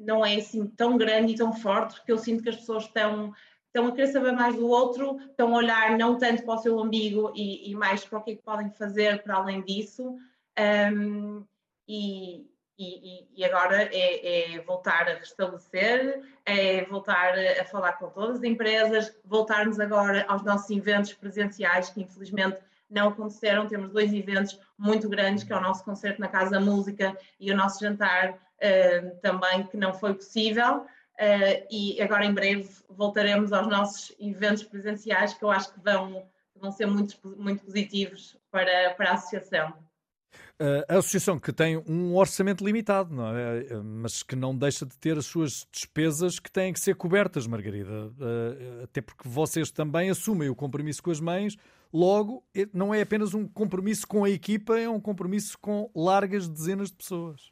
não 0.00 0.24
é 0.24 0.36
assim 0.36 0.66
tão 0.66 0.96
grande 0.96 1.34
e 1.34 1.36
tão 1.36 1.52
forte, 1.52 1.96
porque 1.96 2.10
eu 2.10 2.18
sinto 2.18 2.42
que 2.42 2.48
as 2.48 2.56
pessoas 2.56 2.84
estão, 2.84 3.32
estão 3.66 3.86
a 3.86 3.92
querer 3.92 4.08
saber 4.08 4.32
mais 4.32 4.56
do 4.56 4.66
outro, 4.66 5.18
estão 5.18 5.54
a 5.54 5.58
olhar 5.58 5.96
não 5.98 6.18
tanto 6.18 6.42
para 6.42 6.54
o 6.54 6.58
seu 6.58 6.78
umbigo 6.78 7.32
e, 7.34 7.70
e 7.70 7.74
mais 7.74 8.04
para 8.04 8.18
o 8.18 8.22
que 8.22 8.32
é 8.32 8.36
que 8.36 8.42
podem 8.42 8.70
fazer 8.70 9.22
para 9.22 9.36
além 9.36 9.62
disso. 9.62 10.16
Um, 10.58 11.44
e, 11.86 12.46
e, 12.78 13.28
e, 13.36 13.44
agora 13.44 13.82
é, 13.92 14.54
é, 14.54 14.60
voltar 14.60 15.06
a 15.08 15.14
restabelecer, 15.14 16.22
é 16.46 16.84
voltar 16.86 17.34
a 17.38 17.64
falar 17.64 17.92
com 17.94 18.08
todas 18.08 18.38
as 18.38 18.42
empresas, 18.42 19.14
voltarmos 19.24 19.78
agora 19.78 20.24
aos 20.28 20.42
nossos 20.42 20.70
eventos 20.70 21.12
presenciais, 21.12 21.90
que 21.90 22.00
infelizmente 22.00 22.58
não 22.88 23.08
aconteceram. 23.08 23.68
Temos 23.68 23.90
dois 23.90 24.12
eventos 24.12 24.58
muito 24.78 25.08
grandes, 25.08 25.44
que 25.44 25.52
é 25.52 25.56
o 25.56 25.60
nosso 25.60 25.84
concerto 25.84 26.20
na 26.20 26.28
Casa 26.28 26.58
Música 26.58 27.16
e 27.38 27.52
o 27.52 27.56
nosso 27.56 27.80
jantar 27.80 28.38
também, 29.22 29.66
que 29.66 29.76
não 29.76 29.94
foi 29.94 30.14
possível. 30.14 30.86
Uh, 31.20 31.66
e 31.70 32.00
agora 32.00 32.24
em 32.24 32.32
breve 32.32 32.66
voltaremos 32.88 33.52
aos 33.52 33.68
nossos 33.68 34.10
eventos 34.18 34.62
presenciais, 34.62 35.34
que 35.34 35.44
eu 35.44 35.50
acho 35.50 35.70
que 35.74 35.78
vão, 35.78 36.26
vão 36.56 36.72
ser 36.72 36.86
muito, 36.86 37.18
muito 37.36 37.62
positivos 37.62 38.38
para, 38.50 38.94
para 38.94 39.10
a 39.10 39.14
associação. 39.14 39.70
A 40.88 40.98
associação 40.98 41.38
que 41.38 41.52
tem 41.52 41.82
um 41.86 42.14
orçamento 42.14 42.64
limitado, 42.64 43.14
não 43.14 43.34
é? 43.34 43.82
mas 43.82 44.22
que 44.22 44.36
não 44.36 44.56
deixa 44.56 44.84
de 44.84 44.96
ter 44.98 45.16
as 45.16 45.24
suas 45.24 45.66
despesas 45.72 46.38
que 46.38 46.50
têm 46.50 46.72
que 46.72 46.80
ser 46.80 46.94
cobertas, 46.94 47.46
Margarida. 47.46 48.12
Até 48.84 49.00
porque 49.00 49.26
vocês 49.26 49.70
também 49.70 50.10
assumem 50.10 50.50
o 50.50 50.54
compromisso 50.54 51.02
com 51.02 51.10
as 51.10 51.18
mães, 51.18 51.56
logo, 51.90 52.44
não 52.74 52.94
é 52.94 53.00
apenas 53.00 53.32
um 53.32 53.48
compromisso 53.48 54.06
com 54.06 54.22
a 54.22 54.30
equipa, 54.30 54.78
é 54.78 54.88
um 54.88 55.00
compromisso 55.00 55.58
com 55.58 55.90
largas 55.94 56.46
dezenas 56.46 56.90
de 56.90 56.96
pessoas. 56.96 57.50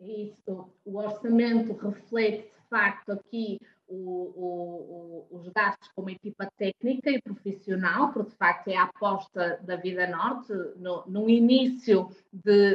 Isso, 0.00 0.70
o 0.84 0.98
orçamento 0.98 1.72
reflete 1.72 2.44
de 2.44 2.68
facto 2.68 3.12
aqui 3.12 3.58
o, 3.88 5.26
o, 5.30 5.38
os 5.38 5.48
gastos 5.48 5.88
com 5.94 6.08
equipa 6.10 6.50
técnica 6.56 7.10
e 7.10 7.20
profissional, 7.20 8.12
porque 8.12 8.30
de 8.30 8.36
facto 8.36 8.68
é 8.68 8.76
a 8.76 8.84
aposta 8.84 9.58
da 9.62 9.76
Vida 9.76 10.06
Norte. 10.06 10.52
No, 10.76 11.04
no 11.06 11.28
início 11.28 12.10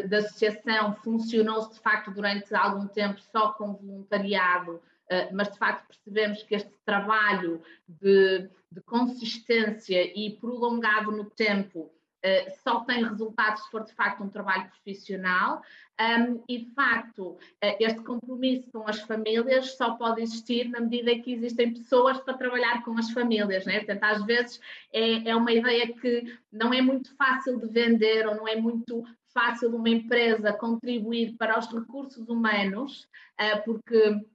da 0.10 0.18
associação 0.18 0.96
funcionou-se 0.96 1.74
de 1.74 1.80
facto 1.80 2.12
durante 2.12 2.54
algum 2.54 2.88
tempo 2.88 3.22
só 3.32 3.54
com 3.54 3.74
voluntariado, 3.74 4.76
uh, 4.76 5.34
mas 5.34 5.52
de 5.52 5.58
facto 5.58 5.88
percebemos 5.88 6.44
que 6.44 6.56
este 6.56 6.74
trabalho 6.84 7.62
de, 7.88 8.50
de 8.72 8.82
consistência 8.82 10.02
e 10.18 10.32
prolongado 10.32 11.12
no 11.12 11.26
tempo 11.26 11.92
Uh, 12.24 12.50
só 12.64 12.80
tem 12.86 13.04
resultados 13.04 13.64
se 13.64 13.70
for 13.70 13.84
de 13.84 13.92
facto 13.92 14.24
um 14.24 14.30
trabalho 14.30 14.70
profissional 14.70 15.62
um, 16.00 16.42
e 16.48 16.60
de 16.60 16.72
facto 16.72 17.32
uh, 17.32 17.38
este 17.82 18.00
compromisso 18.00 18.72
com 18.72 18.88
as 18.88 19.02
famílias 19.02 19.76
só 19.76 19.96
pode 19.96 20.22
existir 20.22 20.70
na 20.70 20.80
medida 20.80 21.20
que 21.20 21.34
existem 21.34 21.74
pessoas 21.74 22.18
para 22.22 22.38
trabalhar 22.38 22.82
com 22.86 22.98
as 22.98 23.12
famílias, 23.12 23.66
né? 23.66 23.80
portanto 23.80 24.04
às 24.06 24.26
vezes 24.26 24.62
é, 24.94 25.32
é 25.32 25.36
uma 25.36 25.52
ideia 25.52 25.94
que 25.96 26.34
não 26.50 26.74
é 26.74 26.82
muito 26.82 27.14
fácil 27.18 27.60
de 27.60 27.68
vender 27.68 28.26
ou 28.26 28.36
não 28.36 28.48
é 28.48 28.56
muito 28.56 29.04
fácil 29.34 29.76
uma 29.76 29.90
empresa 29.90 30.54
contribuir 30.54 31.36
para 31.38 31.60
os 31.60 31.68
recursos 31.68 32.30
humanos, 32.30 33.06
uh, 33.42 33.62
porque 33.66 34.26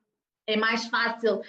é 0.47 0.57
mais 0.57 0.87
fácil 0.89 1.43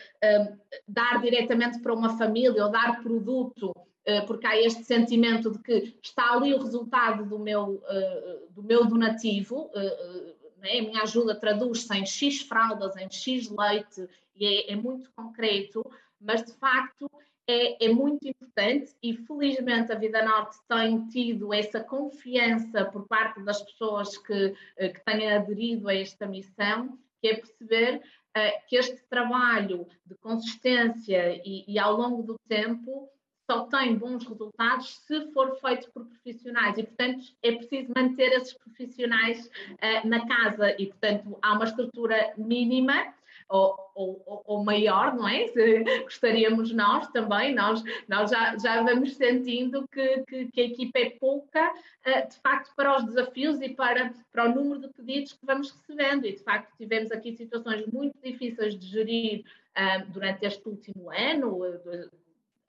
dar 0.85 1.21
diretamente 1.21 1.79
para 1.79 1.93
uma 1.93 2.17
família 2.17 2.65
ou 2.65 2.69
dar 2.69 3.01
produto 3.01 3.73
eh, 3.73 3.88
porque 4.21 4.47
há 4.47 4.59
este 4.59 4.83
sentimento 4.83 5.51
de 5.51 5.59
que 5.59 5.95
está 6.01 6.33
ali 6.33 6.53
o 6.53 6.61
resultado 6.61 7.25
do 7.25 7.39
meu, 7.39 7.83
eh, 7.87 8.39
do 8.51 8.63
meu 8.63 8.85
donativo, 8.85 9.69
eh, 9.73 10.35
né? 10.57 10.79
a 10.79 10.81
minha 10.81 11.01
ajuda 11.03 11.35
traduz-se 11.35 11.93
em 11.95 12.05
X 12.05 12.41
fraldas, 12.41 12.95
em 12.97 13.09
X 13.09 13.49
leite, 13.49 14.07
e 14.35 14.45
é, 14.45 14.73
é 14.73 14.75
muito 14.75 15.11
concreto, 15.11 15.83
mas 16.19 16.43
de 16.43 16.53
facto 16.53 17.09
é, 17.47 17.85
é, 17.85 17.89
muito 17.89 18.27
importante 18.27 18.93
e 19.01 19.13
felizmente 19.13 19.91
a 19.91 19.95
Vida 19.95 20.23
Norte 20.23 20.57
tem 20.67 21.07
tido 21.07 21.53
essa 21.53 21.79
confiança 21.79 22.85
por 22.85 23.07
parte 23.07 23.41
das 23.41 23.61
pessoas 23.61 24.17
que, 24.17 24.53
que 24.77 25.03
têm 25.03 25.31
aderido 25.31 25.89
a 25.89 25.95
esta 25.95 26.27
missão, 26.27 26.97
que 27.19 27.27
é 27.27 27.35
perceber 27.35 28.01
uh, 28.37 28.67
que 28.67 28.75
este 28.75 29.01
trabalho 29.09 29.87
de 30.05 30.15
consistência 30.15 31.41
e, 31.45 31.65
e, 31.67 31.79
ao 31.79 31.95
longo 31.95 32.23
do 32.23 32.39
tempo 32.47 33.09
só 33.49 33.65
tem 33.65 33.95
bons 33.95 34.27
resultados 34.27 35.01
se 35.07 35.31
for 35.31 35.59
feito 35.59 35.89
por 35.91 36.05
profissionais 36.05 36.77
e, 36.77 36.83
portanto, 36.83 37.23
é 37.41 37.53
preciso 37.53 37.91
manter 37.97 38.31
esses 38.33 38.53
profissionais 38.53 39.47
uh, 39.47 40.07
na 40.07 40.27
casa 40.27 40.75
e, 40.79 40.85
portanto, 40.85 41.35
há 41.41 41.53
uma 41.53 41.65
estrutura 41.65 42.31
mínima 42.37 43.11
ou, 43.49 43.75
ou, 43.95 44.43
ou, 44.45 44.63
maior, 44.63 45.15
não 45.15 45.27
é? 45.27 45.47
Se 45.47 45.83
gostaríamos 46.03 46.71
nós 46.71 47.07
também, 47.07 47.55
nós, 47.55 47.83
nós 48.07 48.29
já, 48.29 48.55
já 48.55 48.83
vamos 48.83 49.15
sentindo 49.15 49.87
que, 49.87 50.23
que, 50.27 50.51
que 50.51 50.61
a 50.61 50.65
equipa 50.65 50.99
é 50.99 51.09
pouca, 51.09 51.71
uh, 51.71 52.29
de 52.29 52.35
facto, 52.43 52.71
para 52.75 52.97
os 52.97 53.05
desafios 53.05 53.59
e 53.61 53.69
para, 53.69 54.13
para 54.31 54.45
o 54.45 54.53
número 54.53 54.81
de 54.81 54.89
pedidos 54.89 55.33
que 55.33 55.43
vamos 55.43 55.71
recebendo. 55.71 56.27
E, 56.27 56.33
de 56.33 56.43
facto, 56.43 56.71
tivemos 56.77 57.11
aqui 57.11 57.35
situações 57.35 57.83
muito 57.87 58.15
difíceis 58.23 58.77
de 58.77 58.85
gerir 58.85 59.43
uh, 59.75 60.11
durante 60.11 60.45
este 60.45 60.69
último 60.69 61.09
ano, 61.09 61.63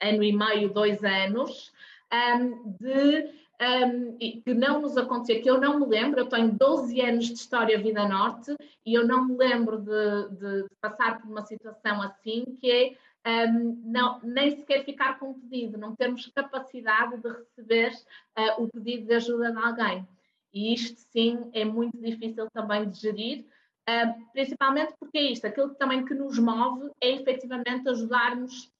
ano 0.01 0.23
e 0.23 0.35
meio, 0.35 0.73
dois 0.73 1.03
anos, 1.03 1.71
um, 2.11 2.75
de 2.79 3.41
um, 3.61 4.17
que 4.17 4.53
não 4.53 4.81
nos 4.81 4.97
acontecia, 4.97 5.41
que 5.41 5.49
eu 5.49 5.59
não 5.59 5.79
me 5.79 5.85
lembro, 5.85 6.19
eu 6.19 6.25
tenho 6.25 6.51
12 6.51 6.99
anos 7.01 7.27
de 7.27 7.33
História 7.33 7.77
Vida 7.77 8.07
Norte 8.07 8.55
e 8.85 8.93
eu 8.93 9.07
não 9.07 9.25
me 9.25 9.37
lembro 9.37 9.77
de, 9.77 10.29
de, 10.35 10.63
de 10.63 10.75
passar 10.81 11.21
por 11.21 11.29
uma 11.29 11.45
situação 11.45 12.01
assim, 12.01 12.43
que 12.59 12.71
é 12.71 13.47
um, 13.47 13.79
não, 13.85 14.19
nem 14.23 14.57
sequer 14.57 14.83
ficar 14.83 15.19
com 15.19 15.29
o 15.29 15.35
pedido, 15.35 15.77
não 15.77 15.95
termos 15.95 16.25
capacidade 16.33 17.21
de 17.21 17.29
receber 17.29 17.93
uh, 18.37 18.63
o 18.63 18.67
pedido 18.67 19.07
de 19.07 19.13
ajuda 19.13 19.51
de 19.51 19.57
alguém. 19.57 20.07
E 20.51 20.73
isto 20.73 20.99
sim 21.11 21.49
é 21.53 21.63
muito 21.63 21.97
difícil 22.01 22.49
também 22.51 22.89
de 22.89 22.99
gerir, 22.99 23.45
uh, 23.87 24.31
principalmente 24.33 24.95
porque 24.99 25.19
é 25.19 25.31
isto, 25.31 25.45
aquilo 25.45 25.75
também 25.75 26.03
que 26.03 26.15
nos 26.15 26.39
move 26.39 26.89
é 26.99 27.11
efetivamente 27.11 27.87
ajudarmos 27.87 28.71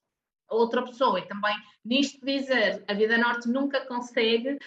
outra 0.52 0.82
pessoa. 0.82 1.18
E 1.18 1.26
também 1.26 1.54
nisto 1.84 2.24
dizer, 2.24 2.84
a 2.86 2.94
Vida 2.94 3.18
Norte 3.18 3.48
nunca 3.48 3.84
consegue 3.86 4.58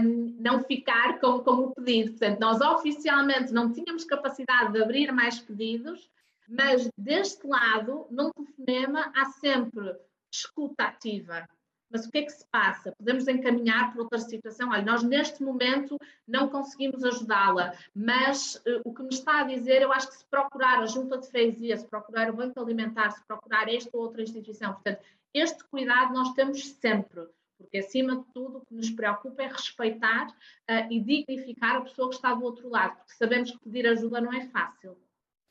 um, 0.00 0.36
não 0.40 0.62
ficar 0.64 1.20
com, 1.20 1.40
com 1.40 1.52
o 1.52 1.74
pedido. 1.74 2.10
Portanto, 2.10 2.40
nós 2.40 2.60
oficialmente 2.60 3.52
não 3.52 3.72
tínhamos 3.72 4.04
capacidade 4.04 4.72
de 4.72 4.82
abrir 4.82 5.12
mais 5.12 5.38
pedidos, 5.38 6.10
mas 6.48 6.90
deste 6.96 7.46
lado, 7.46 8.06
num 8.10 8.30
telefonema, 8.32 9.12
há 9.14 9.26
sempre 9.26 9.94
escuta 10.32 10.84
ativa. 10.84 11.48
Mas 11.90 12.06
o 12.06 12.10
que 12.10 12.18
é 12.18 12.22
que 12.22 12.32
se 12.32 12.44
passa? 12.50 12.92
Podemos 12.92 13.26
encaminhar 13.26 13.92
para 13.92 14.02
outra 14.02 14.18
situação. 14.18 14.70
Olha, 14.70 14.82
nós 14.82 15.02
neste 15.02 15.42
momento 15.42 15.98
não 16.26 16.48
conseguimos 16.48 17.02
ajudá-la, 17.02 17.74
mas 17.94 18.56
uh, 18.56 18.80
o 18.84 18.92
que 18.92 19.02
me 19.02 19.10
está 19.10 19.40
a 19.40 19.44
dizer, 19.44 19.82
eu 19.82 19.92
acho 19.92 20.08
que 20.08 20.16
se 20.16 20.26
procurar 20.26 20.80
a 20.80 20.86
junta 20.86 21.18
de 21.18 21.28
freguesia, 21.28 21.76
se 21.76 21.86
procurar 21.86 22.30
o 22.30 22.36
banco 22.36 22.60
alimentar, 22.60 23.10
se 23.10 23.24
procurar 23.26 23.68
esta 23.68 23.90
ou 23.96 24.02
outra 24.02 24.22
instituição, 24.22 24.72
portanto, 24.74 25.00
este 25.32 25.64
cuidado 25.64 26.12
nós 26.12 26.32
temos 26.32 26.66
sempre, 26.72 27.26
porque 27.56 27.78
acima 27.78 28.16
de 28.16 28.24
tudo 28.32 28.58
o 28.58 28.66
que 28.66 28.74
nos 28.74 28.90
preocupa 28.90 29.42
é 29.42 29.48
respeitar 29.48 30.28
uh, 30.28 30.90
e 30.90 31.00
dignificar 31.00 31.76
a 31.76 31.80
pessoa 31.82 32.08
que 32.08 32.16
está 32.16 32.34
do 32.34 32.44
outro 32.44 32.68
lado, 32.68 32.96
porque 32.96 33.14
sabemos 33.14 33.50
que 33.50 33.58
pedir 33.58 33.86
ajuda 33.86 34.20
não 34.20 34.32
é 34.32 34.46
fácil. 34.48 34.96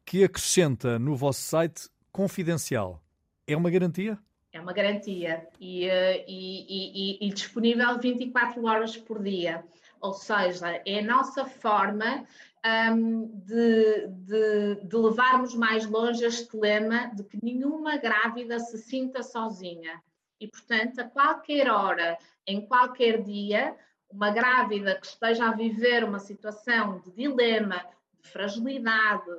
que 0.05 0.24
acrescenta 0.24 0.99
no 0.99 1.16
vosso 1.16 1.41
site 1.41 1.89
confidencial. 2.12 3.01
É 3.47 3.55
uma 3.55 3.70
garantia? 3.70 4.18
É 4.53 4.59
uma 4.59 4.74
garantia 4.74 5.47
e, 5.59 5.86
eh, 5.86 6.26
e, 6.28 7.18
e, 7.22 7.28
e, 7.28 7.34
disponível 7.34 7.97
24 7.97 8.66
horas 8.66 8.97
por 8.97 9.24
dia. 9.24 9.64
Ou 10.01 10.14
seja, 10.14 10.82
é 10.86 10.99
a 10.99 11.03
nossa 11.03 11.45
forma 11.45 12.26
um, 12.66 13.28
de, 13.45 14.07
de, 14.07 14.76
de, 14.88 14.95
levarmos 14.95 15.55
mais 15.55 15.86
longe 15.86 16.24
este 16.24 16.55
lema 16.55 17.07
de 17.16 17.24
que 17.24 17.39
nenhuma 17.43 17.97
grávida 17.97 18.59
se 18.59 18.78
sinta 18.78 19.24
sozinha. 19.24 20.01
E, 20.39 20.47
portanto, 20.47 20.99
a 20.99 21.03
qualquer 21.05 21.70
hora, 21.70 22.18
em 22.45 22.66
qualquer 22.66 23.22
dia, 23.24 23.76
uma 24.09 24.32
grávida 24.32 24.95
que 24.95 25.05
esteja 25.05 25.47
a 25.47 25.53
viver 25.53 26.03
uma 26.03 26.20
situação 26.20 26.99
de 26.99 27.12
dilema, 27.12 27.86
de 28.22 28.30
fragilidade, 28.30 29.30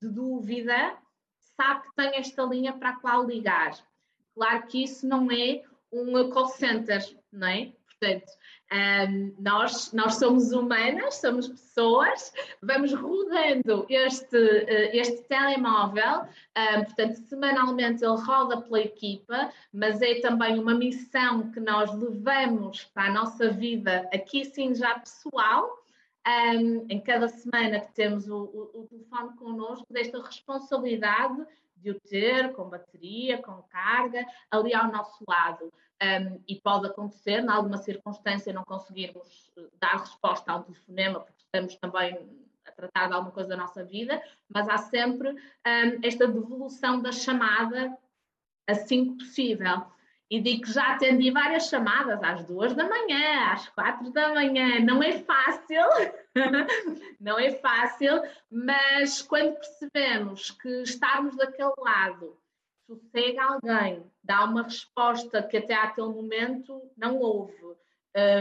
de 0.00 0.08
dúvida, 0.08 0.96
sabe 1.56 1.82
que 1.82 1.94
tem 1.96 2.16
esta 2.16 2.42
linha 2.44 2.72
para 2.72 2.90
a 2.90 2.96
qual 3.00 3.26
ligar. 3.26 3.72
Claro 4.34 4.66
que 4.66 4.84
isso 4.84 5.06
não 5.06 5.30
é 5.30 5.62
um 5.92 6.30
call 6.30 6.48
center, 6.48 7.02
não 7.32 7.48
é? 7.48 7.72
Portanto, 7.86 8.32
um, 8.72 9.34
nós, 9.38 9.92
nós 9.92 10.14
somos 10.14 10.52
humanas, 10.52 11.16
somos 11.16 11.48
pessoas, 11.48 12.32
vamos 12.62 12.92
rodando 12.92 13.84
este, 13.88 14.36
uh, 14.36 14.90
este 14.92 15.22
telemóvel, 15.24 16.22
um, 16.22 16.84
portanto, 16.84 17.16
semanalmente 17.28 18.04
ele 18.04 18.16
roda 18.16 18.60
pela 18.60 18.80
equipa, 18.80 19.50
mas 19.72 20.00
é 20.00 20.20
também 20.20 20.58
uma 20.58 20.74
missão 20.74 21.50
que 21.50 21.58
nós 21.58 21.92
levamos 21.94 22.84
para 22.84 23.06
a 23.06 23.12
nossa 23.12 23.50
vida, 23.50 24.08
aqui 24.12 24.44
sim 24.44 24.74
já 24.74 24.98
pessoal, 24.98 25.68
um, 26.26 26.86
em 26.88 27.00
cada 27.00 27.28
semana 27.28 27.80
que 27.80 27.92
temos 27.92 28.28
o, 28.28 28.36
o, 28.36 28.80
o 28.80 28.86
telefone 28.88 29.36
connosco, 29.36 29.86
desta 29.90 30.22
responsabilidade 30.22 31.44
de 31.76 31.90
o 31.90 32.00
ter 32.00 32.52
com 32.52 32.68
bateria, 32.68 33.38
com 33.38 33.62
carga, 33.62 34.24
ali 34.50 34.74
ao 34.74 34.92
nosso 34.92 35.24
lado. 35.26 35.72
Um, 36.02 36.40
e 36.48 36.58
pode 36.58 36.86
acontecer, 36.86 37.42
em 37.42 37.48
alguma 37.48 37.76
circunstância, 37.76 38.54
não 38.54 38.64
conseguirmos 38.64 39.52
eh, 39.58 39.66
dar 39.78 39.98
resposta 39.98 40.50
a 40.50 40.56
um 40.56 40.62
telefonema, 40.62 41.20
porque 41.20 41.42
estamos 41.42 41.76
também 41.76 42.16
a 42.66 42.72
tratar 42.72 43.08
de 43.08 43.12
alguma 43.12 43.32
coisa 43.32 43.50
da 43.50 43.56
nossa 43.56 43.84
vida, 43.84 44.22
mas 44.48 44.66
há 44.68 44.78
sempre 44.78 45.28
um, 45.30 46.00
esta 46.02 46.26
devolução 46.26 47.02
da 47.02 47.12
chamada 47.12 47.94
assim 48.66 49.12
que 49.12 49.24
possível. 49.24 49.84
E 50.30 50.40
digo 50.40 50.62
que 50.62 50.72
já 50.72 50.92
atendi 50.92 51.30
várias 51.32 51.68
chamadas 51.68 52.22
às 52.22 52.44
duas 52.44 52.72
da 52.72 52.88
manhã, 52.88 53.52
às 53.52 53.68
quatro 53.70 54.12
da 54.12 54.28
manhã. 54.32 54.78
Não 54.78 55.02
é 55.02 55.18
fácil, 55.18 55.82
não 57.20 57.36
é 57.36 57.50
fácil, 57.50 58.22
mas 58.48 59.20
quando 59.22 59.56
percebemos 59.56 60.52
que 60.52 60.82
estarmos 60.82 61.36
daquele 61.36 61.72
lado, 61.78 62.39
sossega 62.90 63.42
alguém, 63.44 64.02
dá 64.22 64.44
uma 64.44 64.64
resposta 64.64 65.42
que 65.42 65.56
até 65.56 65.74
aquele 65.74 66.08
momento 66.08 66.82
não 66.96 67.18
houve, 67.18 67.54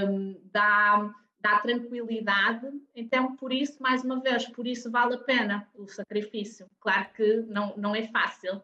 um, 0.07 0.41
dá, 0.51 1.13
dá 1.39 1.59
tranquilidade, 1.59 2.67
então 2.95 3.35
por 3.35 3.53
isso, 3.53 3.81
mais 3.81 4.03
uma 4.03 4.19
vez, 4.19 4.47
por 4.49 4.65
isso 4.65 4.89
vale 4.89 5.15
a 5.15 5.19
pena 5.19 5.67
o 5.75 5.87
sacrifício. 5.87 6.67
Claro 6.79 7.09
que 7.15 7.41
não, 7.43 7.77
não 7.77 7.95
é 7.95 8.07
fácil. 8.07 8.61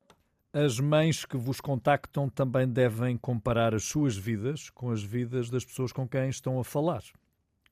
As 0.52 0.80
mães 0.80 1.26
que 1.26 1.38
vos 1.38 1.60
contactam 1.60 2.30
também 2.30 2.68
devem 2.68 3.18
comparar 3.18 3.76
as 3.76 3.84
suas 3.84 4.16
vidas 4.16 4.70
com 4.70 4.90
as 4.90 5.04
vidas 5.04 5.50
das 5.50 5.66
pessoas 5.66 5.92
com 5.92 6.08
quem 6.08 6.30
estão 6.30 6.60
a 6.60 6.64
falar, 6.64 7.04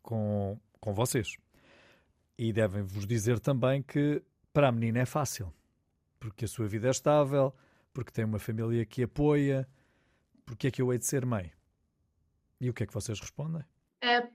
com, 0.01 0.59
com 0.80 0.93
vocês. 0.93 1.38
E 2.38 2.51
devem 2.51 2.84
vos 2.84 3.07
dizer 3.07 3.39
também 3.39 3.82
que 3.82 4.22
para 4.51 4.68
a 4.68 4.72
menina 4.72 4.99
é 4.99 5.05
fácil, 5.05 5.51
porque 6.20 6.45
a 6.45 6.47
sua 6.47 6.68
vida 6.68 6.88
é 6.88 6.91
estável, 6.91 7.53
porque 7.93 8.11
tem 8.11 8.25
uma 8.25 8.39
família 8.39 8.85
que 8.85 9.03
apoia, 9.03 9.67
porque 10.45 10.67
é 10.67 10.71
que 10.71 10.81
eu 10.81 10.91
hei 10.91 10.99
de 10.99 11.05
ser 11.05 11.25
mãe? 11.25 11.51
E 12.59 12.69
o 12.69 12.73
que 12.73 12.83
é 12.83 12.87
que 12.87 12.93
vocês 12.93 13.19
respondem? 13.19 13.63
É, 14.01 14.27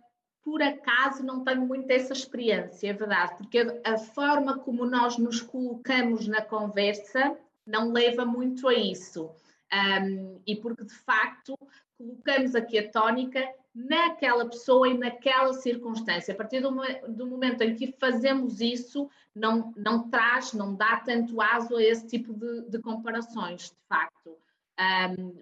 por 0.42 0.62
acaso 0.62 1.22
não 1.24 1.44
tenho 1.44 1.66
muito 1.66 1.90
essa 1.90 2.12
experiência, 2.12 2.88
é 2.88 2.92
verdade, 2.92 3.36
porque 3.36 3.58
a 3.84 3.98
forma 3.98 4.58
como 4.58 4.86
nós 4.86 5.18
nos 5.18 5.40
colocamos 5.40 6.26
na 6.26 6.40
conversa 6.40 7.36
não 7.66 7.92
leva 7.92 8.24
muito 8.24 8.68
a 8.68 8.74
isso. 8.74 9.30
Um, 9.70 10.40
e 10.46 10.56
porque 10.56 10.84
de 10.84 10.94
facto 10.94 11.54
colocamos 11.98 12.54
aqui 12.54 12.78
a 12.78 12.90
tónica 12.90 13.46
naquela 13.78 14.44
pessoa 14.48 14.88
e 14.88 14.98
naquela 14.98 15.52
circunstância. 15.54 16.34
A 16.34 16.36
partir 16.36 16.60
do, 16.60 16.70
do, 17.08 17.26
momento 17.26 17.62
em 17.62 17.76
que 17.76 17.94
fazemos 17.98 18.60
isso, 18.60 19.08
não, 19.32 19.72
não 19.76 20.08
traz, 20.08 20.52
não 20.52 20.74
dá 20.74 20.96
tanto 20.96 21.40
aso 21.40 21.76
a 21.76 21.82
esse 21.82 22.06
tipo 22.08 22.34
de, 22.34 22.68
de 22.68 22.80
comparações, 22.80 23.70
de 23.70 23.88
facto. 23.88 24.36
Um, 25.16 25.32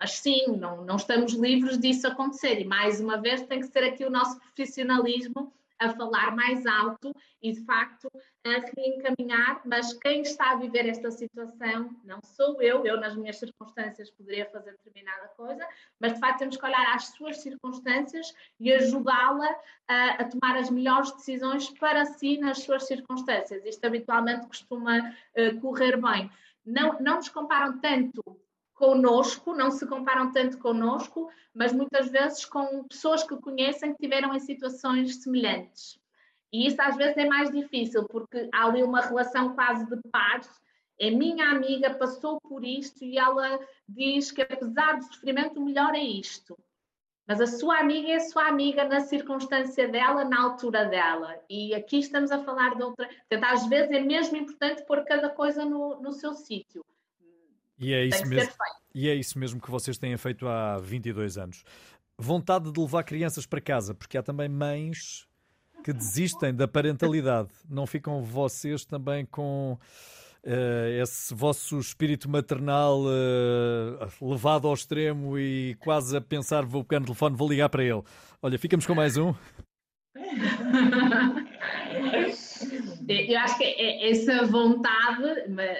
mas 0.00 0.12
sim, 0.12 0.56
não, 0.56 0.84
não 0.84 0.96
estamos 0.96 1.34
livres 1.34 1.78
disso 1.78 2.06
acontecer. 2.06 2.60
E 2.60 2.64
mais 2.64 2.98
uma 2.98 3.18
vez 3.20 3.42
tem 3.42 3.60
que 3.60 3.66
ser 3.66 3.84
aqui 3.84 4.04
o 4.04 4.10
nosso 4.10 4.38
profissionalismo 4.40 5.52
a 5.78 5.90
falar 5.90 6.34
mais 6.34 6.66
alto 6.66 7.14
e, 7.42 7.52
de 7.52 7.64
facto, 7.64 8.08
a 8.44 8.50
reencaminhar. 8.76 9.60
Mas 9.64 9.92
quem 9.94 10.22
está 10.22 10.52
a 10.52 10.56
viver 10.56 10.88
esta 10.88 11.10
situação 11.10 11.90
não 12.04 12.20
sou 12.24 12.60
eu, 12.62 12.84
eu, 12.84 13.00
nas 13.00 13.16
minhas 13.16 13.38
circunstâncias, 13.38 14.10
poderia 14.10 14.46
fazer 14.50 14.72
determinada 14.72 15.28
coisa, 15.36 15.66
mas, 16.00 16.14
de 16.14 16.20
facto, 16.20 16.38
temos 16.40 16.56
que 16.56 16.64
olhar 16.64 16.94
às 16.94 17.08
suas 17.08 17.38
circunstâncias 17.38 18.34
e 18.58 18.72
ajudá-la 18.72 19.48
a, 19.88 20.10
a, 20.22 20.24
tomar 20.24 20.56
as 20.56 20.70
melhores 20.70 21.12
decisões 21.12 21.70
para 21.78 22.04
si 22.04 22.38
nas 22.38 22.58
suas 22.62 22.86
circunstâncias. 22.86 23.64
Isto 23.64 23.86
habitualmente 23.86 24.46
costuma 24.46 24.98
uh, 24.98 25.60
correr 25.60 26.00
bem. 26.00 26.30
Não, 26.64 26.98
não 27.00 27.16
nos 27.16 27.28
comparam 27.28 27.78
tanto 27.78 28.22
conosco, 28.76 29.54
não 29.54 29.70
se 29.70 29.86
comparam 29.86 30.30
tanto 30.30 30.58
conosco, 30.58 31.30
mas 31.54 31.72
muitas 31.72 32.08
vezes 32.10 32.44
com 32.44 32.84
pessoas 32.84 33.24
que 33.24 33.36
conhecem 33.36 33.92
que 33.92 33.98
tiveram 33.98 34.34
em 34.34 34.38
situações 34.38 35.22
semelhantes. 35.22 35.98
E 36.52 36.66
isso 36.66 36.80
às 36.80 36.96
vezes 36.96 37.16
é 37.16 37.24
mais 37.24 37.50
difícil, 37.50 38.04
porque 38.04 38.48
há 38.52 38.66
ali 38.66 38.82
uma 38.82 39.00
relação 39.00 39.54
quase 39.54 39.86
de 39.86 40.00
pares. 40.10 40.48
É 40.98 41.10
minha 41.10 41.50
amiga, 41.50 41.94
passou 41.94 42.40
por 42.40 42.64
isto 42.64 43.02
e 43.02 43.18
ela 43.18 43.58
diz 43.88 44.30
que 44.30 44.42
apesar 44.42 44.98
do 44.98 45.04
sofrimento, 45.04 45.60
o 45.60 45.64
melhor 45.64 45.94
é 45.94 46.02
isto. 46.02 46.56
Mas 47.26 47.40
a 47.40 47.46
sua 47.46 47.80
amiga 47.80 48.08
é 48.08 48.16
a 48.16 48.20
sua 48.20 48.46
amiga 48.46 48.84
na 48.84 49.00
circunstância 49.00 49.88
dela, 49.88 50.24
na 50.24 50.42
altura 50.42 50.84
dela. 50.84 51.34
E 51.50 51.74
aqui 51.74 51.98
estamos 51.98 52.30
a 52.30 52.44
falar 52.44 52.76
de 52.76 52.82
outra. 52.82 53.08
Portanto, 53.08 53.44
às 53.44 53.66
vezes 53.66 53.90
é 53.90 54.00
mesmo 54.00 54.36
importante 54.36 54.84
pôr 54.86 55.02
cada 55.04 55.28
coisa 55.30 55.64
no, 55.64 56.00
no 56.00 56.12
seu 56.12 56.34
sítio. 56.34 56.84
E 57.78 57.92
é, 57.92 58.04
isso 58.04 58.26
mesmo, 58.26 58.52
e 58.94 59.08
é 59.08 59.14
isso 59.14 59.38
mesmo 59.38 59.60
que 59.60 59.70
vocês 59.70 59.98
têm 59.98 60.16
feito 60.16 60.48
há 60.48 60.78
22 60.78 61.36
anos. 61.36 61.62
Vontade 62.18 62.72
de 62.72 62.80
levar 62.80 63.04
crianças 63.04 63.44
para 63.44 63.60
casa, 63.60 63.94
porque 63.94 64.16
há 64.16 64.22
também 64.22 64.48
mães 64.48 65.26
que 65.84 65.92
desistem 65.92 66.54
da 66.54 66.66
parentalidade. 66.66 67.50
Não 67.68 67.86
ficam 67.86 68.22
vocês 68.22 68.86
também 68.86 69.26
com 69.26 69.78
uh, 70.44 71.02
esse 71.02 71.34
vosso 71.34 71.78
espírito 71.78 72.28
maternal 72.28 73.02
uh, 73.02 74.30
levado 74.30 74.66
ao 74.66 74.74
extremo 74.74 75.38
e 75.38 75.76
quase 75.80 76.16
a 76.16 76.20
pensar: 76.20 76.64
vou 76.64 76.82
pegar 76.82 77.00
no 77.00 77.06
telefone, 77.06 77.36
vou 77.36 77.48
ligar 77.48 77.68
para 77.68 77.84
ele. 77.84 78.02
Olha, 78.40 78.58
ficamos 78.58 78.86
com 78.86 78.94
mais 78.94 79.18
um. 79.18 79.34
Eu 83.08 83.38
acho 83.38 83.56
que 83.56 83.64
é, 83.64 83.80
é 83.80 84.10
essa 84.10 84.44
vontade, 84.46 85.22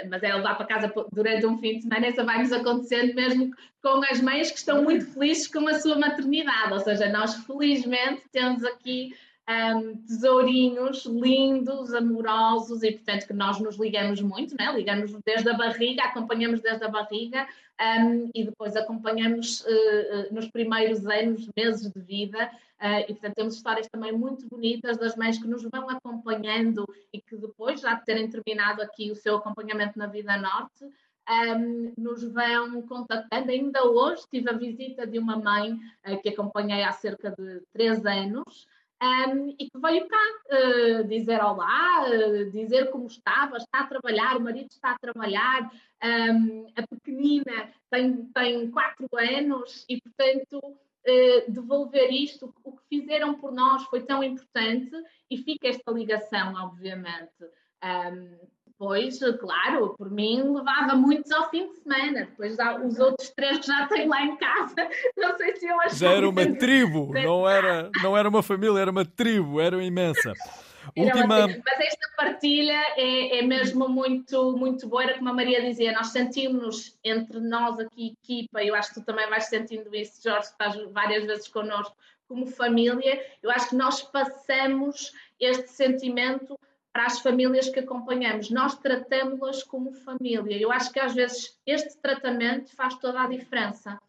mas 0.08 0.22
é 0.22 0.34
levar 0.34 0.54
para 0.54 0.66
casa 0.66 0.92
durante 1.12 1.44
um 1.46 1.58
fim 1.58 1.76
de 1.76 1.82
semana, 1.82 2.06
essa 2.06 2.24
vai 2.24 2.38
nos 2.38 2.52
acontecendo 2.52 3.14
mesmo 3.14 3.50
com 3.82 4.00
as 4.10 4.20
mães 4.20 4.50
que 4.50 4.58
estão 4.58 4.82
muito 4.82 5.06
felizes 5.12 5.48
com 5.48 5.66
a 5.68 5.74
sua 5.74 5.98
maternidade. 5.98 6.72
Ou 6.72 6.80
seja, 6.80 7.08
nós 7.08 7.34
felizmente 7.44 8.22
temos 8.30 8.64
aqui 8.64 9.14
um, 9.48 9.96
tesourinhos 10.02 11.06
lindos, 11.06 11.94
amorosos 11.94 12.82
e, 12.82 12.92
portanto, 12.92 13.26
que 13.26 13.32
nós 13.32 13.60
nos 13.60 13.76
ligamos 13.76 14.20
muito, 14.20 14.56
né? 14.58 14.72
ligamos 14.72 15.12
desde 15.24 15.48
a 15.48 15.54
barriga, 15.54 16.02
acompanhamos 16.02 16.60
desde 16.60 16.84
a 16.84 16.88
barriga 16.88 17.46
um, 17.80 18.30
e 18.34 18.44
depois 18.44 18.74
acompanhamos 18.74 19.60
uh, 19.60 20.34
nos 20.34 20.48
primeiros 20.48 21.06
anos, 21.06 21.48
meses 21.56 21.90
de 21.90 22.00
vida. 22.00 22.50
Uh, 22.80 23.08
e, 23.08 23.14
portanto, 23.14 23.34
temos 23.36 23.54
histórias 23.54 23.88
também 23.88 24.12
muito 24.12 24.46
bonitas 24.48 24.98
das 24.98 25.16
mães 25.16 25.38
que 25.38 25.46
nos 25.46 25.62
vão 25.62 25.88
acompanhando 25.88 26.84
e 27.12 27.20
que 27.20 27.36
depois, 27.36 27.80
já 27.80 27.96
terem 27.96 28.28
terminado 28.28 28.82
aqui 28.82 29.10
o 29.10 29.16
seu 29.16 29.36
acompanhamento 29.36 29.96
na 29.96 30.08
Vida 30.08 30.36
Norte, 30.36 30.84
um, 31.28 31.92
nos 31.96 32.22
vão 32.24 32.82
contactando. 32.82 33.50
Ainda 33.50 33.84
hoje 33.84 34.24
tive 34.30 34.50
a 34.50 34.54
visita 34.54 35.06
de 35.06 35.18
uma 35.18 35.36
mãe 35.36 35.72
uh, 35.72 36.20
que 36.20 36.30
acompanhei 36.30 36.82
há 36.82 36.92
cerca 36.92 37.30
de 37.30 37.62
três 37.72 38.04
anos 38.04 38.66
um, 39.02 39.54
e 39.58 39.70
que 39.70 39.78
veio 39.78 40.08
cá 40.08 40.16
uh, 40.50 41.04
dizer 41.04 41.42
olá, 41.42 42.08
uh, 42.08 42.50
dizer 42.50 42.90
como 42.90 43.06
estava, 43.06 43.58
está 43.58 43.80
a 43.80 43.86
trabalhar, 43.86 44.36
o 44.36 44.40
marido 44.40 44.68
está 44.70 44.92
a 44.92 44.98
trabalhar, 44.98 45.70
um, 46.02 46.66
a 46.76 46.86
pequenina 46.86 47.72
tem, 47.90 48.26
tem 48.26 48.70
quatro 48.70 49.08
anos 49.12 49.84
e, 49.88 50.00
portanto, 50.00 50.58
uh, 50.58 51.52
devolver 51.52 52.10
isto, 52.10 52.54
o 52.64 52.72
que 52.72 52.82
fizeram 52.88 53.34
por 53.34 53.52
nós 53.52 53.84
foi 53.84 54.02
tão 54.02 54.24
importante 54.24 54.92
e 55.30 55.38
fica 55.38 55.68
esta 55.68 55.90
ligação, 55.92 56.54
obviamente. 56.54 57.44
Um, 57.84 58.55
depois, 58.78 59.18
claro, 59.40 59.94
por 59.96 60.10
mim 60.10 60.42
levava 60.54 60.94
muitos 60.94 61.32
ao 61.32 61.48
fim 61.48 61.66
de 61.66 61.78
semana. 61.78 62.26
Depois 62.26 62.56
os 62.84 62.98
outros 62.98 63.30
três 63.30 63.58
que 63.58 63.66
já 63.66 63.86
tenho 63.86 64.10
lá 64.10 64.22
em 64.22 64.36
casa, 64.36 64.74
não 65.16 65.34
sei 65.38 65.56
se 65.56 65.66
eu 65.66 65.80
acho 65.80 65.96
Já 65.96 66.12
era 66.12 66.28
uma 66.28 66.46
tribo, 66.54 67.10
não 67.14 67.48
era, 67.48 67.90
não 68.02 68.16
era 68.16 68.28
uma 68.28 68.42
família, 68.42 68.78
era 68.78 68.90
uma 68.90 69.04
tribo, 69.04 69.60
era 69.60 69.82
imensa. 69.82 70.34
Última... 70.94 71.48
Mas 71.48 71.80
esta 71.80 72.08
partilha 72.16 72.78
é, 72.96 73.38
é, 73.38 73.42
mesmo 73.42 73.88
muito, 73.88 74.56
muito 74.56 74.86
boa. 74.88 75.04
Era 75.04 75.14
como 75.14 75.30
a 75.30 75.32
Maria 75.32 75.62
dizia, 75.62 75.92
nós 75.92 76.08
sentimos 76.08 76.96
entre 77.02 77.40
nós 77.40 77.80
aqui, 77.80 78.14
equipa, 78.22 78.62
eu 78.62 78.74
acho 78.74 78.90
que 78.90 79.00
tu 79.00 79.06
também 79.06 79.28
vais 79.28 79.46
sentindo 79.46 79.92
isso, 79.96 80.22
Jorge, 80.22 80.48
estás 80.48 80.76
várias 80.92 81.24
vezes 81.24 81.48
connosco, 81.48 81.96
como 82.28 82.46
família. 82.46 83.24
Eu 83.42 83.50
acho 83.50 83.70
que 83.70 83.74
nós 83.74 84.02
passamos 84.02 85.12
este 85.40 85.70
sentimento 85.70 86.56
para 86.96 87.04
as 87.04 87.20
famílias 87.20 87.68
que 87.68 87.80
acompanhamos. 87.80 88.48
Nós 88.48 88.74
tratamos-las 88.78 89.62
como 89.62 89.92
família. 89.92 90.56
Eu 90.58 90.72
acho 90.72 90.90
que 90.90 90.98
às 90.98 91.14
vezes 91.14 91.60
este 91.66 91.98
tratamento 91.98 92.74
faz 92.74 92.94
toda 92.94 93.20
a 93.20 93.28
diferença. 93.28 94.00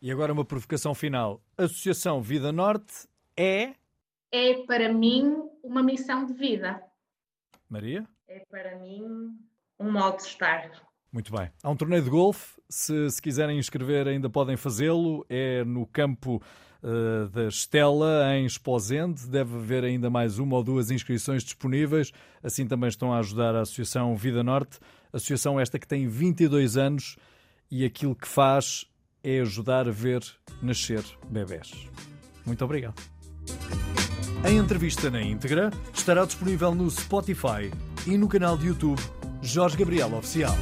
E 0.00 0.10
agora 0.10 0.32
uma 0.32 0.42
provocação 0.42 0.94
final. 0.94 1.42
A 1.58 1.64
Associação 1.64 2.22
Vida 2.22 2.50
Norte 2.50 3.06
é? 3.36 3.74
É 4.32 4.64
para 4.66 4.90
mim 4.90 5.46
uma 5.62 5.82
missão 5.82 6.24
de 6.24 6.32
vida. 6.32 6.82
Maria? 7.68 8.08
É 8.26 8.42
para 8.50 8.78
mim 8.78 9.36
um 9.78 9.92
modo 9.92 10.16
de 10.16 10.22
estar. 10.22 10.70
Muito 11.12 11.30
bem. 11.36 11.50
Há 11.62 11.68
um 11.68 11.76
torneio 11.76 12.02
de 12.02 12.08
golfe. 12.08 12.58
Se, 12.66 13.10
se 13.10 13.20
quiserem 13.20 13.58
inscrever, 13.58 14.08
ainda 14.08 14.30
podem 14.30 14.56
fazê-lo. 14.56 15.26
É 15.28 15.64
no 15.64 15.86
campo 15.86 16.42
uh, 16.82 17.28
da 17.28 17.48
Estela, 17.48 18.36
em 18.36 18.46
Esposende. 18.46 19.26
Deve 19.26 19.56
haver 19.56 19.84
ainda 19.84 20.10
mais 20.10 20.38
uma 20.38 20.56
ou 20.56 20.62
duas 20.62 20.90
inscrições 20.90 21.42
disponíveis. 21.42 22.12
Assim 22.42 22.66
também 22.66 22.88
estão 22.88 23.12
a 23.12 23.18
ajudar 23.18 23.54
a 23.54 23.60
Associação 23.60 24.16
Vida 24.16 24.42
Norte. 24.42 24.78
Associação 25.12 25.60
esta 25.60 25.78
que 25.78 25.86
tem 25.86 26.08
22 26.08 26.76
anos 26.76 27.16
e 27.70 27.84
aquilo 27.84 28.14
que 28.14 28.28
faz 28.28 28.86
é 29.22 29.40
ajudar 29.40 29.88
a 29.88 29.92
ver 29.92 30.22
nascer 30.60 31.04
bebés. 31.30 31.72
Muito 32.44 32.64
obrigado. 32.64 33.00
A 34.44 34.50
entrevista 34.50 35.08
na 35.08 35.22
íntegra 35.22 35.70
estará 35.94 36.24
disponível 36.24 36.74
no 36.74 36.90
Spotify 36.90 37.70
e 38.06 38.16
no 38.18 38.28
canal 38.28 38.56
de 38.58 38.66
YouTube 38.66 39.00
Jorge 39.40 39.76
Gabriel 39.76 40.14
Oficial. 40.14 40.56